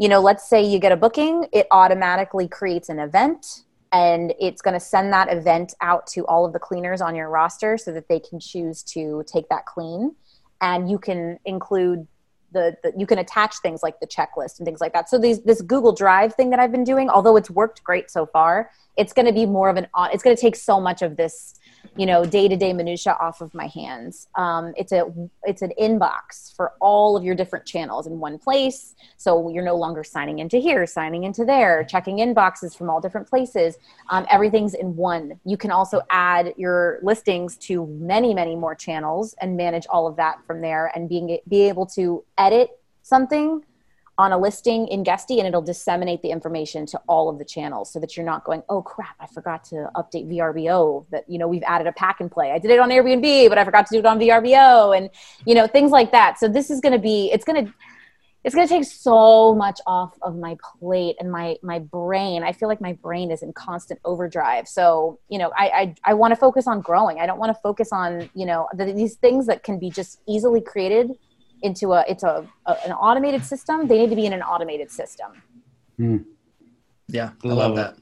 you 0.00 0.08
know, 0.08 0.20
let's 0.20 0.48
say 0.48 0.62
you 0.62 0.78
get 0.78 0.92
a 0.92 0.96
booking, 0.96 1.46
it 1.52 1.66
automatically 1.70 2.48
creates 2.48 2.88
an 2.88 2.98
event 2.98 3.64
and 3.92 4.32
it's 4.40 4.62
going 4.62 4.72
to 4.72 4.80
send 4.80 5.12
that 5.12 5.30
event 5.30 5.74
out 5.82 6.06
to 6.06 6.24
all 6.26 6.46
of 6.46 6.54
the 6.54 6.58
cleaners 6.58 7.02
on 7.02 7.14
your 7.14 7.28
roster 7.28 7.76
so 7.76 7.92
that 7.92 8.08
they 8.08 8.18
can 8.18 8.40
choose 8.40 8.82
to 8.82 9.22
take 9.26 9.46
that 9.50 9.66
clean 9.66 10.14
and 10.62 10.90
you 10.90 10.98
can 10.98 11.38
include 11.44 12.06
the, 12.52 12.76
the, 12.82 12.92
you 12.96 13.06
can 13.06 13.18
attach 13.18 13.56
things 13.58 13.82
like 13.82 14.00
the 14.00 14.06
checklist 14.06 14.58
and 14.58 14.66
things 14.66 14.80
like 14.80 14.92
that. 14.92 15.08
So 15.08 15.18
these 15.18 15.40
this 15.42 15.62
google 15.62 15.92
drive 15.92 16.34
thing 16.34 16.50
that 16.50 16.58
i've 16.58 16.72
been 16.72 16.84
doing 16.84 17.08
although 17.08 17.36
it's 17.36 17.50
worked 17.50 17.82
great 17.82 18.10
so 18.10 18.26
far 18.26 18.70
it's 18.96 19.12
going 19.12 19.26
to 19.26 19.32
be 19.32 19.46
more 19.46 19.68
of 19.68 19.76
an 19.76 19.86
it's 20.12 20.22
going 20.22 20.34
to 20.34 20.40
take 20.40 20.56
so 20.56 20.80
much 20.80 21.02
of 21.02 21.16
this 21.16 21.54
you 21.96 22.06
know 22.06 22.24
day-to-day 22.24 22.72
minutia 22.72 23.16
off 23.20 23.40
of 23.40 23.52
my 23.54 23.66
hands. 23.66 24.28
Um, 24.34 24.72
it's 24.76 24.92
a 24.92 25.12
it's 25.44 25.62
an 25.62 25.72
inbox 25.80 26.54
for 26.54 26.72
all 26.80 27.16
of 27.16 27.24
your 27.24 27.34
different 27.34 27.66
channels 27.66 28.06
in 28.06 28.18
one 28.18 28.38
place. 28.38 28.94
So 29.16 29.48
you're 29.50 29.64
no 29.64 29.76
longer 29.76 30.04
signing 30.04 30.38
into 30.38 30.58
here 30.58 30.86
signing 30.86 31.24
into 31.24 31.44
there 31.44 31.84
checking 31.84 32.18
inboxes 32.18 32.76
from 32.76 32.90
all 32.90 33.00
different 33.00 33.28
places. 33.28 33.76
Um, 34.10 34.26
everything's 34.30 34.74
in 34.74 34.96
one. 34.96 35.40
You 35.44 35.56
can 35.56 35.70
also 35.70 36.02
add 36.10 36.54
your 36.56 37.00
listings 37.02 37.56
to 37.58 37.86
many 37.86 38.34
many 38.34 38.56
more 38.56 38.74
channels 38.74 39.34
and 39.40 39.56
manage 39.56 39.86
all 39.90 40.06
of 40.06 40.16
that 40.16 40.44
from 40.46 40.60
there 40.60 40.92
and 40.94 41.08
being 41.08 41.38
be 41.48 41.62
able 41.62 41.86
to 41.86 42.24
edit 42.38 42.70
something 43.02 43.62
on 44.20 44.32
a 44.32 44.38
listing 44.38 44.86
in 44.88 45.02
Guesty 45.02 45.38
and 45.38 45.48
it'll 45.48 45.62
disseminate 45.62 46.20
the 46.20 46.28
information 46.28 46.84
to 46.84 47.00
all 47.08 47.30
of 47.30 47.38
the 47.38 47.44
channels 47.44 47.90
so 47.90 47.98
that 47.98 48.18
you're 48.18 48.26
not 48.26 48.44
going, 48.44 48.62
oh 48.68 48.82
crap, 48.82 49.16
I 49.18 49.26
forgot 49.26 49.64
to 49.64 49.88
update 49.96 50.28
VRBO 50.30 51.06
that, 51.10 51.24
you 51.26 51.38
know, 51.38 51.48
we've 51.48 51.62
added 51.62 51.86
a 51.86 51.92
pack 51.92 52.20
and 52.20 52.30
play. 52.30 52.52
I 52.52 52.58
did 52.58 52.70
it 52.70 52.78
on 52.78 52.90
Airbnb, 52.90 53.48
but 53.48 53.56
I 53.56 53.64
forgot 53.64 53.86
to 53.86 53.94
do 53.94 53.98
it 54.00 54.04
on 54.04 54.18
VRBO 54.18 54.94
and, 54.94 55.08
you 55.46 55.54
know, 55.54 55.66
things 55.66 55.90
like 55.90 56.12
that. 56.12 56.38
So 56.38 56.48
this 56.48 56.68
is 56.68 56.80
going 56.80 56.92
to 56.92 56.98
be, 56.98 57.30
it's 57.32 57.46
going 57.46 57.64
to, 57.64 57.72
it's 58.44 58.54
going 58.54 58.68
to 58.68 58.74
take 58.74 58.84
so 58.84 59.54
much 59.54 59.80
off 59.86 60.18
of 60.20 60.36
my 60.36 60.56
plate 60.78 61.16
and 61.20 61.30
my 61.30 61.58
my 61.62 61.78
brain 61.78 62.42
i 62.42 62.52
feel 62.52 62.70
like 62.70 62.80
my 62.80 62.94
brain 62.94 63.30
is 63.30 63.42
in 63.42 63.52
constant 63.52 64.00
overdrive 64.02 64.66
so 64.66 65.18
you 65.28 65.38
know 65.38 65.52
i 65.58 65.66
i, 65.68 65.94
I 66.04 66.14
want 66.14 66.30
to 66.32 66.36
focus 66.36 66.66
on 66.66 66.80
growing 66.80 67.20
i 67.20 67.26
don't 67.26 67.38
want 67.38 67.54
to 67.54 67.60
focus 67.60 67.90
on 67.92 68.30
you 68.32 68.46
know 68.46 68.66
the, 68.72 68.94
these 68.94 69.16
things 69.16 69.46
that 69.46 69.62
can 69.62 69.78
be 69.78 69.90
just 69.90 70.22
easily 70.26 70.62
created 70.62 71.10
into 71.62 71.92
a 71.92 72.04
it's 72.08 72.22
a, 72.22 72.46
a, 72.66 72.76
an 72.86 72.92
automated 72.92 73.44
system 73.44 73.86
they 73.86 73.98
need 73.98 74.10
to 74.10 74.16
be 74.16 74.26
in 74.26 74.32
an 74.32 74.42
automated 74.42 74.90
system. 74.90 75.42
Mm. 75.98 76.24
yeah 77.08 77.30
i 77.44 77.48
love, 77.48 77.58
love 77.58 77.76
that. 77.76 77.96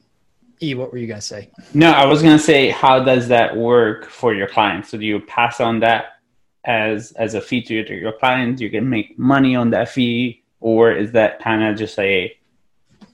E 0.61 0.73
what 0.75 0.91
were 0.91 0.97
you 0.97 1.07
going 1.07 1.19
to 1.19 1.25
say? 1.25 1.49
No 1.73 1.91
i 1.91 2.05
was 2.05 2.21
going 2.21 2.37
to 2.37 2.43
say 2.43 2.69
how 2.69 3.03
does 3.03 3.27
that 3.29 3.55
work 3.55 4.05
for 4.05 4.33
your 4.33 4.47
clients? 4.47 4.89
So 4.89 4.97
do 4.97 5.05
you 5.05 5.19
pass 5.19 5.59
on 5.59 5.79
that 5.81 6.19
as 6.65 7.11
as 7.13 7.33
a 7.33 7.41
fee 7.41 7.61
to 7.63 7.95
your 7.95 8.13
clients? 8.13 8.61
You 8.61 8.69
can 8.69 8.89
make 8.89 9.17
money 9.17 9.55
on 9.55 9.69
that 9.71 9.89
fee 9.89 10.43
or 10.59 10.91
is 10.91 11.11
that 11.13 11.39
kind 11.39 11.63
of 11.63 11.77
just 11.77 11.97
a 11.99 12.35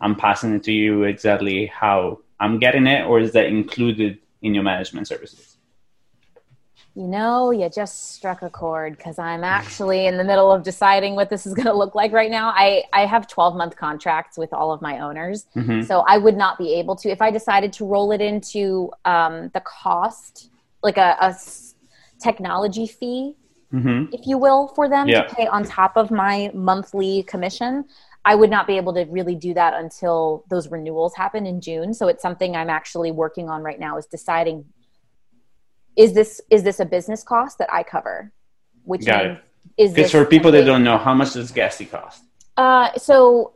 i'm 0.01 0.15
passing 0.15 0.53
it 0.53 0.63
to 0.63 0.71
you 0.71 1.03
exactly 1.03 1.67
how 1.67 2.19
i'm 2.39 2.59
getting 2.59 2.87
it 2.87 3.05
or 3.05 3.19
is 3.19 3.31
that 3.33 3.45
included 3.45 4.17
in 4.41 4.53
your 4.53 4.63
management 4.63 5.07
services 5.07 5.54
you 6.95 7.07
know, 7.07 7.51
you 7.51 7.69
just 7.69 8.13
struck 8.13 8.41
a 8.41 8.49
chord 8.49 8.95
because 8.95 9.19
I'm 9.19 9.43
actually 9.43 10.07
in 10.07 10.15
the 10.17 10.23
middle 10.23 10.49
of 10.49 10.63
deciding 10.63 11.15
what 11.15 11.29
this 11.29 11.45
is 11.45 11.53
going 11.53 11.65
to 11.65 11.73
look 11.73 11.93
like 11.93 12.13
right 12.13 12.31
now. 12.31 12.53
I, 12.55 12.83
I 12.93 13.05
have 13.05 13.27
12 13.27 13.55
month 13.57 13.75
contracts 13.75 14.37
with 14.37 14.53
all 14.53 14.71
of 14.71 14.81
my 14.81 14.99
owners. 14.99 15.45
Mm-hmm. 15.57 15.81
So 15.83 16.05
I 16.07 16.17
would 16.17 16.37
not 16.37 16.57
be 16.57 16.73
able 16.75 16.95
to, 16.97 17.09
if 17.09 17.21
I 17.21 17.31
decided 17.31 17.73
to 17.73 17.85
roll 17.85 18.13
it 18.13 18.21
into 18.21 18.91
um, 19.03 19.49
the 19.53 19.59
cost, 19.59 20.49
like 20.83 20.95
a, 20.95 21.17
a 21.19 21.35
technology 22.23 22.87
fee, 22.87 23.35
mm-hmm. 23.73 24.13
if 24.13 24.25
you 24.25 24.37
will, 24.37 24.69
for 24.69 24.87
them 24.87 25.09
yeah. 25.09 25.23
to 25.23 25.35
pay 25.35 25.47
on 25.47 25.65
top 25.65 25.97
of 25.97 26.11
my 26.11 26.49
monthly 26.53 27.23
commission. 27.23 27.83
I 28.23 28.35
would 28.35 28.49
not 28.49 28.67
be 28.67 28.77
able 28.77 28.93
to 28.93 29.03
really 29.03 29.35
do 29.35 29.53
that 29.53 29.73
until 29.73 30.45
those 30.49 30.69
renewals 30.71 31.13
happen 31.13 31.45
in 31.45 31.59
June. 31.59 31.93
So 31.93 32.07
it's 32.07 32.21
something 32.21 32.55
I'm 32.55 32.69
actually 32.69 33.11
working 33.11 33.49
on 33.49 33.61
right 33.61 33.79
now 33.79 33.97
is 33.97 34.05
deciding 34.07 34.65
is 35.95 36.13
this 36.13 36.41
is 36.49 36.63
this 36.63 36.79
a 36.79 36.85
business 36.85 37.23
cost 37.23 37.57
that 37.57 37.71
I 37.71 37.83
cover? 37.83 38.31
Which 38.83 39.05
Got 39.05 39.25
means, 39.25 39.37
it. 39.77 39.83
is 39.83 39.93
because 39.93 40.11
for 40.11 40.25
people 40.25 40.51
that 40.51 40.65
don't 40.65 40.83
know, 40.83 40.97
how 40.97 41.13
much 41.13 41.33
does 41.33 41.51
Guesty 41.51 41.85
cost? 41.85 42.23
Uh, 42.57 42.93
so 42.97 43.53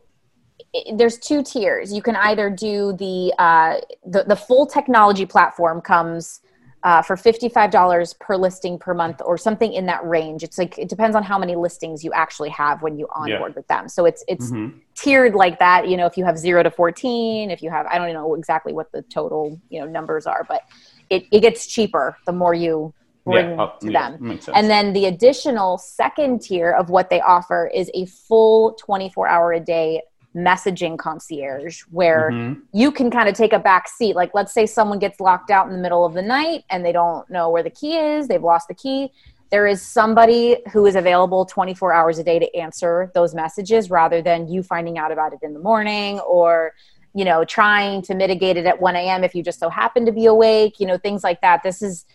it, 0.74 0.98
there's 0.98 1.18
two 1.18 1.44
tiers. 1.44 1.94
You 1.94 2.02
can 2.02 2.16
either 2.16 2.50
do 2.50 2.94
the 2.94 3.34
uh, 3.38 3.76
the 4.06 4.24
the 4.24 4.36
full 4.36 4.66
technology 4.66 5.26
platform 5.26 5.82
comes. 5.82 6.42
Uh, 6.82 7.02
for 7.02 7.18
$55 7.18 8.20
per 8.20 8.38
listing 8.38 8.80
per 8.80 8.94
month 8.94 9.22
or 9.26 9.38
something 9.38 9.74
in 9.74 9.86
that 9.88 10.02
range 10.06 10.44
it's 10.44 10.58
like 10.58 10.80
it 10.80 10.88
depends 10.88 11.14
on 11.14 11.24
how 11.24 11.38
many 11.38 11.54
listings 11.58 12.06
you 12.06 12.14
actually 12.14 12.48
have 12.48 12.82
when 12.82 12.98
you 12.98 13.06
onboard 13.14 13.52
yeah. 13.52 13.56
with 13.58 13.68
them 13.68 13.90
so 13.90 14.06
it's 14.06 14.24
it's 14.30 14.50
mm-hmm. 14.50 14.78
tiered 14.96 15.36
like 15.36 15.60
that 15.60 15.90
you 15.90 15.98
know 15.98 16.06
if 16.06 16.16
you 16.16 16.24
have 16.24 16.38
0 16.38 16.64
to 16.64 16.72
14 16.72 17.52
if 17.52 17.62
you 17.62 17.70
have 17.70 17.86
i 17.88 17.98
don't 17.98 18.14
know 18.14 18.34
exactly 18.34 18.72
what 18.72 18.90
the 18.94 19.02
total 19.02 19.60
you 19.68 19.82
know 19.82 19.86
numbers 19.86 20.26
are 20.26 20.46
but 20.48 20.62
it, 21.10 21.26
it 21.34 21.42
gets 21.42 21.68
cheaper 21.68 22.16
the 22.26 22.32
more 22.32 22.54
you 22.54 22.94
bring 23.26 23.58
yeah, 23.58 23.70
to 23.82 23.92
yeah, 23.92 24.12
them. 24.12 24.40
And 24.54 24.70
then 24.70 24.94
the 24.94 25.06
additional 25.06 25.78
second 25.78 26.42
tier 26.42 26.72
of 26.72 26.90
what 26.90 27.10
they 27.10 27.22
offer 27.22 27.70
is 27.74 27.92
a 27.94 28.06
full 28.06 28.74
24 28.74 29.28
hour 29.28 29.54
a 29.54 29.60
day 29.60 30.02
messaging 30.40 30.98
concierge 30.98 31.82
where 31.92 32.32
mm-hmm. 32.32 32.60
you 32.74 32.92
can 32.92 33.12
kind 33.12 33.30
of 33.30 33.36
take 33.36 33.54
a 33.54 33.60
back 33.60 33.88
seat. 33.88 34.16
Like, 34.16 34.32
let's 34.34 34.54
say 34.54 34.66
someone 34.66 35.00
gets 35.00 35.20
locked 35.20 35.52
out 35.52 35.68
in 35.68 35.74
the 35.74 35.80
middle 35.80 36.06
of 36.06 36.14
the 36.14 36.22
night 36.22 36.64
and 36.70 36.86
they 36.86 36.92
don't 36.92 37.30
know 37.30 37.50
where 37.50 37.64
the 37.64 37.70
key 37.70 37.98
is, 37.98 38.28
they've 38.28 38.44
lost 38.44 38.68
the 38.68 38.74
key. 38.74 39.12
There 39.52 39.66
is 39.66 39.82
somebody 39.82 40.58
who 40.72 40.86
is 40.86 40.96
available 40.96 41.46
24 41.46 41.92
hours 41.94 42.20
a 42.20 42.24
day 42.24 42.38
to 42.40 42.56
answer 42.56 43.12
those 43.16 43.34
messages 43.34 43.90
rather 43.90 44.22
than 44.22 44.48
you 44.48 44.62
finding 44.62 44.98
out 44.98 45.12
about 45.12 45.34
it 45.34 45.40
in 45.42 45.54
the 45.54 45.60
morning 45.60 46.20
or 46.20 46.74
you 47.14 47.26
know, 47.26 47.44
trying 47.44 48.02
to 48.04 48.14
mitigate 48.14 48.58
it 48.58 48.66
at 48.66 48.80
1 48.80 48.96
a.m. 48.96 49.24
if 49.24 49.34
you 49.34 49.42
just 49.42 49.60
so 49.60 49.70
happen 49.70 50.06
to 50.06 50.12
be 50.12 50.26
awake, 50.26 50.80
you 50.80 50.86
know, 50.86 50.98
things 50.98 51.24
like 51.24 51.42
that. 51.42 51.64
This 51.64 51.82
is 51.82 52.06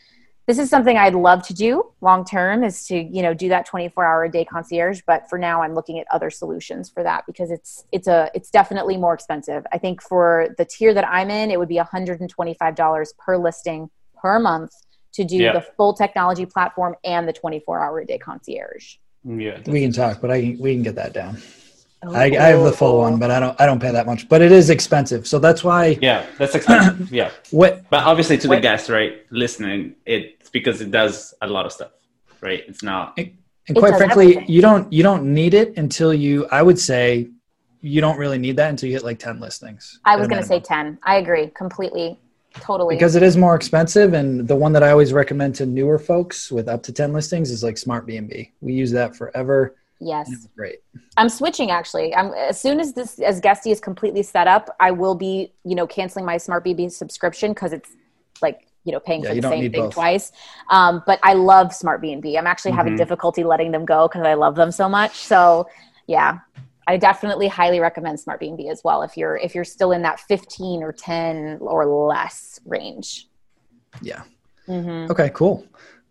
this 0.47 0.59
is 0.59 0.68
something 0.68 0.97
I'd 0.97 1.14
love 1.14 1.42
to 1.47 1.55
do 1.55 1.92
long 2.01 2.24
term 2.24 2.64
is 2.64 2.86
to, 2.88 2.97
you 2.97 3.22
know, 3.22 3.32
do 3.32 3.49
that 3.49 3.66
24 3.66 4.05
hour 4.05 4.24
a 4.24 4.30
day 4.30 4.45
concierge. 4.45 5.01
But 5.07 5.28
for 5.28 5.38
now 5.38 5.62
I'm 5.62 5.74
looking 5.74 5.99
at 5.99 6.07
other 6.11 6.30
solutions 6.30 6.90
for 6.90 7.03
that 7.03 7.24
because 7.26 7.51
it's 7.51 7.84
it's 7.92 8.09
a 8.09 8.30
it's 8.34 8.51
definitely 8.51 8.97
more 8.97 9.14
expensive. 9.14 9.64
I 9.72 9.78
think 9.78 10.03
for 10.03 10.49
the 10.59 10.64
tier 10.64 10.92
that 10.95 11.09
I'm 11.09 11.30
in, 11.30 11.51
it 11.51 11.59
would 11.59 11.68
be 11.68 11.78
$125 11.78 13.18
per 13.18 13.36
listing 13.36 13.90
per 14.20 14.38
month 14.38 14.72
to 15.14 15.24
do 15.24 15.36
yeah. 15.36 15.53
the 15.53 15.61
full 15.61 15.95
technology 15.95 16.45
platform 16.45 16.95
and 17.05 17.26
the 17.26 17.32
24 17.32 17.82
hour 17.82 18.01
a 18.01 18.07
day 18.07 18.18
concierge. 18.18 18.97
Yeah, 19.24 19.61
we 19.66 19.80
can 19.80 19.92
talk, 19.92 20.20
but 20.20 20.30
I 20.30 20.57
we 20.61 20.74
can 20.74 20.82
get 20.82 20.97
that 20.97 21.14
down. 21.14 21.38
I, 22.12 22.24
I, 22.24 22.48
have 22.48 22.64
the 22.64 22.72
full 22.72 22.98
one, 22.98 23.18
but 23.18 23.30
I 23.30 23.40
don't 23.40 23.61
I 23.61 23.66
don't 23.66 23.80
pay 23.80 23.90
that 23.92 24.07
much. 24.07 24.28
But 24.28 24.42
it 24.42 24.52
is 24.52 24.70
expensive, 24.70 25.26
so 25.26 25.38
that's 25.38 25.62
why. 25.62 25.98
Yeah, 26.00 26.26
that's 26.38 26.55
expensive. 26.55 27.11
yeah. 27.12 27.30
What? 27.50 27.88
But 27.90 28.05
obviously, 28.05 28.38
to 28.38 28.48
the 28.48 28.61
guests, 28.61 28.90
right, 28.90 29.24
listening, 29.30 29.96
it's 30.05 30.50
because 30.50 30.80
it 30.80 30.90
does 30.90 31.34
a 31.40 31.46
lot 31.46 31.66
of 31.66 31.72
stuff, 31.72 31.92
right? 32.40 32.64
It's 32.66 32.82
not. 32.82 33.14
And, 33.18 33.36
and 33.68 33.76
quite 33.76 33.96
frankly, 33.96 34.36
everything. 34.36 34.55
you 34.55 34.61
don't 34.61 34.92
you 34.92 35.02
don't 35.02 35.32
need 35.32 35.55
it 35.55 35.76
until 35.78 36.12
you. 36.12 36.46
I 36.50 36.62
would 36.62 36.78
say 36.78 37.30
you 37.80 38.00
don't 38.00 38.18
really 38.18 38.38
need 38.38 38.57
that 38.57 38.70
until 38.70 38.88
you 38.88 38.94
hit 38.94 39.05
like 39.05 39.18
ten 39.18 39.40
listings. 39.40 40.00
I 40.05 40.16
was 40.16 40.28
going 40.28 40.40
to 40.40 40.46
say 40.46 40.61
ten. 40.61 40.98
I 41.02 41.16
agree 41.16 41.50
completely. 41.55 42.18
Totally. 42.61 42.94
Because 42.94 43.16
it 43.16 43.22
is 43.22 43.36
more 43.36 43.57
expensive, 43.57 44.12
and 44.12 44.46
the 44.46 44.55
one 44.55 44.72
that 44.74 44.82
I 44.84 44.90
always 44.90 45.12
recommend 45.12 45.57
to 45.57 45.66
newer 45.66 45.98
folks 45.98 46.52
with 46.52 46.68
up 46.68 46.82
to 46.84 46.92
ten 46.92 47.12
listings 47.12 47.50
is 47.50 47.64
like 47.64 47.74
Smartbnb. 47.74 48.50
We 48.61 48.72
use 48.74 48.92
that 48.92 49.16
forever. 49.16 49.74
Yes. 50.05 50.48
Great. 50.55 50.80
I'm 51.16 51.30
switching 51.30 51.70
actually. 51.70 52.14
I'm 52.14 52.32
as 52.34 52.61
soon 52.61 52.78
as 52.78 52.92
this 52.92 53.18
as 53.20 53.40
Guesty 53.40 53.70
is 53.70 53.80
completely 53.80 54.22
set 54.22 54.46
up, 54.46 54.68
I 54.78 54.90
will 54.90 55.14
be, 55.14 55.55
you 55.64 55.74
know, 55.74 55.86
canceling 55.86 56.26
my 56.26 56.36
Smartbnb 56.36 56.92
subscription 56.92 57.52
because 57.52 57.72
it's 57.72 57.90
like 58.42 58.68
you 58.84 58.92
know 58.92 59.00
paying 59.00 59.22
yeah, 59.22 59.30
for 59.30 59.40
the 59.40 59.48
same 59.48 59.72
thing 59.72 59.82
both. 59.84 59.94
twice 59.94 60.30
um, 60.68 61.02
but 61.07 61.18
i 61.22 61.32
love 61.32 61.68
Smartbnb 61.68 62.36
i'm 62.36 62.46
actually 62.46 62.72
mm-hmm. 62.72 62.78
having 62.78 62.96
difficulty 62.96 63.42
letting 63.42 63.72
them 63.72 63.86
go 63.86 64.07
because 64.07 64.26
i 64.26 64.34
love 64.34 64.57
them 64.57 64.70
so 64.70 64.90
much 64.90 65.14
so 65.14 65.66
yeah 66.07 66.40
i 66.86 66.98
definitely 66.98 67.48
highly 67.48 67.80
recommend 67.80 68.18
Smartbnb 68.18 68.70
as 68.70 68.82
well 68.84 69.00
if 69.00 69.16
you're 69.16 69.38
if 69.38 69.55
you're 69.55 69.64
still 69.64 69.92
in 69.92 70.02
that 70.02 70.20
15 70.20 70.82
or 70.82 70.92
10 70.92 71.59
or 71.62 71.86
less 71.86 72.61
range 72.66 73.28
yeah 74.02 74.22
mm-hmm. 74.68 75.11
okay 75.11 75.30
cool 75.32 75.66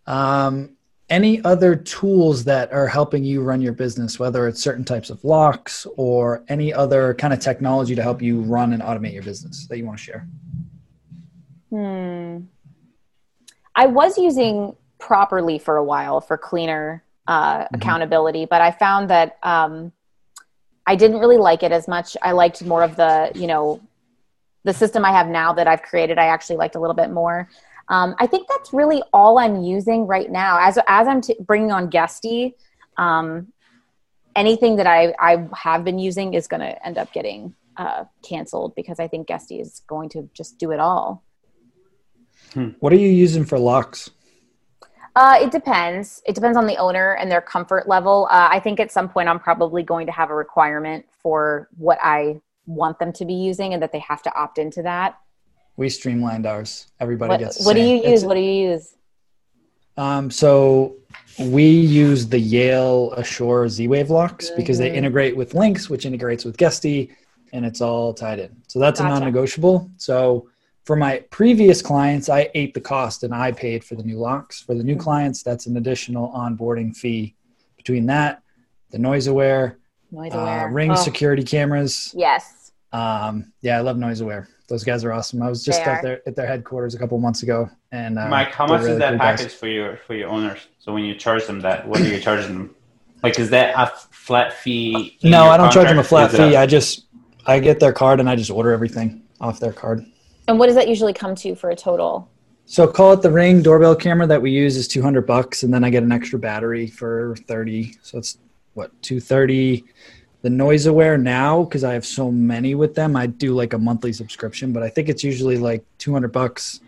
um, 0.06 0.73
any 1.10 1.42
other 1.44 1.76
tools 1.76 2.44
that 2.44 2.72
are 2.72 2.86
helping 2.86 3.22
you 3.24 3.42
run 3.42 3.60
your 3.60 3.72
business 3.72 4.18
whether 4.18 4.48
it's 4.48 4.62
certain 4.62 4.84
types 4.84 5.10
of 5.10 5.22
locks 5.24 5.86
or 5.96 6.44
any 6.48 6.72
other 6.72 7.14
kind 7.14 7.32
of 7.32 7.40
technology 7.40 7.94
to 7.94 8.02
help 8.02 8.22
you 8.22 8.40
run 8.40 8.72
and 8.72 8.82
automate 8.82 9.12
your 9.12 9.22
business 9.22 9.66
that 9.66 9.76
you 9.78 9.84
want 9.84 9.98
to 9.98 10.04
share 10.04 10.26
hmm 11.70 12.38
I 13.74 13.86
was 13.86 14.16
using 14.18 14.76
properly 14.98 15.58
for 15.58 15.76
a 15.76 15.84
while 15.84 16.20
for 16.20 16.38
cleaner 16.38 17.02
uh, 17.26 17.58
mm-hmm. 17.58 17.74
accountability, 17.74 18.46
but 18.46 18.60
I 18.60 18.70
found 18.70 19.10
that 19.10 19.38
um, 19.42 19.92
I 20.86 20.96
didn't 20.96 21.18
really 21.18 21.38
like 21.38 21.62
it 21.62 21.72
as 21.72 21.88
much. 21.88 22.16
I 22.22 22.32
liked 22.32 22.64
more 22.64 22.82
of 22.82 22.96
the, 22.96 23.32
you 23.34 23.46
know, 23.46 23.80
the 24.64 24.72
system 24.72 25.04
I 25.04 25.12
have 25.12 25.28
now 25.28 25.52
that 25.54 25.66
I've 25.66 25.82
created. 25.82 26.18
I 26.18 26.26
actually 26.26 26.56
liked 26.56 26.74
a 26.74 26.80
little 26.80 26.94
bit 26.94 27.10
more. 27.10 27.48
Um, 27.88 28.14
I 28.18 28.26
think 28.26 28.48
that's 28.48 28.72
really 28.72 29.02
all 29.12 29.38
I'm 29.38 29.62
using 29.62 30.06
right 30.06 30.30
now. 30.30 30.58
As 30.58 30.78
as 30.86 31.06
I'm 31.06 31.20
t- 31.20 31.36
bringing 31.40 31.70
on 31.70 31.90
Guesty, 31.90 32.54
um, 32.96 33.52
anything 34.34 34.76
that 34.76 34.86
I 34.86 35.14
I 35.18 35.48
have 35.54 35.84
been 35.84 35.98
using 35.98 36.34
is 36.34 36.46
going 36.46 36.60
to 36.60 36.86
end 36.86 36.98
up 36.98 37.12
getting 37.12 37.54
uh, 37.76 38.04
canceled 38.22 38.74
because 38.74 38.98
I 39.00 39.08
think 39.08 39.26
Guesty 39.26 39.60
is 39.60 39.82
going 39.86 40.08
to 40.10 40.28
just 40.34 40.58
do 40.58 40.70
it 40.70 40.80
all. 40.80 41.24
Hmm. 42.52 42.70
What 42.80 42.92
are 42.92 42.96
you 42.96 43.08
using 43.08 43.44
for 43.44 43.58
locks? 43.58 44.10
Uh, 45.16 45.38
it 45.40 45.52
depends. 45.52 46.22
It 46.26 46.34
depends 46.34 46.56
on 46.56 46.66
the 46.66 46.76
owner 46.76 47.14
and 47.14 47.30
their 47.30 47.40
comfort 47.40 47.88
level. 47.88 48.26
Uh, 48.30 48.48
I 48.50 48.58
think 48.58 48.80
at 48.80 48.90
some 48.90 49.08
point 49.08 49.28
I'm 49.28 49.38
probably 49.38 49.82
going 49.82 50.06
to 50.06 50.12
have 50.12 50.30
a 50.30 50.34
requirement 50.34 51.06
for 51.22 51.68
what 51.76 51.98
I 52.02 52.40
want 52.66 52.98
them 52.98 53.12
to 53.12 53.24
be 53.24 53.34
using 53.34 53.74
and 53.74 53.82
that 53.82 53.92
they 53.92 54.00
have 54.00 54.22
to 54.22 54.34
opt 54.34 54.58
into 54.58 54.82
that. 54.82 55.16
We 55.76 55.88
streamlined 55.88 56.46
ours. 56.46 56.88
Everybody 57.00 57.30
what, 57.30 57.40
gets. 57.40 57.64
What 57.64 57.74
do 57.74 57.80
you 57.80 57.96
use? 57.96 58.04
It's, 58.04 58.24
what 58.24 58.34
do 58.34 58.40
you 58.40 58.70
use? 58.70 58.94
Um, 59.96 60.30
so 60.30 60.96
we 61.38 61.64
use 61.64 62.26
the 62.26 62.38
Yale 62.38 63.12
Assure 63.12 63.68
Z-Wave 63.68 64.10
locks 64.10 64.46
mm-hmm. 64.46 64.56
because 64.56 64.78
they 64.78 64.88
mm-hmm. 64.88 64.98
integrate 64.98 65.36
with 65.36 65.54
Links, 65.54 65.90
which 65.90 66.06
integrates 66.06 66.44
with 66.44 66.56
Guesty, 66.56 67.12
and 67.52 67.64
it's 67.64 67.80
all 67.80 68.14
tied 68.14 68.38
in. 68.38 68.54
So 68.66 68.78
that's 68.78 69.00
gotcha. 69.00 69.10
a 69.10 69.14
non-negotiable. 69.14 69.90
So 69.96 70.48
for 70.84 70.96
my 70.96 71.20
previous 71.30 71.80
clients, 71.80 72.28
I 72.28 72.50
ate 72.54 72.74
the 72.74 72.80
cost 72.80 73.22
and 73.24 73.34
I 73.34 73.52
paid 73.52 73.82
for 73.84 73.94
the 73.94 74.02
new 74.02 74.18
locks. 74.18 74.60
For 74.60 74.74
the 74.74 74.84
new 74.84 74.96
clients, 74.96 75.42
that's 75.42 75.66
an 75.66 75.76
additional 75.76 76.30
onboarding 76.32 76.94
fee. 76.94 77.34
Between 77.76 78.06
that, 78.06 78.42
the 78.90 78.98
NoiseAware, 78.98 79.76
noise 80.10 80.34
aware. 80.34 80.68
Uh, 80.68 80.70
ring 80.70 80.92
oh. 80.92 80.94
security 80.94 81.42
cameras. 81.42 82.14
Yes. 82.16 82.63
Um, 82.94 83.52
yeah, 83.60 83.76
I 83.76 83.80
love 83.80 83.96
NoiseAware. 83.96 84.46
Those 84.68 84.84
guys 84.84 85.04
are 85.04 85.12
awesome. 85.12 85.42
I 85.42 85.48
was 85.48 85.64
just 85.64 85.80
at 85.80 86.00
their 86.00 86.26
at 86.28 86.36
their 86.36 86.46
headquarters 86.46 86.94
a 86.94 86.98
couple 86.98 87.18
months 87.18 87.42
ago, 87.42 87.68
and 87.90 88.18
uh, 88.18 88.28
Mike, 88.28 88.52
how 88.52 88.66
much 88.66 88.82
really 88.82 88.92
is 88.92 88.98
that 89.00 89.18
package 89.18 89.46
guys. 89.46 89.54
for 89.54 89.66
your 89.66 89.96
for 89.96 90.14
your 90.14 90.28
owners? 90.28 90.60
So 90.78 90.94
when 90.94 91.04
you 91.04 91.16
charge 91.16 91.46
them 91.46 91.60
that, 91.60 91.86
what 91.86 92.00
are 92.00 92.04
you 92.06 92.20
charging 92.20 92.54
them? 92.54 92.74
Like, 93.22 93.38
is 93.38 93.50
that 93.50 93.74
a 93.76 93.92
flat 94.10 94.52
fee? 94.52 95.18
No, 95.24 95.46
I 95.46 95.56
don't 95.56 95.66
contract? 95.66 95.74
charge 95.74 95.88
them 95.88 95.98
a 95.98 96.04
flat 96.04 96.30
fee. 96.30 96.54
A- 96.54 96.60
I 96.60 96.66
just 96.66 97.06
I 97.46 97.58
get 97.58 97.80
their 97.80 97.92
card 97.92 98.20
and 98.20 98.30
I 98.30 98.36
just 98.36 98.50
order 98.50 98.70
everything 98.72 99.22
off 99.40 99.58
their 99.58 99.72
card. 99.72 100.06
And 100.46 100.58
what 100.58 100.66
does 100.66 100.76
that 100.76 100.88
usually 100.88 101.12
come 101.12 101.34
to 101.36 101.54
for 101.56 101.70
a 101.70 101.76
total? 101.76 102.30
So 102.66 102.86
call 102.86 103.12
it 103.12 103.22
the 103.22 103.30
ring 103.30 103.60
doorbell 103.60 103.96
camera 103.96 104.26
that 104.28 104.40
we 104.40 104.50
use 104.50 104.76
is 104.76 104.88
200 104.88 105.26
bucks 105.26 105.64
and 105.64 105.74
then 105.74 105.84
I 105.84 105.90
get 105.90 106.02
an 106.02 106.12
extra 106.12 106.38
battery 106.38 106.86
for 106.86 107.36
30. 107.46 107.94
So 108.02 108.18
it's 108.18 108.38
what 108.72 108.90
230 109.02 109.84
the 110.44 110.50
NoiseAware 110.50 111.18
now 111.18 111.62
because 111.64 111.84
I 111.84 111.94
have 111.94 112.04
so 112.04 112.30
many 112.30 112.74
with 112.74 112.94
them 112.94 113.16
I 113.16 113.26
do 113.26 113.54
like 113.54 113.72
a 113.72 113.78
monthly 113.78 114.12
subscription 114.12 114.74
but 114.74 114.82
I 114.82 114.90
think 114.90 115.08
it's 115.08 115.24
usually 115.24 115.56
like 115.56 115.82
200 115.96 116.28
bucks 116.28 116.80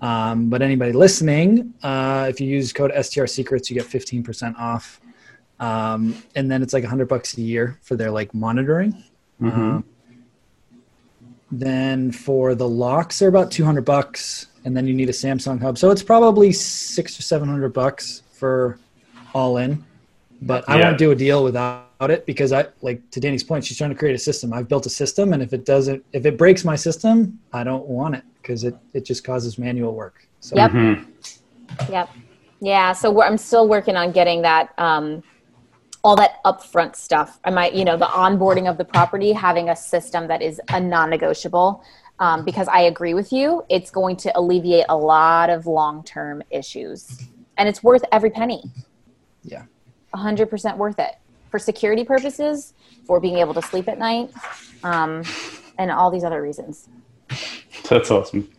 um, 0.00 0.48
but 0.48 0.62
anybody 0.62 0.92
listening 0.92 1.74
uh, 1.82 2.28
if 2.30 2.40
you 2.40 2.46
use 2.46 2.72
code 2.72 2.92
STR 3.04 3.26
secrets 3.26 3.68
you 3.68 3.74
get 3.74 3.86
15% 3.86 4.56
off 4.56 5.00
um, 5.58 6.22
and 6.36 6.48
then 6.48 6.62
it's 6.62 6.72
like 6.72 6.84
100 6.84 7.08
bucks 7.08 7.36
a 7.36 7.40
year 7.42 7.76
for 7.82 7.96
their 7.96 8.12
like 8.12 8.32
monitoring 8.34 8.92
mm-hmm. 9.42 9.60
Um, 9.60 9.84
then 11.54 12.10
for 12.10 12.54
the 12.54 12.66
locks, 12.66 13.18
they're 13.18 13.28
about 13.28 13.50
200 13.50 13.84
bucks, 13.84 14.46
and 14.64 14.74
then 14.74 14.86
you 14.86 14.94
need 14.94 15.10
a 15.10 15.12
Samsung 15.12 15.60
hub. 15.60 15.76
So 15.76 15.90
it's 15.90 16.02
probably 16.02 16.50
six 16.50 17.18
or 17.18 17.22
700 17.22 17.74
bucks 17.74 18.22
for 18.32 18.78
all 19.34 19.58
in. 19.58 19.84
But 20.40 20.66
I 20.66 20.78
yeah. 20.78 20.86
won't 20.86 20.98
do 20.98 21.10
a 21.10 21.14
deal 21.14 21.44
without 21.44 21.91
it 22.10 22.26
because 22.26 22.52
I 22.52 22.66
like 22.80 23.08
to 23.10 23.20
Dani's 23.20 23.44
point. 23.44 23.64
She's 23.64 23.78
trying 23.78 23.90
to 23.90 23.96
create 23.96 24.14
a 24.14 24.18
system. 24.18 24.52
I've 24.52 24.68
built 24.68 24.86
a 24.86 24.90
system, 24.90 25.32
and 25.32 25.42
if 25.42 25.52
it 25.52 25.64
doesn't, 25.64 26.04
if 26.12 26.26
it 26.26 26.36
breaks 26.36 26.64
my 26.64 26.76
system, 26.76 27.38
I 27.52 27.64
don't 27.64 27.86
want 27.86 28.14
it 28.14 28.24
because 28.40 28.64
it 28.64 28.76
it 28.92 29.04
just 29.04 29.24
causes 29.24 29.58
manual 29.58 29.94
work. 29.94 30.26
So. 30.40 30.56
Yep. 30.56 30.70
Mm-hmm. 30.72 31.92
Yep. 31.92 32.10
Yeah. 32.60 32.92
So 32.92 33.22
I'm 33.22 33.38
still 33.38 33.68
working 33.68 33.96
on 33.96 34.12
getting 34.12 34.42
that 34.42 34.74
um, 34.78 35.22
all 36.04 36.16
that 36.16 36.42
upfront 36.44 36.96
stuff. 36.96 37.38
I 37.44 37.50
might, 37.50 37.74
you 37.74 37.84
know, 37.84 37.96
the 37.96 38.06
onboarding 38.06 38.68
of 38.68 38.76
the 38.76 38.84
property, 38.84 39.32
having 39.32 39.68
a 39.68 39.76
system 39.76 40.26
that 40.28 40.42
is 40.42 40.60
a 40.70 40.80
non-negotiable. 40.80 41.82
Um, 42.18 42.44
because 42.44 42.68
I 42.68 42.82
agree 42.82 43.14
with 43.14 43.32
you, 43.32 43.64
it's 43.68 43.90
going 43.90 44.16
to 44.16 44.38
alleviate 44.38 44.84
a 44.88 44.96
lot 44.96 45.50
of 45.50 45.66
long-term 45.66 46.42
issues, 46.50 47.18
and 47.56 47.68
it's 47.68 47.82
worth 47.82 48.04
every 48.12 48.30
penny. 48.30 48.62
Yeah, 49.42 49.64
hundred 50.14 50.48
percent 50.48 50.76
worth 50.78 51.00
it 51.00 51.16
for 51.52 51.60
security 51.60 52.04
purposes, 52.04 52.74
for 53.06 53.20
being 53.20 53.36
able 53.38 53.54
to 53.54 53.62
sleep 53.62 53.86
at 53.88 53.98
night, 53.98 54.30
um, 54.82 55.22
and 55.78 55.92
all 55.92 56.10
these 56.10 56.24
other 56.24 56.42
reasons. 56.42 56.88
That's 57.88 58.10
awesome. 58.10 58.50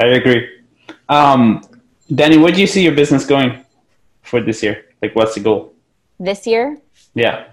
I 0.00 0.06
agree. 0.06 0.48
Um, 1.10 1.62
Dani, 2.10 2.40
where 2.40 2.52
do 2.52 2.60
you 2.62 2.66
see 2.66 2.82
your 2.82 2.94
business 2.94 3.26
going 3.26 3.62
for 4.22 4.40
this 4.40 4.62
year? 4.62 4.86
Like, 5.02 5.14
what's 5.14 5.34
the 5.34 5.40
goal? 5.40 5.74
this 6.18 6.46
year? 6.46 6.78
Yeah. 7.14 7.46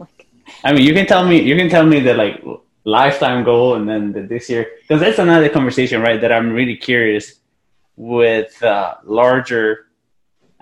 I 0.64 0.72
mean, 0.72 0.82
you 0.82 0.94
can 0.94 1.06
tell 1.06 1.26
me, 1.26 1.40
you 1.40 1.56
can 1.56 1.68
tell 1.68 1.84
me 1.86 2.00
the 2.00 2.14
like 2.14 2.42
lifetime 2.84 3.44
goal 3.44 3.74
and 3.74 3.88
then 3.88 4.12
the, 4.12 4.22
this 4.22 4.48
year, 4.50 4.66
because 4.80 5.00
that's 5.00 5.18
another 5.18 5.48
conversation, 5.48 6.00
right? 6.00 6.20
That 6.20 6.32
I'm 6.32 6.52
really 6.52 6.76
curious 6.76 7.40
with 7.96 8.62
uh, 8.62 8.94
larger, 9.04 9.86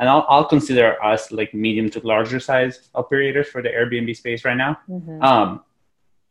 and 0.00 0.08
I'll, 0.08 0.26
I'll 0.28 0.46
consider 0.46 1.02
us 1.04 1.30
like 1.30 1.54
medium 1.54 1.90
to 1.90 2.00
larger 2.00 2.40
size 2.40 2.88
operators 2.94 3.48
for 3.48 3.62
the 3.62 3.68
Airbnb 3.68 4.16
space 4.16 4.44
right 4.44 4.56
now. 4.56 4.80
Mm-hmm. 4.88 5.22
Um, 5.22 5.62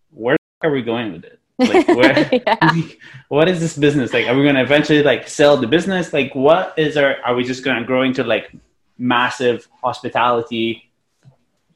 where 0.09 0.37
are 0.61 0.71
we 0.71 0.81
going 0.81 1.13
with 1.13 1.23
it? 1.23 1.39
Like, 1.59 1.87
where, 1.99 2.29
yeah. 2.33 2.81
what 3.29 3.47
is 3.47 3.59
this 3.59 3.77
business 3.77 4.11
like? 4.11 4.27
Are 4.27 4.35
we 4.35 4.41
going 4.43 4.55
to 4.55 4.61
eventually 4.61 5.03
like 5.03 5.29
sell 5.29 5.55
the 5.55 5.67
business? 5.67 6.11
Like, 6.11 6.33
what 6.33 6.73
is 6.77 6.97
our? 6.97 7.17
Are 7.23 7.35
we 7.35 7.43
just 7.43 7.63
going 7.63 7.77
to 7.77 7.85
grow 7.85 8.01
into 8.01 8.23
like 8.23 8.51
massive 8.97 9.67
hospitality? 9.81 10.89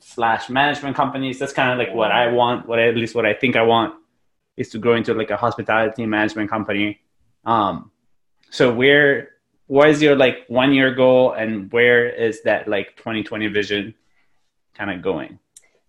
slash 0.05 0.49
management 0.49 0.95
companies. 0.97 1.39
That's 1.39 1.53
kind 1.53 1.71
of 1.71 1.77
like 1.77 1.95
what 1.95 2.11
I 2.11 2.27
want. 2.27 2.67
What 2.67 2.77
at 2.77 2.95
least 2.95 3.15
what 3.15 3.25
I 3.25 3.33
think 3.33 3.55
I 3.55 3.63
want 3.63 3.95
is 4.57 4.69
to 4.71 4.77
grow 4.77 4.95
into 4.95 5.13
like 5.13 5.31
a 5.31 5.37
hospitality 5.37 6.05
management 6.05 6.49
company. 6.49 6.99
Um, 7.45 7.89
so 8.49 8.73
where 8.73 9.29
what 9.67 9.89
is 9.89 10.01
your 10.01 10.15
like 10.15 10.45
one 10.47 10.73
year 10.73 10.93
goal, 10.93 11.33
and 11.33 11.71
where 11.71 12.07
is 12.09 12.41
that 12.43 12.67
like 12.67 12.95
2020 12.97 13.47
vision 13.47 13.93
kind 14.75 14.91
of 14.91 15.01
going? 15.01 15.39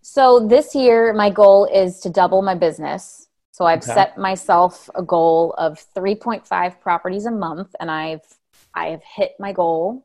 So 0.02 0.46
this 0.46 0.74
year, 0.74 1.12
my 1.12 1.30
goal 1.30 1.66
is 1.66 2.00
to 2.00 2.10
double 2.10 2.42
my 2.42 2.54
business. 2.54 3.28
So 3.52 3.64
I've 3.64 3.82
okay. 3.82 3.94
set 3.94 4.18
myself 4.18 4.90
a 4.94 5.02
goal 5.02 5.54
of 5.56 5.82
3.5 5.94 6.80
properties 6.80 7.26
a 7.26 7.30
month, 7.30 7.74
and 7.80 7.90
I've 7.90 8.24
I've 8.74 9.02
hit 9.02 9.32
my 9.38 9.52
goal 9.52 10.04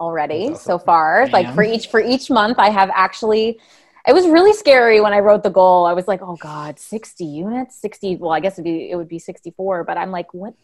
already 0.00 0.50
awesome. 0.50 0.56
so 0.56 0.78
far. 0.78 1.28
Like 1.28 1.54
for 1.54 1.62
each 1.62 1.88
for 1.88 2.00
each 2.00 2.30
month, 2.30 2.58
I 2.58 2.70
have 2.70 2.90
actually. 2.94 3.60
It 4.06 4.12
was 4.12 4.26
really 4.26 4.52
scary 4.52 5.00
when 5.00 5.14
I 5.14 5.20
wrote 5.20 5.42
the 5.42 5.50
goal. 5.50 5.86
I 5.86 5.94
was 5.94 6.06
like, 6.06 6.20
"Oh 6.20 6.36
God, 6.36 6.78
sixty 6.78 7.24
units, 7.24 7.76
sixty. 7.80 8.16
Well, 8.16 8.32
I 8.32 8.40
guess 8.40 8.54
it'd 8.54 8.64
be 8.64 8.90
it 8.90 8.96
would 8.96 9.08
be 9.08 9.18
sixty 9.18 9.50
four, 9.50 9.82
but 9.82 9.96
I'm 9.96 10.10
like, 10.10 10.34
what? 10.34 10.54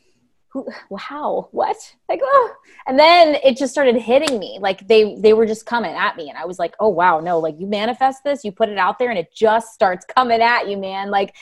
Who 0.52 0.66
how 0.98 1.48
what? 1.52 1.76
Like 2.08 2.20
oh. 2.22 2.54
And 2.86 2.98
then 2.98 3.36
it 3.44 3.56
just 3.56 3.72
started 3.72 3.96
hitting 3.96 4.38
me. 4.38 4.58
Like 4.60 4.86
they 4.88 5.14
they 5.16 5.32
were 5.32 5.46
just 5.46 5.64
coming 5.64 5.94
at 5.94 6.16
me. 6.16 6.28
And 6.28 6.36
i 6.36 6.44
was 6.44 6.58
like 6.58 6.74
oh 6.80 6.88
wow 6.88 7.20
no 7.20 7.38
like 7.38 7.58
you 7.58 7.66
manifest 7.66 8.24
this 8.24 8.44
you 8.44 8.52
put 8.52 8.68
it 8.68 8.78
out 8.78 8.98
there 8.98 9.10
and 9.10 9.18
it 9.18 9.32
just 9.34 9.72
starts 9.72 10.04
coming 10.04 10.42
at 10.42 10.68
you 10.68 10.76
man. 10.76 11.10
Like 11.10 11.36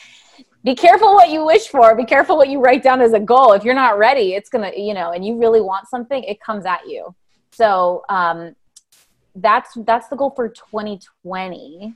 be 0.63 0.75
careful 0.75 1.13
what 1.13 1.29
you 1.29 1.45
wish 1.45 1.67
for. 1.67 1.95
Be 1.95 2.05
careful 2.05 2.37
what 2.37 2.49
you 2.49 2.59
write 2.59 2.83
down 2.83 3.01
as 3.01 3.13
a 3.13 3.19
goal. 3.19 3.53
If 3.53 3.63
you're 3.63 3.73
not 3.73 3.97
ready 3.97 4.33
it's 4.35 4.49
gonna 4.49 4.71
you 4.75 4.93
know 4.93 5.11
and 5.11 5.25
you 5.25 5.37
really 5.37 5.61
want 5.61 5.87
something 5.87 6.23
it 6.23 6.39
comes 6.39 6.65
at 6.65 6.87
you. 6.87 7.15
So 7.51 8.03
um 8.09 8.55
that's 9.35 9.77
that's 9.85 10.07
the 10.07 10.15
goal 10.15 10.31
for 10.31 10.49
2020 10.49 11.95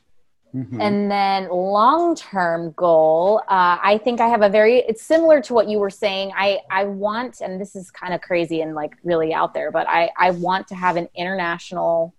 Mm-hmm. 0.56 0.82
And 0.82 1.10
then 1.10 1.50
long 1.50 2.16
term 2.16 2.72
goal, 2.74 3.42
uh, 3.48 3.78
I 3.82 4.00
think 4.04 4.22
I 4.22 4.28
have 4.28 4.44
a 4.44 4.50
very, 4.50 4.80
it's 4.80 5.02
similar 5.02 5.42
to 5.42 5.54
what 5.54 5.68
you 5.68 5.80
were 5.80 5.90
saying. 5.90 6.32
I, 6.38 6.60
I 6.70 6.84
want, 6.84 7.42
and 7.42 7.60
this 7.60 7.76
is 7.76 7.90
kind 7.90 8.14
of 8.14 8.22
crazy 8.22 8.62
and 8.62 8.76
like 8.76 8.96
really 9.04 9.34
out 9.34 9.56
there, 9.56 9.72
but 9.72 9.88
I, 9.88 10.12
I 10.18 10.30
want 10.32 10.68
to 10.68 10.76
have 10.76 10.96
an 10.96 11.10
international 11.16 12.14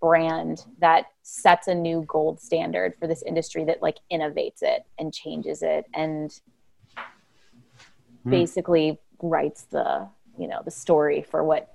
brand 0.00 0.64
that 0.78 1.06
sets 1.22 1.68
a 1.68 1.74
new 1.74 2.04
gold 2.08 2.40
standard 2.40 2.94
for 2.98 3.06
this 3.06 3.22
industry 3.22 3.64
that 3.64 3.82
like 3.82 3.98
innovates 4.10 4.62
it 4.62 4.86
and 4.98 5.12
changes 5.12 5.62
it 5.62 5.84
and 5.92 6.40
mm. 6.96 8.30
basically 8.30 8.98
writes 9.20 9.64
the, 9.64 10.08
you 10.38 10.48
know, 10.48 10.62
the 10.64 10.70
story 10.70 11.22
for 11.22 11.44
what 11.44 11.74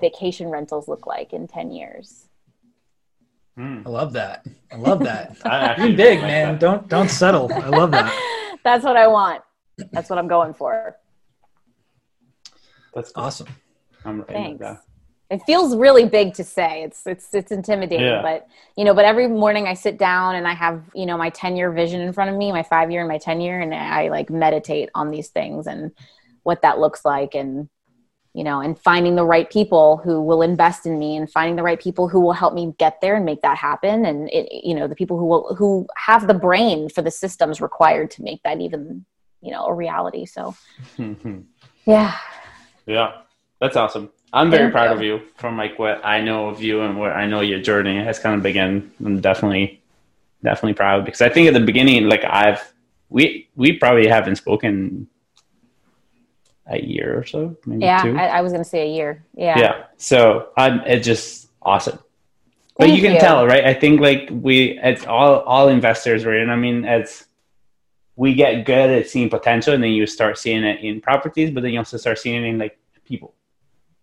vacation 0.00 0.48
rentals 0.48 0.88
look 0.88 1.06
like 1.06 1.32
in 1.32 1.46
10 1.46 1.70
years. 1.70 2.27
Mm. 3.58 3.84
I 3.84 3.90
love 3.90 4.12
that. 4.12 4.46
I 4.72 4.76
love 4.76 5.00
that. 5.00 5.36
Be 5.78 5.94
big, 5.94 6.20
like 6.20 6.28
man. 6.28 6.52
That. 6.52 6.60
Don't 6.60 6.88
don't 6.88 7.10
settle. 7.10 7.52
I 7.52 7.68
love 7.68 7.90
that. 7.90 8.56
That's 8.64 8.84
what 8.84 8.96
I 8.96 9.08
want. 9.08 9.42
That's 9.92 10.08
what 10.08 10.18
I'm 10.18 10.28
going 10.28 10.54
for. 10.54 10.96
That's 12.94 13.10
cool. 13.10 13.24
awesome. 13.24 13.48
I'm 14.04 14.24
Thanks. 14.24 14.64
It 15.30 15.42
feels 15.44 15.76
really 15.76 16.06
big 16.06 16.34
to 16.34 16.44
say. 16.44 16.84
It's 16.84 17.06
it's 17.06 17.34
it's 17.34 17.52
intimidating, 17.52 18.06
yeah. 18.06 18.22
but 18.22 18.46
you 18.76 18.84
know. 18.84 18.94
But 18.94 19.04
every 19.04 19.26
morning 19.28 19.66
I 19.66 19.74
sit 19.74 19.98
down 19.98 20.36
and 20.36 20.46
I 20.46 20.54
have 20.54 20.82
you 20.94 21.04
know 21.04 21.18
my 21.18 21.30
ten 21.30 21.56
year 21.56 21.70
vision 21.72 22.00
in 22.00 22.12
front 22.12 22.30
of 22.30 22.36
me, 22.36 22.52
my 22.52 22.62
five 22.62 22.90
year 22.90 23.00
and 23.00 23.08
my 23.08 23.18
ten 23.18 23.40
year, 23.40 23.60
and 23.60 23.74
I 23.74 24.08
like 24.08 24.30
meditate 24.30 24.88
on 24.94 25.10
these 25.10 25.28
things 25.28 25.66
and 25.66 25.92
what 26.44 26.62
that 26.62 26.78
looks 26.78 27.04
like 27.04 27.34
and 27.34 27.68
you 28.34 28.44
know, 28.44 28.60
and 28.60 28.78
finding 28.78 29.16
the 29.16 29.24
right 29.24 29.50
people 29.50 29.96
who 29.98 30.22
will 30.22 30.42
invest 30.42 30.86
in 30.86 30.98
me 30.98 31.16
and 31.16 31.30
finding 31.30 31.56
the 31.56 31.62
right 31.62 31.80
people 31.80 32.08
who 32.08 32.20
will 32.20 32.32
help 32.32 32.54
me 32.54 32.74
get 32.78 33.00
there 33.00 33.16
and 33.16 33.24
make 33.24 33.42
that 33.42 33.56
happen. 33.56 34.04
And 34.04 34.28
it, 34.30 34.64
you 34.64 34.74
know, 34.74 34.86
the 34.86 34.94
people 34.94 35.18
who 35.18 35.26
will, 35.26 35.54
who 35.54 35.86
have 35.96 36.26
the 36.26 36.34
brain 36.34 36.88
for 36.88 37.02
the 37.02 37.10
systems 37.10 37.60
required 37.60 38.10
to 38.12 38.22
make 38.22 38.42
that 38.44 38.60
even, 38.60 39.04
you 39.40 39.50
know, 39.50 39.66
a 39.66 39.74
reality. 39.74 40.26
So 40.26 40.54
yeah. 41.84 42.16
Yeah. 42.86 43.12
That's 43.60 43.76
awesome. 43.76 44.10
I'm 44.32 44.50
very 44.50 44.64
Thank 44.64 44.72
proud 44.72 44.90
you. 44.90 44.96
of 44.96 45.02
you 45.02 45.26
from 45.36 45.56
like 45.56 45.78
what 45.78 46.04
I 46.04 46.20
know 46.20 46.48
of 46.48 46.62
you 46.62 46.82
and 46.82 46.98
what 46.98 47.12
I 47.12 47.26
know 47.26 47.40
your 47.40 47.60
journey 47.60 47.96
has 47.96 48.18
kind 48.18 48.36
of 48.36 48.42
begun. 48.42 48.92
I'm 49.04 49.20
definitely, 49.20 49.82
definitely 50.44 50.74
proud 50.74 51.04
because 51.04 51.22
I 51.22 51.30
think 51.30 51.48
at 51.48 51.54
the 51.54 51.60
beginning, 51.60 52.08
like 52.08 52.24
I've, 52.24 52.72
we, 53.08 53.48
we 53.56 53.72
probably 53.72 54.06
haven't 54.06 54.36
spoken 54.36 55.08
a 56.68 56.80
year 56.80 57.18
or 57.18 57.24
so. 57.24 57.56
yeah, 57.66 58.02
I, 58.04 58.26
I, 58.38 58.40
was 58.42 58.52
going 58.52 58.62
to 58.62 58.68
say 58.68 58.82
a 58.82 58.94
year. 58.94 59.24
Yeah. 59.34 59.58
Yeah. 59.58 59.84
So 59.96 60.50
I'm, 60.56 60.80
it's 60.80 61.06
just 61.06 61.48
awesome. 61.62 61.98
But 62.76 62.84
Thank 62.86 62.96
you 62.96 63.02
can 63.02 63.14
you. 63.14 63.20
tell, 63.20 63.46
right? 63.46 63.64
I 63.64 63.74
think 63.74 64.00
like 64.00 64.28
we, 64.30 64.78
it's 64.82 65.04
all, 65.06 65.40
all 65.40 65.68
investors, 65.68 66.24
right? 66.24 66.40
And 66.40 66.52
I 66.52 66.56
mean, 66.56 66.84
it's, 66.84 67.26
we 68.16 68.34
get 68.34 68.64
good 68.64 68.90
at 68.90 69.08
seeing 69.08 69.30
potential 69.30 69.74
and 69.74 69.82
then 69.82 69.92
you 69.92 70.06
start 70.06 70.38
seeing 70.38 70.62
it 70.64 70.80
in 70.80 71.00
properties, 71.00 71.50
but 71.50 71.62
then 71.62 71.72
you 71.72 71.78
also 71.78 71.96
start 71.96 72.18
seeing 72.18 72.44
it 72.44 72.48
in 72.48 72.58
like 72.58 72.78
people, 73.04 73.34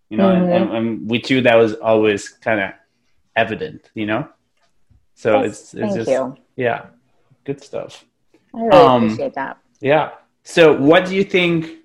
you 0.10 0.18
know, 0.18 0.28
mm-hmm. 0.28 0.52
and, 0.52 0.64
and, 0.64 0.72
and, 0.74 1.10
with 1.10 1.30
you, 1.30 1.42
that 1.42 1.56
was 1.56 1.74
always 1.76 2.30
kind 2.30 2.60
of 2.60 2.72
evident, 3.36 3.92
you 3.94 4.06
know? 4.06 4.28
So 5.14 5.44
yes, 5.44 5.74
it's, 5.74 5.74
it's 5.76 5.96
just, 5.96 6.10
you. 6.10 6.36
yeah, 6.56 6.88
good 7.44 7.64
stuff. 7.64 8.04
I 8.54 8.62
really 8.62 8.72
um, 8.72 9.04
appreciate 9.06 9.34
that. 9.36 9.58
Yeah. 9.80 10.12
So 10.44 10.74
what 10.74 11.06
do 11.06 11.16
you 11.16 11.24
think 11.24 11.85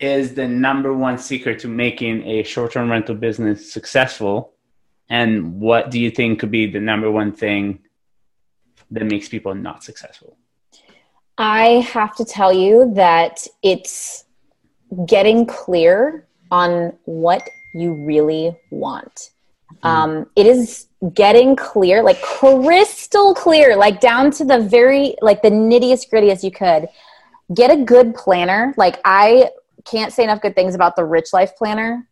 is 0.00 0.34
the 0.34 0.48
number 0.48 0.94
one 0.94 1.18
secret 1.18 1.58
to 1.60 1.68
making 1.68 2.26
a 2.26 2.42
short-term 2.42 2.90
rental 2.90 3.14
business 3.14 3.72
successful? 3.72 4.54
And 5.08 5.60
what 5.60 5.90
do 5.90 6.00
you 6.00 6.10
think 6.10 6.40
could 6.40 6.50
be 6.50 6.66
the 6.70 6.80
number 6.80 7.10
one 7.10 7.32
thing 7.32 7.80
that 8.90 9.04
makes 9.04 9.28
people 9.28 9.54
not 9.54 9.84
successful? 9.84 10.36
I 11.36 11.86
have 11.92 12.16
to 12.16 12.24
tell 12.24 12.52
you 12.52 12.92
that 12.94 13.46
it's 13.62 14.24
getting 15.06 15.46
clear 15.46 16.26
on 16.50 16.92
what 17.04 17.48
you 17.74 17.94
really 17.94 18.56
want. 18.70 19.30
Mm. 19.84 19.88
um, 19.88 20.30
it 20.36 20.46
is 20.46 20.88
getting 21.14 21.56
clear 21.56 22.02
like 22.02 22.20
crystal 22.20 23.34
clear 23.34 23.76
like 23.76 24.00
down 24.00 24.30
to 24.30 24.44
the 24.44 24.58
very 24.58 25.14
like 25.22 25.42
the 25.42 25.50
nittiest 25.50 26.10
grittiest 26.10 26.42
you 26.42 26.50
could. 26.50 26.88
Get 27.54 27.70
a 27.70 27.76
good 27.76 28.14
planner. 28.14 28.74
Like 28.76 29.00
i 29.04 29.50
can't 29.84 30.12
say 30.12 30.24
enough 30.24 30.40
good 30.40 30.54
things 30.54 30.74
about 30.74 30.96
the 30.96 31.04
Rich 31.04 31.32
Life 31.32 31.56
Planner. 31.56 32.08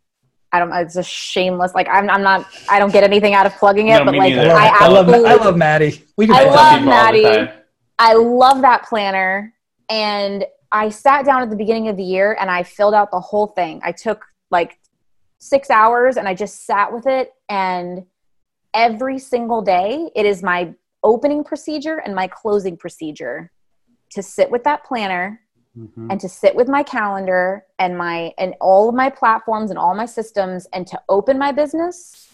I 0.52 0.58
don't. 0.58 0.72
It's 0.72 0.96
a 0.96 1.02
shameless. 1.02 1.74
Like 1.74 1.88
I'm. 1.88 2.08
I'm 2.08 2.22
not. 2.22 2.46
I 2.68 2.78
don't 2.78 2.92
get 2.92 3.04
anything 3.04 3.34
out 3.34 3.46
of 3.46 3.54
plugging 3.56 3.88
it. 3.88 3.98
No, 3.98 4.04
but 4.04 4.14
like 4.14 4.34
I, 4.34 4.86
I, 4.86 4.88
love. 4.88 5.08
I 5.08 5.34
love 5.34 5.56
Maddie. 5.56 6.04
We 6.16 6.26
can 6.26 6.36
I 6.36 6.44
love 6.44 6.82
Maddie. 6.84 7.50
I 7.98 8.14
love 8.14 8.62
that 8.62 8.84
planner, 8.84 9.52
and 9.90 10.46
I 10.70 10.90
sat 10.90 11.24
down 11.24 11.42
at 11.42 11.50
the 11.50 11.56
beginning 11.56 11.88
of 11.88 11.96
the 11.96 12.04
year 12.04 12.36
and 12.38 12.50
I 12.50 12.62
filled 12.62 12.94
out 12.94 13.10
the 13.10 13.20
whole 13.20 13.48
thing. 13.48 13.80
I 13.82 13.92
took 13.92 14.24
like 14.50 14.78
six 15.38 15.70
hours 15.70 16.16
and 16.16 16.28
I 16.28 16.34
just 16.34 16.66
sat 16.66 16.92
with 16.92 17.06
it. 17.06 17.32
And 17.48 18.04
every 18.74 19.18
single 19.18 19.62
day, 19.62 20.10
it 20.14 20.26
is 20.26 20.42
my 20.42 20.74
opening 21.02 21.44
procedure 21.44 21.98
and 21.98 22.14
my 22.14 22.26
closing 22.26 22.76
procedure 22.76 23.50
to 24.10 24.22
sit 24.22 24.50
with 24.50 24.64
that 24.64 24.84
planner 24.84 25.40
mm-hmm. 25.78 26.10
and 26.10 26.20
to 26.20 26.28
sit 26.28 26.54
with 26.54 26.68
my 26.68 26.82
calendar 26.82 27.64
and 27.78 27.96
my 27.96 28.32
and 28.38 28.54
all 28.60 28.88
of 28.88 28.94
my 28.94 29.08
platforms 29.08 29.70
and 29.70 29.78
all 29.78 29.94
my 29.94 30.06
systems 30.06 30.66
and 30.72 30.86
to 30.86 31.00
open 31.08 31.38
my 31.38 31.52
business 31.52 32.28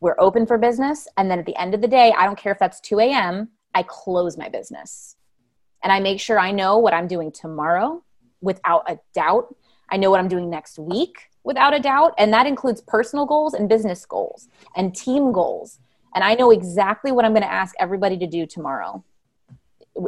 we're 0.00 0.16
open 0.18 0.46
for 0.46 0.58
business. 0.58 1.08
And 1.16 1.30
then 1.30 1.38
at 1.38 1.46
the 1.46 1.56
end 1.56 1.74
of 1.74 1.80
the 1.80 1.88
day 1.88 2.12
i 2.16 2.24
don't 2.24 2.38
care 2.38 2.52
if 2.52 2.58
that's 2.58 2.80
2 2.80 3.00
a.m 3.00 3.48
i 3.74 3.82
close 3.82 4.36
my 4.36 4.48
business. 4.48 5.16
And 5.82 5.92
i 5.92 6.00
make 6.00 6.20
sure 6.20 6.38
i 6.38 6.50
know 6.50 6.78
what 6.78 6.94
i'm 6.94 7.08
doing 7.08 7.32
tomorrow 7.32 8.02
without 8.40 8.90
a 8.90 8.98
doubt. 9.14 9.54
I 9.90 9.96
know 9.96 10.10
what 10.10 10.20
i'm 10.20 10.28
doing 10.28 10.50
next 10.50 10.78
week 10.78 11.30
without 11.44 11.74
a 11.74 11.80
doubt. 11.80 12.14
And 12.18 12.32
that 12.32 12.46
includes 12.46 12.80
personal 12.80 13.24
goals 13.24 13.54
and 13.54 13.68
business 13.68 14.04
goals 14.04 14.48
and 14.76 14.94
team 14.94 15.32
goals. 15.32 15.78
And 16.14 16.24
i 16.24 16.34
know 16.34 16.50
exactly 16.50 17.12
what 17.12 17.24
i'm 17.24 17.32
going 17.32 17.42
to 17.42 17.52
ask 17.52 17.74
everybody 17.78 18.16
to 18.18 18.26
do 18.26 18.46
tomorrow 18.46 19.04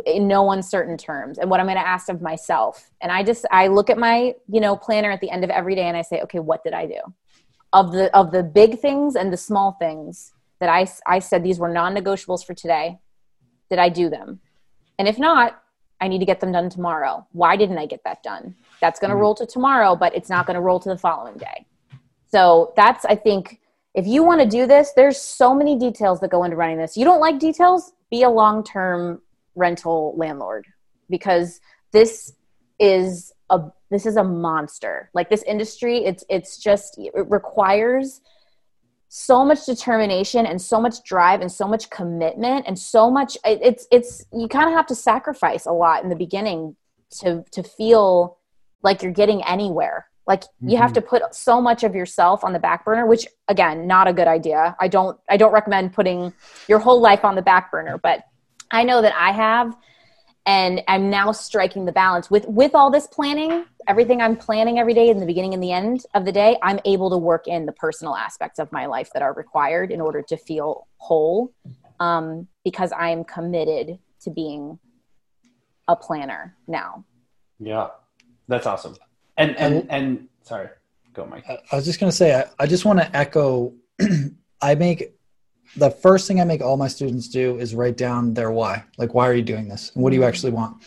in 0.07 0.29
no 0.29 0.51
uncertain 0.51 0.97
terms 0.97 1.39
and 1.39 1.51
what 1.51 1.61
i'm 1.61 1.67
going 1.67 1.77
to 1.77 1.87
ask 1.87 2.09
of 2.09 2.21
myself. 2.21 2.91
And 3.01 3.11
i 3.11 3.23
just 3.23 3.47
i 3.51 3.69
look 3.69 3.91
at 3.91 3.99
my 3.99 4.35
you 4.49 4.61
know 4.61 4.77
planner 4.77 5.11
at 5.11 5.21
the 5.21 5.31
end 5.31 5.45
of 5.45 5.51
every 5.51 5.75
day 5.75 5.85
and 5.85 5.97
i 5.97 6.03
say 6.03 6.21
okay 6.23 6.39
what 6.39 6.63
did 6.63 6.73
i 6.73 6.87
do? 6.87 7.01
Of 7.73 7.93
the 7.93 8.15
of 8.17 8.33
the 8.33 8.43
big 8.43 8.81
things 8.81 9.17
and 9.17 9.33
the 9.33 9.37
small 9.37 9.73
things 9.73 10.33
that 10.61 10.69
i 10.69 10.87
i 11.07 11.19
said 11.19 11.43
these 11.43 11.59
were 11.59 11.73
non-negotiables 11.73 12.45
for 12.45 12.55
today 12.55 12.99
did 13.71 13.79
i 13.79 13.89
do 13.89 14.09
them? 14.09 14.41
And 14.99 15.09
if 15.09 15.19
not 15.19 15.63
i 16.01 16.09
need 16.09 16.19
to 16.19 16.27
get 16.27 16.41
them 16.41 16.53
done 16.53 16.71
tomorrow. 16.71 17.27
Why 17.33 17.57
didn't 17.57 17.79
i 17.79 17.87
get 17.87 18.05
that 18.05 18.23
done? 18.23 18.55
That's 18.81 19.01
going 19.01 19.11
to 19.11 19.15
mm-hmm. 19.15 19.23
roll 19.23 19.35
to 19.37 19.47
tomorrow 19.47 19.97
but 19.97 20.15
it's 20.15 20.29
not 20.29 20.47
going 20.47 20.57
to 20.57 20.61
roll 20.61 20.81
to 20.81 20.89
the 20.89 20.99
following 20.99 21.39
day. 21.39 21.67
So 22.27 22.73
that's 22.77 23.05
i 23.07 23.15
think 23.15 23.61
if 23.95 24.07
you 24.07 24.23
want 24.23 24.43
to 24.43 24.47
do 24.47 24.67
this 24.67 24.93
there's 24.95 25.19
so 25.19 25.55
many 25.55 25.79
details 25.79 26.21
that 26.21 26.31
go 26.31 26.45
into 26.45 26.57
running 26.57 26.77
this. 26.77 26.97
You 26.97 27.07
don't 27.07 27.21
like 27.21 27.39
details? 27.39 27.93
Be 28.11 28.23
a 28.23 28.31
long-term 28.31 29.21
rental 29.55 30.15
landlord 30.17 30.67
because 31.09 31.61
this 31.93 32.33
is 32.79 33.33
a 33.51 33.61
this 33.91 34.07
is 34.07 34.17
a 34.17 34.25
monster. 34.25 35.11
Like 35.15 35.31
this 35.31 35.43
industry 35.43 36.05
it's 36.05 36.25
it's 36.29 36.59
just 36.59 36.99
it 36.99 37.13
requires 37.29 38.21
so 39.09 39.45
much 39.45 39.65
determination 39.65 40.45
and 40.45 40.61
so 40.61 40.81
much 40.81 41.03
drive 41.03 41.41
and 41.41 41.51
so 41.51 41.67
much 41.67 41.89
commitment 41.89 42.67
and 42.67 42.79
so 42.79 43.11
much 43.11 43.39
it's 43.45 43.87
it's 43.91 44.25
you 44.33 44.49
kind 44.49 44.69
of 44.69 44.75
have 44.75 44.87
to 44.87 44.95
sacrifice 44.95 45.65
a 45.65 45.73
lot 45.73 46.03
in 46.03 46.11
the 46.11 46.17
beginning 46.17 46.77
to 47.11 47.43
to 47.53 47.63
feel 47.63 48.39
like 48.83 49.03
you're 49.03 49.13
getting 49.13 49.43
anywhere. 49.45 50.07
Like 50.27 50.45
you 50.61 50.77
have 50.77 50.89
mm-hmm. 50.89 50.95
to 50.95 51.01
put 51.01 51.35
so 51.35 51.59
much 51.59 51.85
of 51.85 51.95
yourself 51.95 52.45
on 52.45 52.53
the 52.53 52.59
back 52.59 52.85
burner 52.85 53.07
which 53.07 53.27
again 53.49 53.87
not 53.87 54.09
a 54.09 54.13
good 54.13 54.29
idea. 54.29 54.77
I 54.79 54.89
don't 54.89 55.19
i 55.29 55.39
don't 55.39 55.53
recommend 55.53 55.95
putting 55.95 56.35
your 56.69 56.79
whole 56.79 57.01
life 57.01 57.25
on 57.25 57.35
the 57.35 57.43
back 57.43 57.73
burner 57.73 57.99
but 57.99 58.25
I 58.71 58.85
know 58.85 59.03
that 59.03 59.15
I 59.15 59.33
have 59.33 59.77
and 60.47 60.83
I'm 60.89 61.11
now 61.11 61.33
striking 61.33 61.85
the 61.85 61.93
balance 61.93 62.31
with 62.31 62.47
with 62.47 62.75
all 62.75 62.91
this 62.91 63.07
planning, 63.07 63.65
everything 63.87 64.23
I'm 64.23 64.37
planning 64.37 64.79
every 64.79 64.95
day 64.95 65.09
in 65.11 65.21
the 65.21 65.27
beginning 65.27 65.53
and 65.55 65.63
the 65.63 65.73
end 65.73 66.05
of 66.15 66.25
the 66.25 66.33
day, 66.33 66.57
I'm 66.63 66.81
able 66.85 67.11
to 67.11 67.19
work 67.19 67.47
in 67.47 67.67
the 67.67 67.73
personal 67.73 68.17
aspects 68.17 68.59
of 68.59 68.73
my 68.73 68.87
life 68.87 69.11
that 69.13 69.23
are 69.23 69.35
required 69.35 69.91
in 69.91 70.01
order 70.01 70.23
to 70.23 70.37
feel 70.37 70.87
whole 70.97 71.53
um, 72.01 72.49
because 72.65 72.93
I'm 72.97 73.25
committed 73.25 73.99
to 74.23 74.31
being 74.31 74.79
a 75.87 75.97
planner 75.97 76.57
now. 76.67 77.05
Yeah. 77.59 77.89
That's 78.49 78.67
awesome. 78.67 78.97
And 79.37 79.57
and 79.57 79.75
and, 79.75 79.91
and 79.91 80.29
sorry, 80.43 80.69
go, 81.13 81.27
Mike. 81.27 81.45
I 81.47 81.77
was 81.77 81.85
just 81.85 82.01
gonna 82.01 82.11
say, 82.11 82.35
I, 82.35 82.45
I 82.59 82.67
just 82.67 82.85
want 82.85 82.99
to 82.99 83.17
echo. 83.17 83.75
I 84.61 84.75
make 84.75 85.18
the 85.77 85.91
first 85.91 86.27
thing 86.27 86.41
I 86.41 86.45
make 86.45 86.61
all 86.61 86.77
my 86.77 86.89
students 86.89 87.29
do 87.29 87.59
is 87.59 87.75
write 87.75 87.97
down 87.97 88.35
their 88.35 88.51
why. 88.51 88.85
Like, 88.97 89.15
why 89.15 89.29
are 89.29 89.35
you 89.35 89.43
doing 89.43 89.69
this? 89.69 89.93
And 89.95 90.03
what 90.03 90.11
do 90.11 90.17
you 90.17 90.25
actually 90.25 90.53
want? 90.53 90.83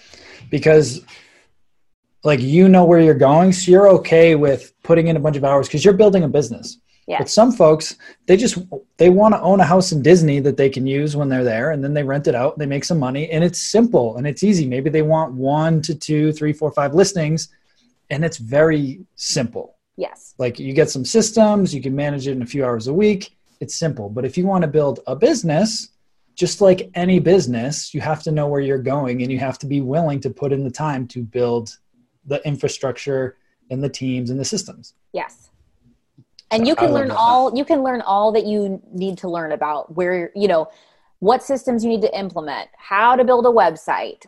Because 0.49 1.01
like 2.23 2.39
you 2.39 2.69
know 2.69 2.85
where 2.85 2.99
you're 2.99 3.13
going, 3.13 3.51
so 3.51 3.71
you're 3.71 3.89
okay 3.89 4.35
with 4.35 4.73
putting 4.83 5.07
in 5.07 5.15
a 5.15 5.19
bunch 5.19 5.37
of 5.37 5.43
hours 5.43 5.67
because 5.67 5.83
you're 5.83 5.93
building 5.93 6.23
a 6.23 6.27
business. 6.27 6.77
Yeah. 7.07 7.17
But 7.17 7.29
some 7.29 7.51
folks, 7.51 7.97
they 8.27 8.37
just 8.37 8.57
they 8.97 9.09
want 9.09 9.33
to 9.33 9.41
own 9.41 9.59
a 9.59 9.65
house 9.65 9.91
in 9.91 10.01
Disney 10.01 10.39
that 10.41 10.55
they 10.55 10.69
can 10.69 10.85
use 10.85 11.15
when 11.15 11.29
they're 11.29 11.43
there, 11.43 11.71
and 11.71 11.83
then 11.83 11.93
they 11.93 12.03
rent 12.03 12.27
it 12.27 12.35
out. 12.35 12.57
They 12.59 12.67
make 12.67 12.83
some 12.83 12.99
money, 12.99 13.29
and 13.31 13.43
it's 13.43 13.59
simple 13.59 14.17
and 14.17 14.27
it's 14.27 14.43
easy. 14.43 14.67
Maybe 14.67 14.89
they 14.89 15.01
want 15.01 15.33
one 15.33 15.81
to 15.83 15.95
two, 15.95 16.31
three, 16.31 16.53
four, 16.53 16.71
five 16.71 16.93
listings, 16.93 17.49
and 18.11 18.23
it's 18.23 18.37
very 18.37 19.01
simple. 19.15 19.77
Yes. 19.97 20.35
Like 20.37 20.59
you 20.59 20.73
get 20.73 20.89
some 20.89 21.03
systems, 21.03 21.73
you 21.73 21.81
can 21.81 21.95
manage 21.95 22.27
it 22.27 22.31
in 22.31 22.43
a 22.43 22.45
few 22.45 22.63
hours 22.63 22.87
a 22.87 22.93
week. 22.93 23.35
It's 23.61 23.75
simple. 23.75 24.09
But 24.09 24.25
if 24.25 24.37
you 24.37 24.45
want 24.45 24.63
to 24.63 24.67
build 24.67 24.99
a 25.07 25.15
business, 25.15 25.89
just 26.35 26.59
like 26.59 26.89
any 26.95 27.19
business, 27.19 27.93
you 27.93 28.01
have 28.01 28.21
to 28.23 28.31
know 28.31 28.47
where 28.47 28.59
you're 28.59 28.77
going, 28.77 29.21
and 29.21 29.31
you 29.31 29.39
have 29.39 29.57
to 29.59 29.65
be 29.65 29.79
willing 29.79 30.19
to 30.21 30.29
put 30.29 30.51
in 30.51 30.65
the 30.65 30.71
time 30.71 31.07
to 31.09 31.23
build 31.23 31.77
the 32.25 32.45
infrastructure 32.45 33.37
and 33.69 33.81
the 33.81 33.89
teams 33.89 34.29
and 34.29 34.39
the 34.39 34.45
systems. 34.45 34.95
Yes 35.13 35.51
and 36.51 36.67
you 36.67 36.75
can 36.75 36.93
learn 36.93 37.11
all 37.11 37.55
you 37.55 37.65
can 37.65 37.81
learn 37.81 38.01
all 38.01 38.31
that 38.31 38.45
you 38.45 38.81
need 38.91 39.17
to 39.17 39.29
learn 39.29 39.53
about 39.53 39.95
where 39.95 40.31
you 40.35 40.47
know 40.47 40.67
what 41.21 41.41
systems 41.41 41.83
you 41.83 41.89
need 41.89 42.01
to 42.01 42.17
implement 42.17 42.67
how 42.77 43.15
to 43.15 43.23
build 43.23 43.45
a 43.45 43.49
website 43.49 44.25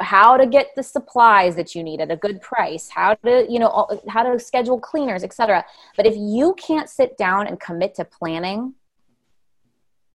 how 0.00 0.36
to 0.36 0.46
get 0.46 0.68
the 0.76 0.82
supplies 0.82 1.56
that 1.56 1.74
you 1.74 1.82
need 1.82 2.00
at 2.00 2.10
a 2.10 2.16
good 2.16 2.40
price 2.40 2.88
how 2.88 3.14
to 3.14 3.46
you 3.48 3.58
know 3.58 3.88
how 4.08 4.22
to 4.22 4.38
schedule 4.38 4.78
cleaners 4.78 5.24
etc 5.24 5.64
but 5.96 6.06
if 6.06 6.14
you 6.16 6.54
can't 6.54 6.88
sit 6.88 7.16
down 7.16 7.46
and 7.46 7.58
commit 7.60 7.94
to 7.94 8.04
planning 8.04 8.74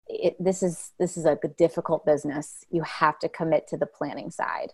it, 0.08 0.36
this 0.40 0.62
is 0.62 0.92
this 1.00 1.18
is 1.18 1.26
a 1.26 1.38
difficult 1.58 2.06
business. 2.06 2.64
You 2.70 2.84
have 2.84 3.20
to 3.20 3.30
commit 3.30 3.68
to 3.70 3.78
the 3.78 3.86
planning 3.86 4.30
side. 4.32 4.74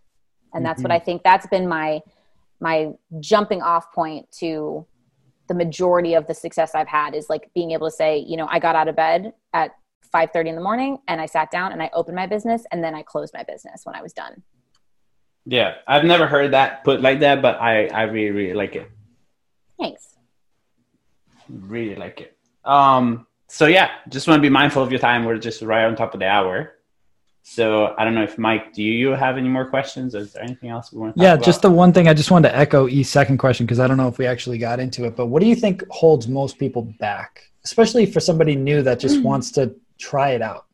And 0.54 0.66
that's 0.66 0.80
mm-hmm. 0.80 0.89
what 0.89 0.91
i 0.91 0.99
think 0.99 1.24
that's 1.24 1.47
been 1.47 1.68
my 1.68 2.02
my 2.60 2.91
jumping 3.20 3.62
off 3.62 3.91
point 3.93 4.30
to 4.39 4.86
the 5.47 5.54
majority 5.54 6.14
of 6.14 6.28
the 6.28 6.34
success 6.34 6.76
I've 6.76 6.88
had 6.88 7.16
is 7.16 7.30
like 7.30 7.49
being 7.54 7.72
able 7.72 7.89
to 7.89 7.95
say, 7.95 8.20
you 8.20 8.38
know, 8.38 8.47
I 8.49 8.60
got 8.60 8.76
out 8.76 8.88
of 8.88 8.95
bed 8.95 9.34
at 9.54 9.72
5:30 10.14 10.49
in 10.49 10.55
the 10.55 10.62
morning 10.62 10.99
and 11.07 11.22
I 11.22 11.26
sat 11.26 11.51
down 11.51 11.72
and 11.72 11.82
I 11.82 11.89
opened 11.93 12.16
my 12.16 12.28
business 12.28 12.64
and 12.72 12.84
then 12.84 12.93
I 12.95 13.01
closed 13.01 13.34
my 13.34 13.43
business 13.43 13.86
when 13.86 13.95
I 13.95 14.01
was 14.01 14.14
done. 14.14 14.43
Yeah, 15.45 15.76
I've 15.88 16.03
never 16.03 16.28
heard 16.28 16.51
that 16.51 16.84
put 16.84 17.01
like 17.01 17.20
that, 17.22 17.41
but 17.41 17.59
I 17.59 17.88
I 17.88 18.03
really 18.03 18.32
really 18.32 18.53
like 18.53 18.76
it. 18.76 18.89
Thanks. 19.80 20.16
Really 21.49 21.95
like 21.95 22.22
it. 22.22 22.38
Um 22.66 23.28
so 23.47 23.66
yeah, 23.66 23.89
just 24.09 24.28
want 24.28 24.38
to 24.38 24.41
be 24.41 24.49
mindful 24.49 24.82
of 24.82 24.91
your 24.91 24.99
time. 24.99 25.26
We're 25.26 25.38
just 25.38 25.62
right 25.62 25.86
on 25.86 25.95
top 25.95 26.14
of 26.14 26.20
the 26.20 26.28
hour. 26.28 26.74
So 27.43 27.95
I 27.97 28.05
don't 28.05 28.14
know 28.14 28.24
if 28.24 28.38
Mike, 28.38 28.74
do 28.74 28.84
you 28.84 29.09
have 29.09 29.38
any 29.38 29.49
more 29.49 29.66
questions? 29.66 30.14
Is 30.14 30.34
there 30.34 30.43
anything 30.43 30.70
else 30.70 30.93
we 30.93 30.99
want 30.99 31.18
to? 31.18 31.22
yeah, 31.22 31.34
about? 31.34 31.45
just 31.45 31.62
the 31.62 31.72
one 31.72 31.91
thing 31.91 32.07
I 32.07 32.14
just 32.14 32.30
wanted 32.32 32.49
to 32.49 32.55
echo 32.55 32.88
E's 32.88 33.09
second 33.09 33.39
question 33.39 33.66
because 33.66 33.80
I 33.80 33.88
don't 33.88 33.97
know 33.97 34.07
if 34.07 34.18
we 34.18 34.28
actually 34.28 34.57
got 34.57 34.80
into 34.80 35.05
it. 35.05 35.16
But 35.16 35.28
what 35.28 35.41
do 35.41 35.47
you 35.47 35.55
think 35.55 35.84
holds 35.89 36.28
most 36.28 36.59
people 36.59 36.84
back, 36.99 37.49
especially 37.66 38.05
for 38.05 38.20
somebody 38.20 38.55
new 38.55 38.84
that 38.84 38.99
just 38.99 39.18
mm. 39.18 39.24
wants 39.24 39.51
to 39.53 39.76
try 40.02 40.32
it 40.32 40.41
out? 40.41 40.66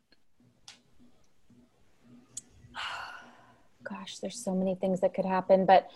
Gosh, 3.84 4.18
there's 4.18 4.42
so 4.42 4.54
many 4.54 4.74
things 4.74 5.00
that 5.00 5.14
could 5.14 5.24
happen, 5.24 5.64
but 5.64 5.90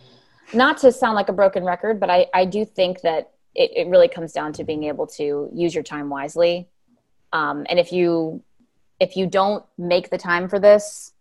not 0.55 0.79
to 0.79 0.93
sound 0.93 1.15
like 1.15 1.29
a 1.29 1.33
broken 1.33 1.65
record, 1.65 1.99
but 1.99 2.11
I, 2.11 2.27
I 2.33 2.45
do 2.45 2.65
think 2.65 3.01
that 3.01 3.33
it, 3.55 3.71
it 3.77 3.87
really 3.89 4.09
comes 4.09 4.33
down 4.33 4.53
to 4.55 4.65
being 4.65 4.85
able 4.85 5.07
to 5.09 5.51
use 5.53 5.75
your 5.75 5.85
time 5.85 6.09
wisely. 6.09 6.69
Um, 7.33 7.67
and 7.69 7.79
if 7.79 7.93
you 7.93 8.43
if 9.01 9.17
you 9.17 9.27
don't 9.27 9.65
make 9.77 10.11
the 10.11 10.19
time 10.19 10.49
for 10.49 10.59
this, 10.59 11.13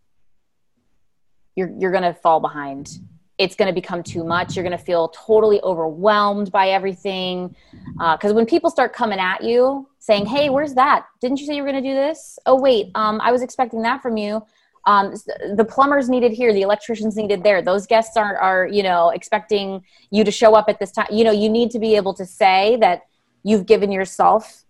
you're 1.56 1.72
you're 1.78 1.92
going 1.92 2.04
to 2.04 2.14
fall 2.14 2.40
behind. 2.40 3.00
It's 3.42 3.56
going 3.56 3.68
to 3.68 3.74
become 3.74 4.04
too 4.04 4.24
much. 4.24 4.56
You're 4.56 4.64
going 4.64 4.78
to 4.78 4.84
feel 4.84 5.10
totally 5.10 5.60
overwhelmed 5.62 6.52
by 6.52 6.70
everything. 6.70 7.56
Because 7.94 8.32
uh, 8.32 8.36
when 8.36 8.46
people 8.46 8.70
start 8.70 8.94
coming 8.94 9.18
at 9.18 9.44
you 9.44 9.90
saying, 9.98 10.28
"Hey, 10.28 10.50
where's 10.50 10.76
that? 10.76 11.08
Didn't 11.22 11.40
you 11.40 11.48
say 11.48 11.56
you 11.56 11.64
were 11.64 11.72
going 11.72 11.84
to 11.84 11.90
do 11.90 11.96
this? 11.96 12.38
Oh, 12.46 12.60
wait, 12.62 12.92
um, 12.94 13.20
I 13.20 13.32
was 13.32 13.42
expecting 13.42 13.82
that 13.82 14.04
from 14.04 14.16
you." 14.16 14.46
Um, 14.86 15.14
the 15.56 15.66
plumbers 15.68 16.08
needed 16.08 16.32
here, 16.32 16.54
the 16.54 16.62
electricians 16.62 17.16
needed 17.16 17.44
there. 17.44 17.64
Those 17.64 17.88
guests 17.88 18.16
are 18.16 18.38
are 18.38 18.68
you 18.68 18.84
know 18.84 19.10
expecting 19.10 19.84
you 20.12 20.24
to 20.24 20.32
show 20.32 20.54
up 20.54 20.66
at 20.70 20.78
this 20.80 20.92
time. 20.92 21.08
You 21.12 21.24
know, 21.24 21.32
you 21.32 21.50
need 21.50 21.72
to 21.72 21.80
be 21.80 21.96
able 21.96 22.14
to 22.14 22.26
say 22.28 22.78
that 22.82 23.02
you've 23.42 23.66
given 23.66 23.92
yourself 23.92 24.66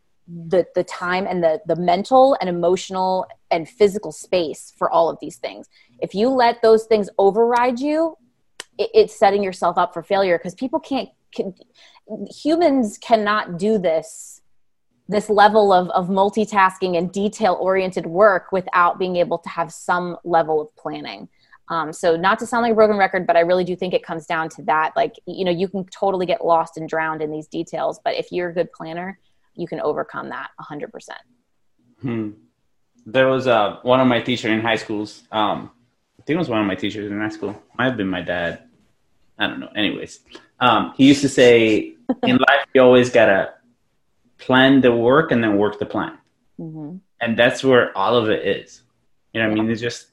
the 0.48 0.66
the 0.76 0.84
time 0.86 1.28
and 1.28 1.44
the 1.44 1.62
the 1.66 1.76
mental 1.76 2.38
and 2.40 2.50
emotional 2.50 3.28
and 3.50 3.68
physical 3.68 4.14
space 4.14 4.74
for 4.78 4.90
all 4.90 5.10
of 5.10 5.18
these 5.20 5.38
things 5.38 5.68
if 6.00 6.16
you 6.16 6.30
let 6.30 6.62
those 6.62 6.86
things 6.86 7.10
override 7.18 7.80
you 7.80 8.16
it's 8.94 9.18
setting 9.18 9.44
yourself 9.44 9.78
up 9.78 9.94
for 9.94 10.04
failure 10.04 10.38
because 10.38 10.56
people 10.56 10.80
can't 10.80 11.10
can, 11.34 11.54
humans 12.30 12.98
cannot 12.98 13.58
do 13.58 13.78
this 13.78 14.42
this 15.08 15.30
level 15.30 15.74
of, 15.74 15.90
of 15.90 16.08
multitasking 16.08 16.98
and 16.98 17.12
detail 17.12 17.58
oriented 17.60 18.06
work 18.06 18.52
without 18.52 18.98
being 18.98 19.18
able 19.18 19.38
to 19.38 19.50
have 19.50 19.72
some 19.72 20.18
level 20.24 20.62
of 20.62 20.76
planning 20.76 21.28
um, 21.70 21.94
so 21.94 22.16
not 22.16 22.40
to 22.40 22.46
sound 22.46 22.64
like 22.64 22.74
a 22.74 22.76
broken 22.76 22.98
record 22.98 23.26
but 23.26 23.36
i 23.36 23.40
really 23.40 23.64
do 23.64 23.76
think 23.76 23.94
it 23.94 24.04
comes 24.04 24.26
down 24.26 24.50
to 24.50 24.62
that 24.64 24.92
like 24.96 25.16
you 25.26 25.46
know 25.46 25.52
you 25.52 25.68
can 25.68 25.86
totally 25.86 26.26
get 26.26 26.46
lost 26.46 26.78
and 26.78 26.90
drowned 26.90 27.22
in 27.22 27.32
these 27.32 27.48
details 27.48 28.00
but 28.04 28.16
if 28.16 28.32
you're 28.32 28.50
a 28.50 28.54
good 28.54 28.72
planner 28.74 29.18
you 29.56 29.68
can 29.68 29.80
overcome 29.82 30.30
that 30.30 30.50
100%. 30.60 30.90
Hmm. 32.02 32.30
There 33.06 33.28
was 33.28 33.48
uh, 33.48 33.78
one 33.82 34.00
of 34.00 34.08
my 34.08 34.22
teachers 34.22 34.52
in 34.52 34.62
high 34.62 34.76
schools. 34.76 35.24
Um, 35.32 35.72
I 36.20 36.24
think 36.24 36.36
it 36.36 36.40
was 36.40 36.50
one 36.50 36.62
of 36.62 36.68
my 36.68 36.76
teachers 36.76 37.10
in 37.12 37.20
high 37.20 37.30
school. 37.30 37.62
Might 37.78 37.86
have 37.86 37.98
been 37.98 38.10
my 38.10 38.22
dad. 38.22 38.64
I 39.42 39.48
don't 39.48 39.60
know. 39.60 39.72
Anyways, 39.76 40.20
um, 40.60 40.94
he 40.96 41.08
used 41.08 41.22
to 41.22 41.30
say, 41.30 41.96
in 42.24 42.38
life, 42.38 42.66
you 42.74 42.82
always 42.82 43.10
got 43.10 43.26
to 43.26 43.54
plan 44.38 44.82
the 44.82 44.96
work 44.96 45.32
and 45.32 45.44
then 45.44 45.58
work 45.58 45.80
the 45.80 45.86
plan. 45.86 46.18
Mm-hmm. 46.60 46.98
And 47.20 47.38
that's 47.38 47.64
where 47.64 47.96
all 47.98 48.16
of 48.16 48.30
it 48.30 48.46
is. 48.46 48.84
You 49.34 49.42
know 49.42 49.50
what 49.50 49.58
I 49.58 49.62
mean? 49.62 49.72
It's 49.72 49.82
just 49.82 50.08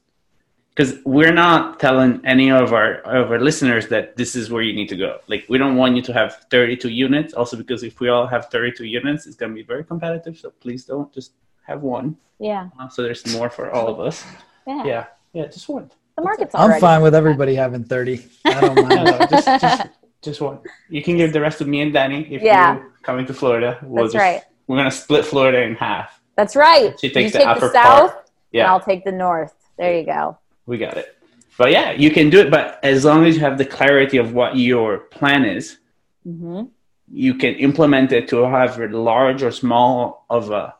because 0.74 0.98
we're 1.04 1.32
not 1.32 1.80
telling 1.80 2.20
any 2.24 2.50
of 2.50 2.72
our 2.72 3.00
of 3.00 3.32
our 3.32 3.40
listeners 3.40 3.88
that 3.88 4.16
this 4.16 4.36
is 4.36 4.50
where 4.50 4.62
you 4.62 4.72
need 4.72 4.88
to 4.88 4.96
go. 4.96 5.18
Like 5.26 5.44
we 5.48 5.58
don't 5.58 5.76
want 5.76 5.96
you 5.96 6.02
to 6.02 6.12
have 6.12 6.46
32 6.50 6.88
units. 6.88 7.34
Also, 7.34 7.56
because 7.56 7.82
if 7.82 7.98
we 8.00 8.08
all 8.08 8.26
have 8.26 8.46
32 8.46 8.84
units, 8.84 9.26
it's 9.26 9.36
gonna 9.36 9.54
be 9.54 9.64
very 9.64 9.84
competitive. 9.84 10.38
So 10.38 10.50
please 10.50 10.84
don't 10.84 11.12
just 11.12 11.32
have 11.66 11.82
one. 11.82 12.16
Yeah. 12.38 12.68
Uh, 12.78 12.88
so 12.88 13.02
there's 13.02 13.26
more 13.34 13.50
for 13.50 13.72
all 13.72 13.88
of 13.88 13.98
us. 14.00 14.24
Yeah. 14.66 14.84
Yeah. 14.84 15.04
Yeah. 15.32 15.46
Just 15.46 15.68
one. 15.68 15.90
The 16.18 16.24
market's. 16.24 16.54
I'm 16.54 16.80
fine 16.80 17.02
with 17.02 17.14
everybody 17.14 17.54
having 17.54 17.84
30. 17.84 18.26
I 18.44 18.60
don't 18.60 18.74
mind. 18.74 19.04
no, 19.04 19.18
just, 19.30 19.46
just, 19.46 19.88
just 20.22 20.40
one. 20.40 20.58
You 20.88 21.02
can 21.02 21.16
give 21.16 21.32
the 21.32 21.40
rest 21.40 21.60
of 21.60 21.68
me 21.68 21.80
and 21.80 21.94
Dani 21.94 22.30
if 22.30 22.42
yeah. 22.42 22.76
you're 22.76 22.92
coming 23.02 23.24
to 23.26 23.34
Florida. 23.34 23.78
We'll 23.82 24.04
That's 24.04 24.14
just, 24.14 24.22
right. 24.22 24.42
We're 24.66 24.78
gonna 24.78 24.90
split 24.90 25.24
Florida 25.24 25.62
in 25.62 25.76
half. 25.76 26.20
That's 26.36 26.56
right. 26.56 26.98
She 27.00 27.08
takes 27.08 27.32
you 27.32 27.38
the 27.38 27.38
take 27.38 27.46
upper 27.46 27.60
the 27.68 27.72
south, 27.72 28.12
part. 28.12 28.30
Yeah. 28.52 28.70
I'll 28.70 28.80
take 28.80 29.04
the 29.04 29.12
north. 29.12 29.54
There 29.78 29.96
you 29.96 30.04
go 30.04 30.38
we 30.68 30.78
got 30.78 30.96
it. 30.96 31.16
But 31.56 31.72
yeah, 31.72 31.90
you 31.90 32.10
can 32.12 32.30
do 32.30 32.38
it. 32.38 32.50
But 32.50 32.78
as 32.84 33.04
long 33.04 33.24
as 33.24 33.34
you 33.34 33.40
have 33.40 33.58
the 33.58 33.64
clarity 33.64 34.18
of 34.18 34.34
what 34.34 34.56
your 34.56 34.98
plan 34.98 35.44
is, 35.44 35.78
mm-hmm. 36.24 36.66
you 37.10 37.34
can 37.34 37.54
implement 37.54 38.12
it 38.12 38.28
to 38.28 38.42
have 38.42 38.78
a 38.78 38.86
large 38.86 39.42
or 39.42 39.50
small 39.50 40.26
of 40.30 40.50
a 40.52 40.76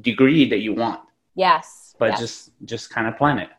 degree 0.00 0.48
that 0.48 0.58
you 0.58 0.74
want. 0.74 1.00
Yes. 1.36 1.94
But 1.98 2.10
yes. 2.10 2.20
just 2.20 2.50
just 2.64 2.90
kind 2.90 3.06
of 3.06 3.16
plan 3.16 3.38
it. 3.38 3.50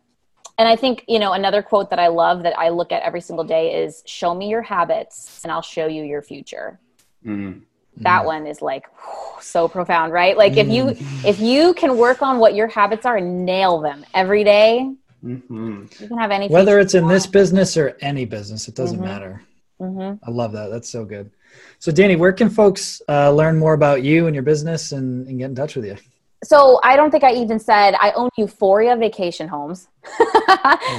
And 0.57 0.67
I 0.67 0.75
think, 0.75 1.05
you 1.07 1.19
know, 1.19 1.33
another 1.33 1.61
quote 1.61 1.89
that 1.91 1.99
I 1.99 2.07
love 2.07 2.43
that 2.43 2.57
I 2.57 2.69
look 2.69 2.91
at 2.91 3.03
every 3.03 3.21
single 3.21 3.45
day 3.45 3.83
is 3.83 4.03
show 4.05 4.33
me 4.33 4.49
your 4.49 4.63
habits 4.63 5.41
and 5.43 5.51
I'll 5.51 5.61
show 5.61 5.87
you 5.87 6.03
your 6.03 6.21
future. 6.21 6.79
Mm. 7.25 7.61
That 7.97 8.25
one 8.25 8.45
is 8.45 8.61
like 8.61 8.85
whew, 8.95 9.41
so 9.41 9.67
profound, 9.67 10.13
right? 10.13 10.37
Like 10.37 10.55
if 10.57 10.67
you 10.67 10.85
mm. 10.85 11.25
if 11.25 11.39
you 11.39 11.73
can 11.73 11.97
work 11.97 12.21
on 12.21 12.37
what 12.37 12.53
your 12.53 12.67
habits 12.67 13.05
are 13.05 13.17
and 13.17 13.45
nail 13.45 13.79
them 13.79 14.05
every 14.13 14.43
day, 14.43 14.91
Mm-hmm. 15.23 15.85
You 15.99 16.07
can 16.07 16.17
have 16.17 16.31
any. 16.31 16.47
Whether 16.47 16.79
it's 16.79 16.93
in 16.93 17.07
this 17.07 17.25
business 17.25 17.75
or 17.75 17.97
any 18.01 18.25
business, 18.25 18.67
it 18.67 18.75
doesn't 18.75 18.97
mm-hmm. 18.97 19.07
matter. 19.07 19.43
Mm-hmm. 19.79 20.23
I 20.27 20.31
love 20.31 20.51
that. 20.53 20.69
That's 20.69 20.89
so 20.89 21.05
good. 21.05 21.31
So, 21.79 21.91
Dani, 21.91 22.17
where 22.17 22.33
can 22.33 22.49
folks 22.49 23.01
uh, 23.07 23.31
learn 23.31 23.57
more 23.57 23.73
about 23.73 24.03
you 24.03 24.27
and 24.27 24.35
your 24.35 24.43
business 24.43 24.91
and, 24.91 25.27
and, 25.27 25.39
get 25.39 25.45
in 25.45 25.55
touch 25.55 25.75
with 25.75 25.85
you? 25.85 25.97
So, 26.43 26.79
I 26.83 26.95
don't 26.95 27.09
think 27.09 27.23
I 27.23 27.33
even 27.33 27.59
said 27.59 27.95
I 27.99 28.11
own 28.11 28.29
Euphoria 28.37 28.95
Vacation 28.95 29.47
Homes. 29.47 29.87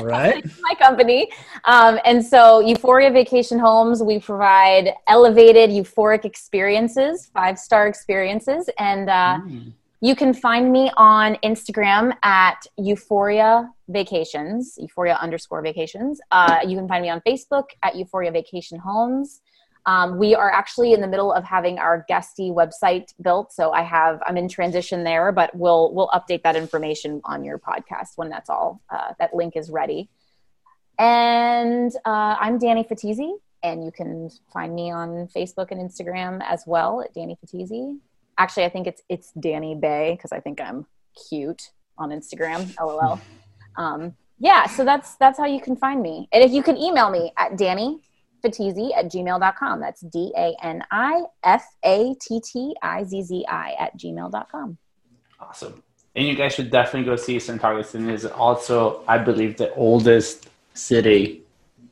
right. 0.02 0.44
my 0.60 0.74
company. 0.74 1.30
Um, 1.64 1.98
and 2.04 2.24
so, 2.24 2.60
Euphoria 2.60 3.10
Vacation 3.10 3.58
Homes, 3.58 4.02
we 4.02 4.18
provide 4.18 4.92
elevated 5.06 5.70
euphoric 5.70 6.24
experiences, 6.24 7.30
five 7.32 7.58
star 7.58 7.86
experiences. 7.86 8.68
And 8.78 9.08
uh, 9.08 9.38
mm 9.46 9.72
You 10.00 10.14
can 10.14 10.32
find 10.32 10.70
me 10.70 10.92
on 10.96 11.36
Instagram 11.42 12.12
at 12.22 12.60
Euphoria 12.76 13.68
Vacations, 13.88 14.78
Euphoria 14.78 15.18
underscore 15.20 15.60
vacations. 15.60 16.20
Uh, 16.30 16.58
you 16.68 16.76
can 16.78 16.86
find 16.86 17.02
me 17.02 17.10
on 17.10 17.20
Facebook 17.26 17.66
at 17.82 17.96
Euphoria 17.96 18.30
Vacation 18.30 18.78
Homes. 18.78 19.40
Um, 19.88 20.18
we 20.18 20.34
are 20.34 20.50
actually 20.50 20.92
in 20.92 21.00
the 21.00 21.06
middle 21.06 21.32
of 21.32 21.44
having 21.44 21.78
our 21.78 22.04
guesty 22.08 22.50
website 22.50 23.14
built, 23.22 23.54
so 23.54 23.72
I 23.72 23.80
have 23.80 24.22
I'm 24.26 24.36
in 24.36 24.46
transition 24.46 25.02
there, 25.02 25.32
but 25.32 25.50
we'll 25.54 25.94
we'll 25.94 26.08
update 26.08 26.42
that 26.42 26.56
information 26.56 27.22
on 27.24 27.42
your 27.42 27.58
podcast 27.58 28.10
when 28.16 28.28
that's 28.28 28.50
all 28.50 28.82
uh, 28.90 29.14
that 29.18 29.34
link 29.34 29.56
is 29.56 29.70
ready. 29.70 30.10
And 30.98 31.90
uh, 32.04 32.36
I'm 32.38 32.58
Dani 32.58 32.86
Fattizzi, 32.86 33.32
and 33.62 33.82
you 33.82 33.90
can 33.90 34.28
find 34.52 34.74
me 34.74 34.90
on 34.90 35.26
Facebook 35.34 35.70
and 35.70 35.80
Instagram 35.80 36.42
as 36.44 36.64
well 36.66 37.00
at 37.00 37.14
Dani 37.14 37.38
Fattizzi. 37.40 37.98
Actually, 38.36 38.66
I 38.66 38.68
think 38.68 38.86
it's 38.86 39.00
it's 39.08 39.32
Dani 39.38 39.80
Bay 39.80 40.12
because 40.16 40.32
I 40.32 40.40
think 40.40 40.60
I'm 40.60 40.84
cute 41.30 41.70
on 41.96 42.10
Instagram. 42.10 42.76
LOL. 42.78 43.18
Um, 43.76 44.16
yeah, 44.40 44.66
so 44.66 44.84
that's 44.84 45.14
that's 45.16 45.38
how 45.38 45.46
you 45.46 45.60
can 45.60 45.76
find 45.76 46.02
me. 46.02 46.28
And 46.32 46.42
if 46.42 46.50
you 46.50 46.64
can 46.64 46.76
email 46.76 47.10
me 47.10 47.32
at 47.36 47.52
Dani 47.52 48.00
Fattizzi 48.44 48.96
at 48.96 49.06
gmail.com. 49.06 49.80
That's 49.80 50.00
D 50.02 50.32
A 50.36 50.54
N 50.62 50.82
I 50.90 51.22
F 51.44 51.64
A 51.84 52.14
T 52.20 52.40
T 52.40 52.74
I 52.82 53.04
Z 53.04 53.22
Z 53.22 53.44
I 53.48 53.74
at 53.78 53.98
gmail.com. 53.98 54.78
Awesome. 55.40 55.82
And 56.16 56.26
you 56.26 56.34
guys 56.34 56.54
should 56.54 56.70
definitely 56.70 57.04
go 57.04 57.16
see 57.16 57.38
St. 57.38 57.62
Augustine 57.62 58.10
is 58.10 58.26
also, 58.26 59.02
I 59.06 59.18
believe, 59.18 59.56
the 59.56 59.72
oldest 59.74 60.48
city 60.74 61.42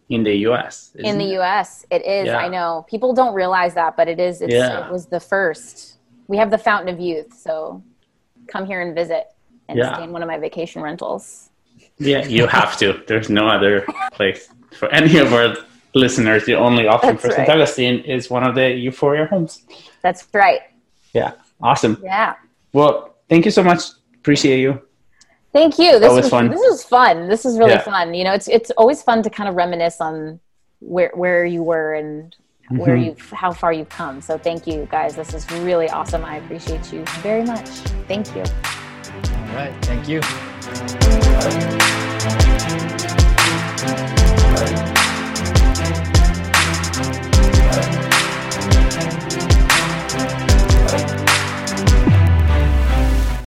in 0.09 0.22
the 0.22 0.34
U.S. 0.38 0.92
In 0.97 1.18
the 1.18 1.26
it? 1.26 1.32
U.S., 1.34 1.86
it 1.90 2.05
is. 2.05 2.26
Yeah. 2.26 2.38
I 2.38 2.49
know 2.49 2.84
people 2.88 3.12
don't 3.12 3.34
realize 3.34 3.74
that, 3.74 3.97
but 3.97 4.09
it 4.09 4.18
is. 4.18 4.42
Yeah. 4.44 4.86
It 4.86 4.92
was 4.92 5.07
the 5.07 5.20
first. 5.20 5.99
We 6.28 6.36
have 6.38 6.51
the 6.51 6.59
Fountain 6.59 6.92
of 6.92 7.01
Youth, 7.01 7.34
so 7.34 7.82
come 8.49 8.66
here 8.66 8.80
and 8.80 8.94
visit 8.94 9.28
and 9.68 9.78
yeah. 9.78 9.94
stay 9.94 10.05
in 10.05 10.12
one 10.12 10.22
of 10.22 10.28
my 10.28 10.38
vacation 10.38 10.82
rentals. 10.82 11.51
Yeah, 11.99 12.24
you 12.26 12.47
have 12.47 12.76
to. 12.78 13.03
There's 13.07 13.30
no 13.30 13.49
other 13.49 13.86
place 14.12 14.49
for 14.72 14.88
any 14.92 15.18
of 15.18 15.32
our 15.32 15.57
listeners, 15.97 16.44
the 16.44 16.55
only 16.55 16.86
option 16.86 17.11
That's 17.11 17.22
for 17.22 17.28
right. 17.28 17.36
St. 17.47 17.49
Augustine 17.49 18.01
is 18.01 18.30
one 18.30 18.44
of 18.44 18.55
the 18.55 18.70
Euphoria 18.70 19.26
homes. 19.26 19.64
That's 20.03 20.28
right. 20.32 20.61
Yeah. 21.12 21.32
Awesome. 21.61 22.01
Yeah. 22.03 22.34
Well, 22.72 23.16
thank 23.28 23.44
you 23.44 23.51
so 23.51 23.62
much. 23.62 23.82
Appreciate 24.14 24.61
you. 24.61 24.82
Thank 25.53 25.78
you. 25.78 25.99
This 25.99 26.12
was 26.12 26.28
fun. 26.28 26.51
This 26.51 26.61
was 26.61 26.84
fun. 26.84 27.28
This 27.28 27.47
is 27.47 27.59
really 27.59 27.70
yeah. 27.72 27.80
fun. 27.80 28.12
You 28.12 28.24
know, 28.24 28.34
it's 28.34 28.47
it's 28.47 28.70
always 28.72 29.03
fun 29.03 29.22
to 29.22 29.30
kind 29.30 29.49
of 29.49 29.55
reminisce 29.55 30.01
on 30.03 30.38
where 30.80 31.11
where 31.14 31.47
you 31.47 31.62
were 31.62 31.94
and 31.94 32.36
mm-hmm. 32.64 32.76
where 32.76 32.97
you 32.97 33.16
how 33.32 33.53
far 33.53 33.72
you've 33.72 33.88
come. 33.88 34.20
So 34.20 34.36
thank 34.36 34.66
you 34.66 34.86
guys. 34.90 35.16
This 35.16 35.32
is 35.32 35.51
really 35.62 35.88
awesome. 35.88 36.24
I 36.26 36.36
appreciate 36.36 36.92
you 36.92 37.05
very 37.22 37.44
much. 37.44 37.68
Thank 38.07 38.34
you. 38.36 38.42
All 38.42 39.55
right. 39.55 39.72
Thank 39.82 40.09
you. 40.09 40.20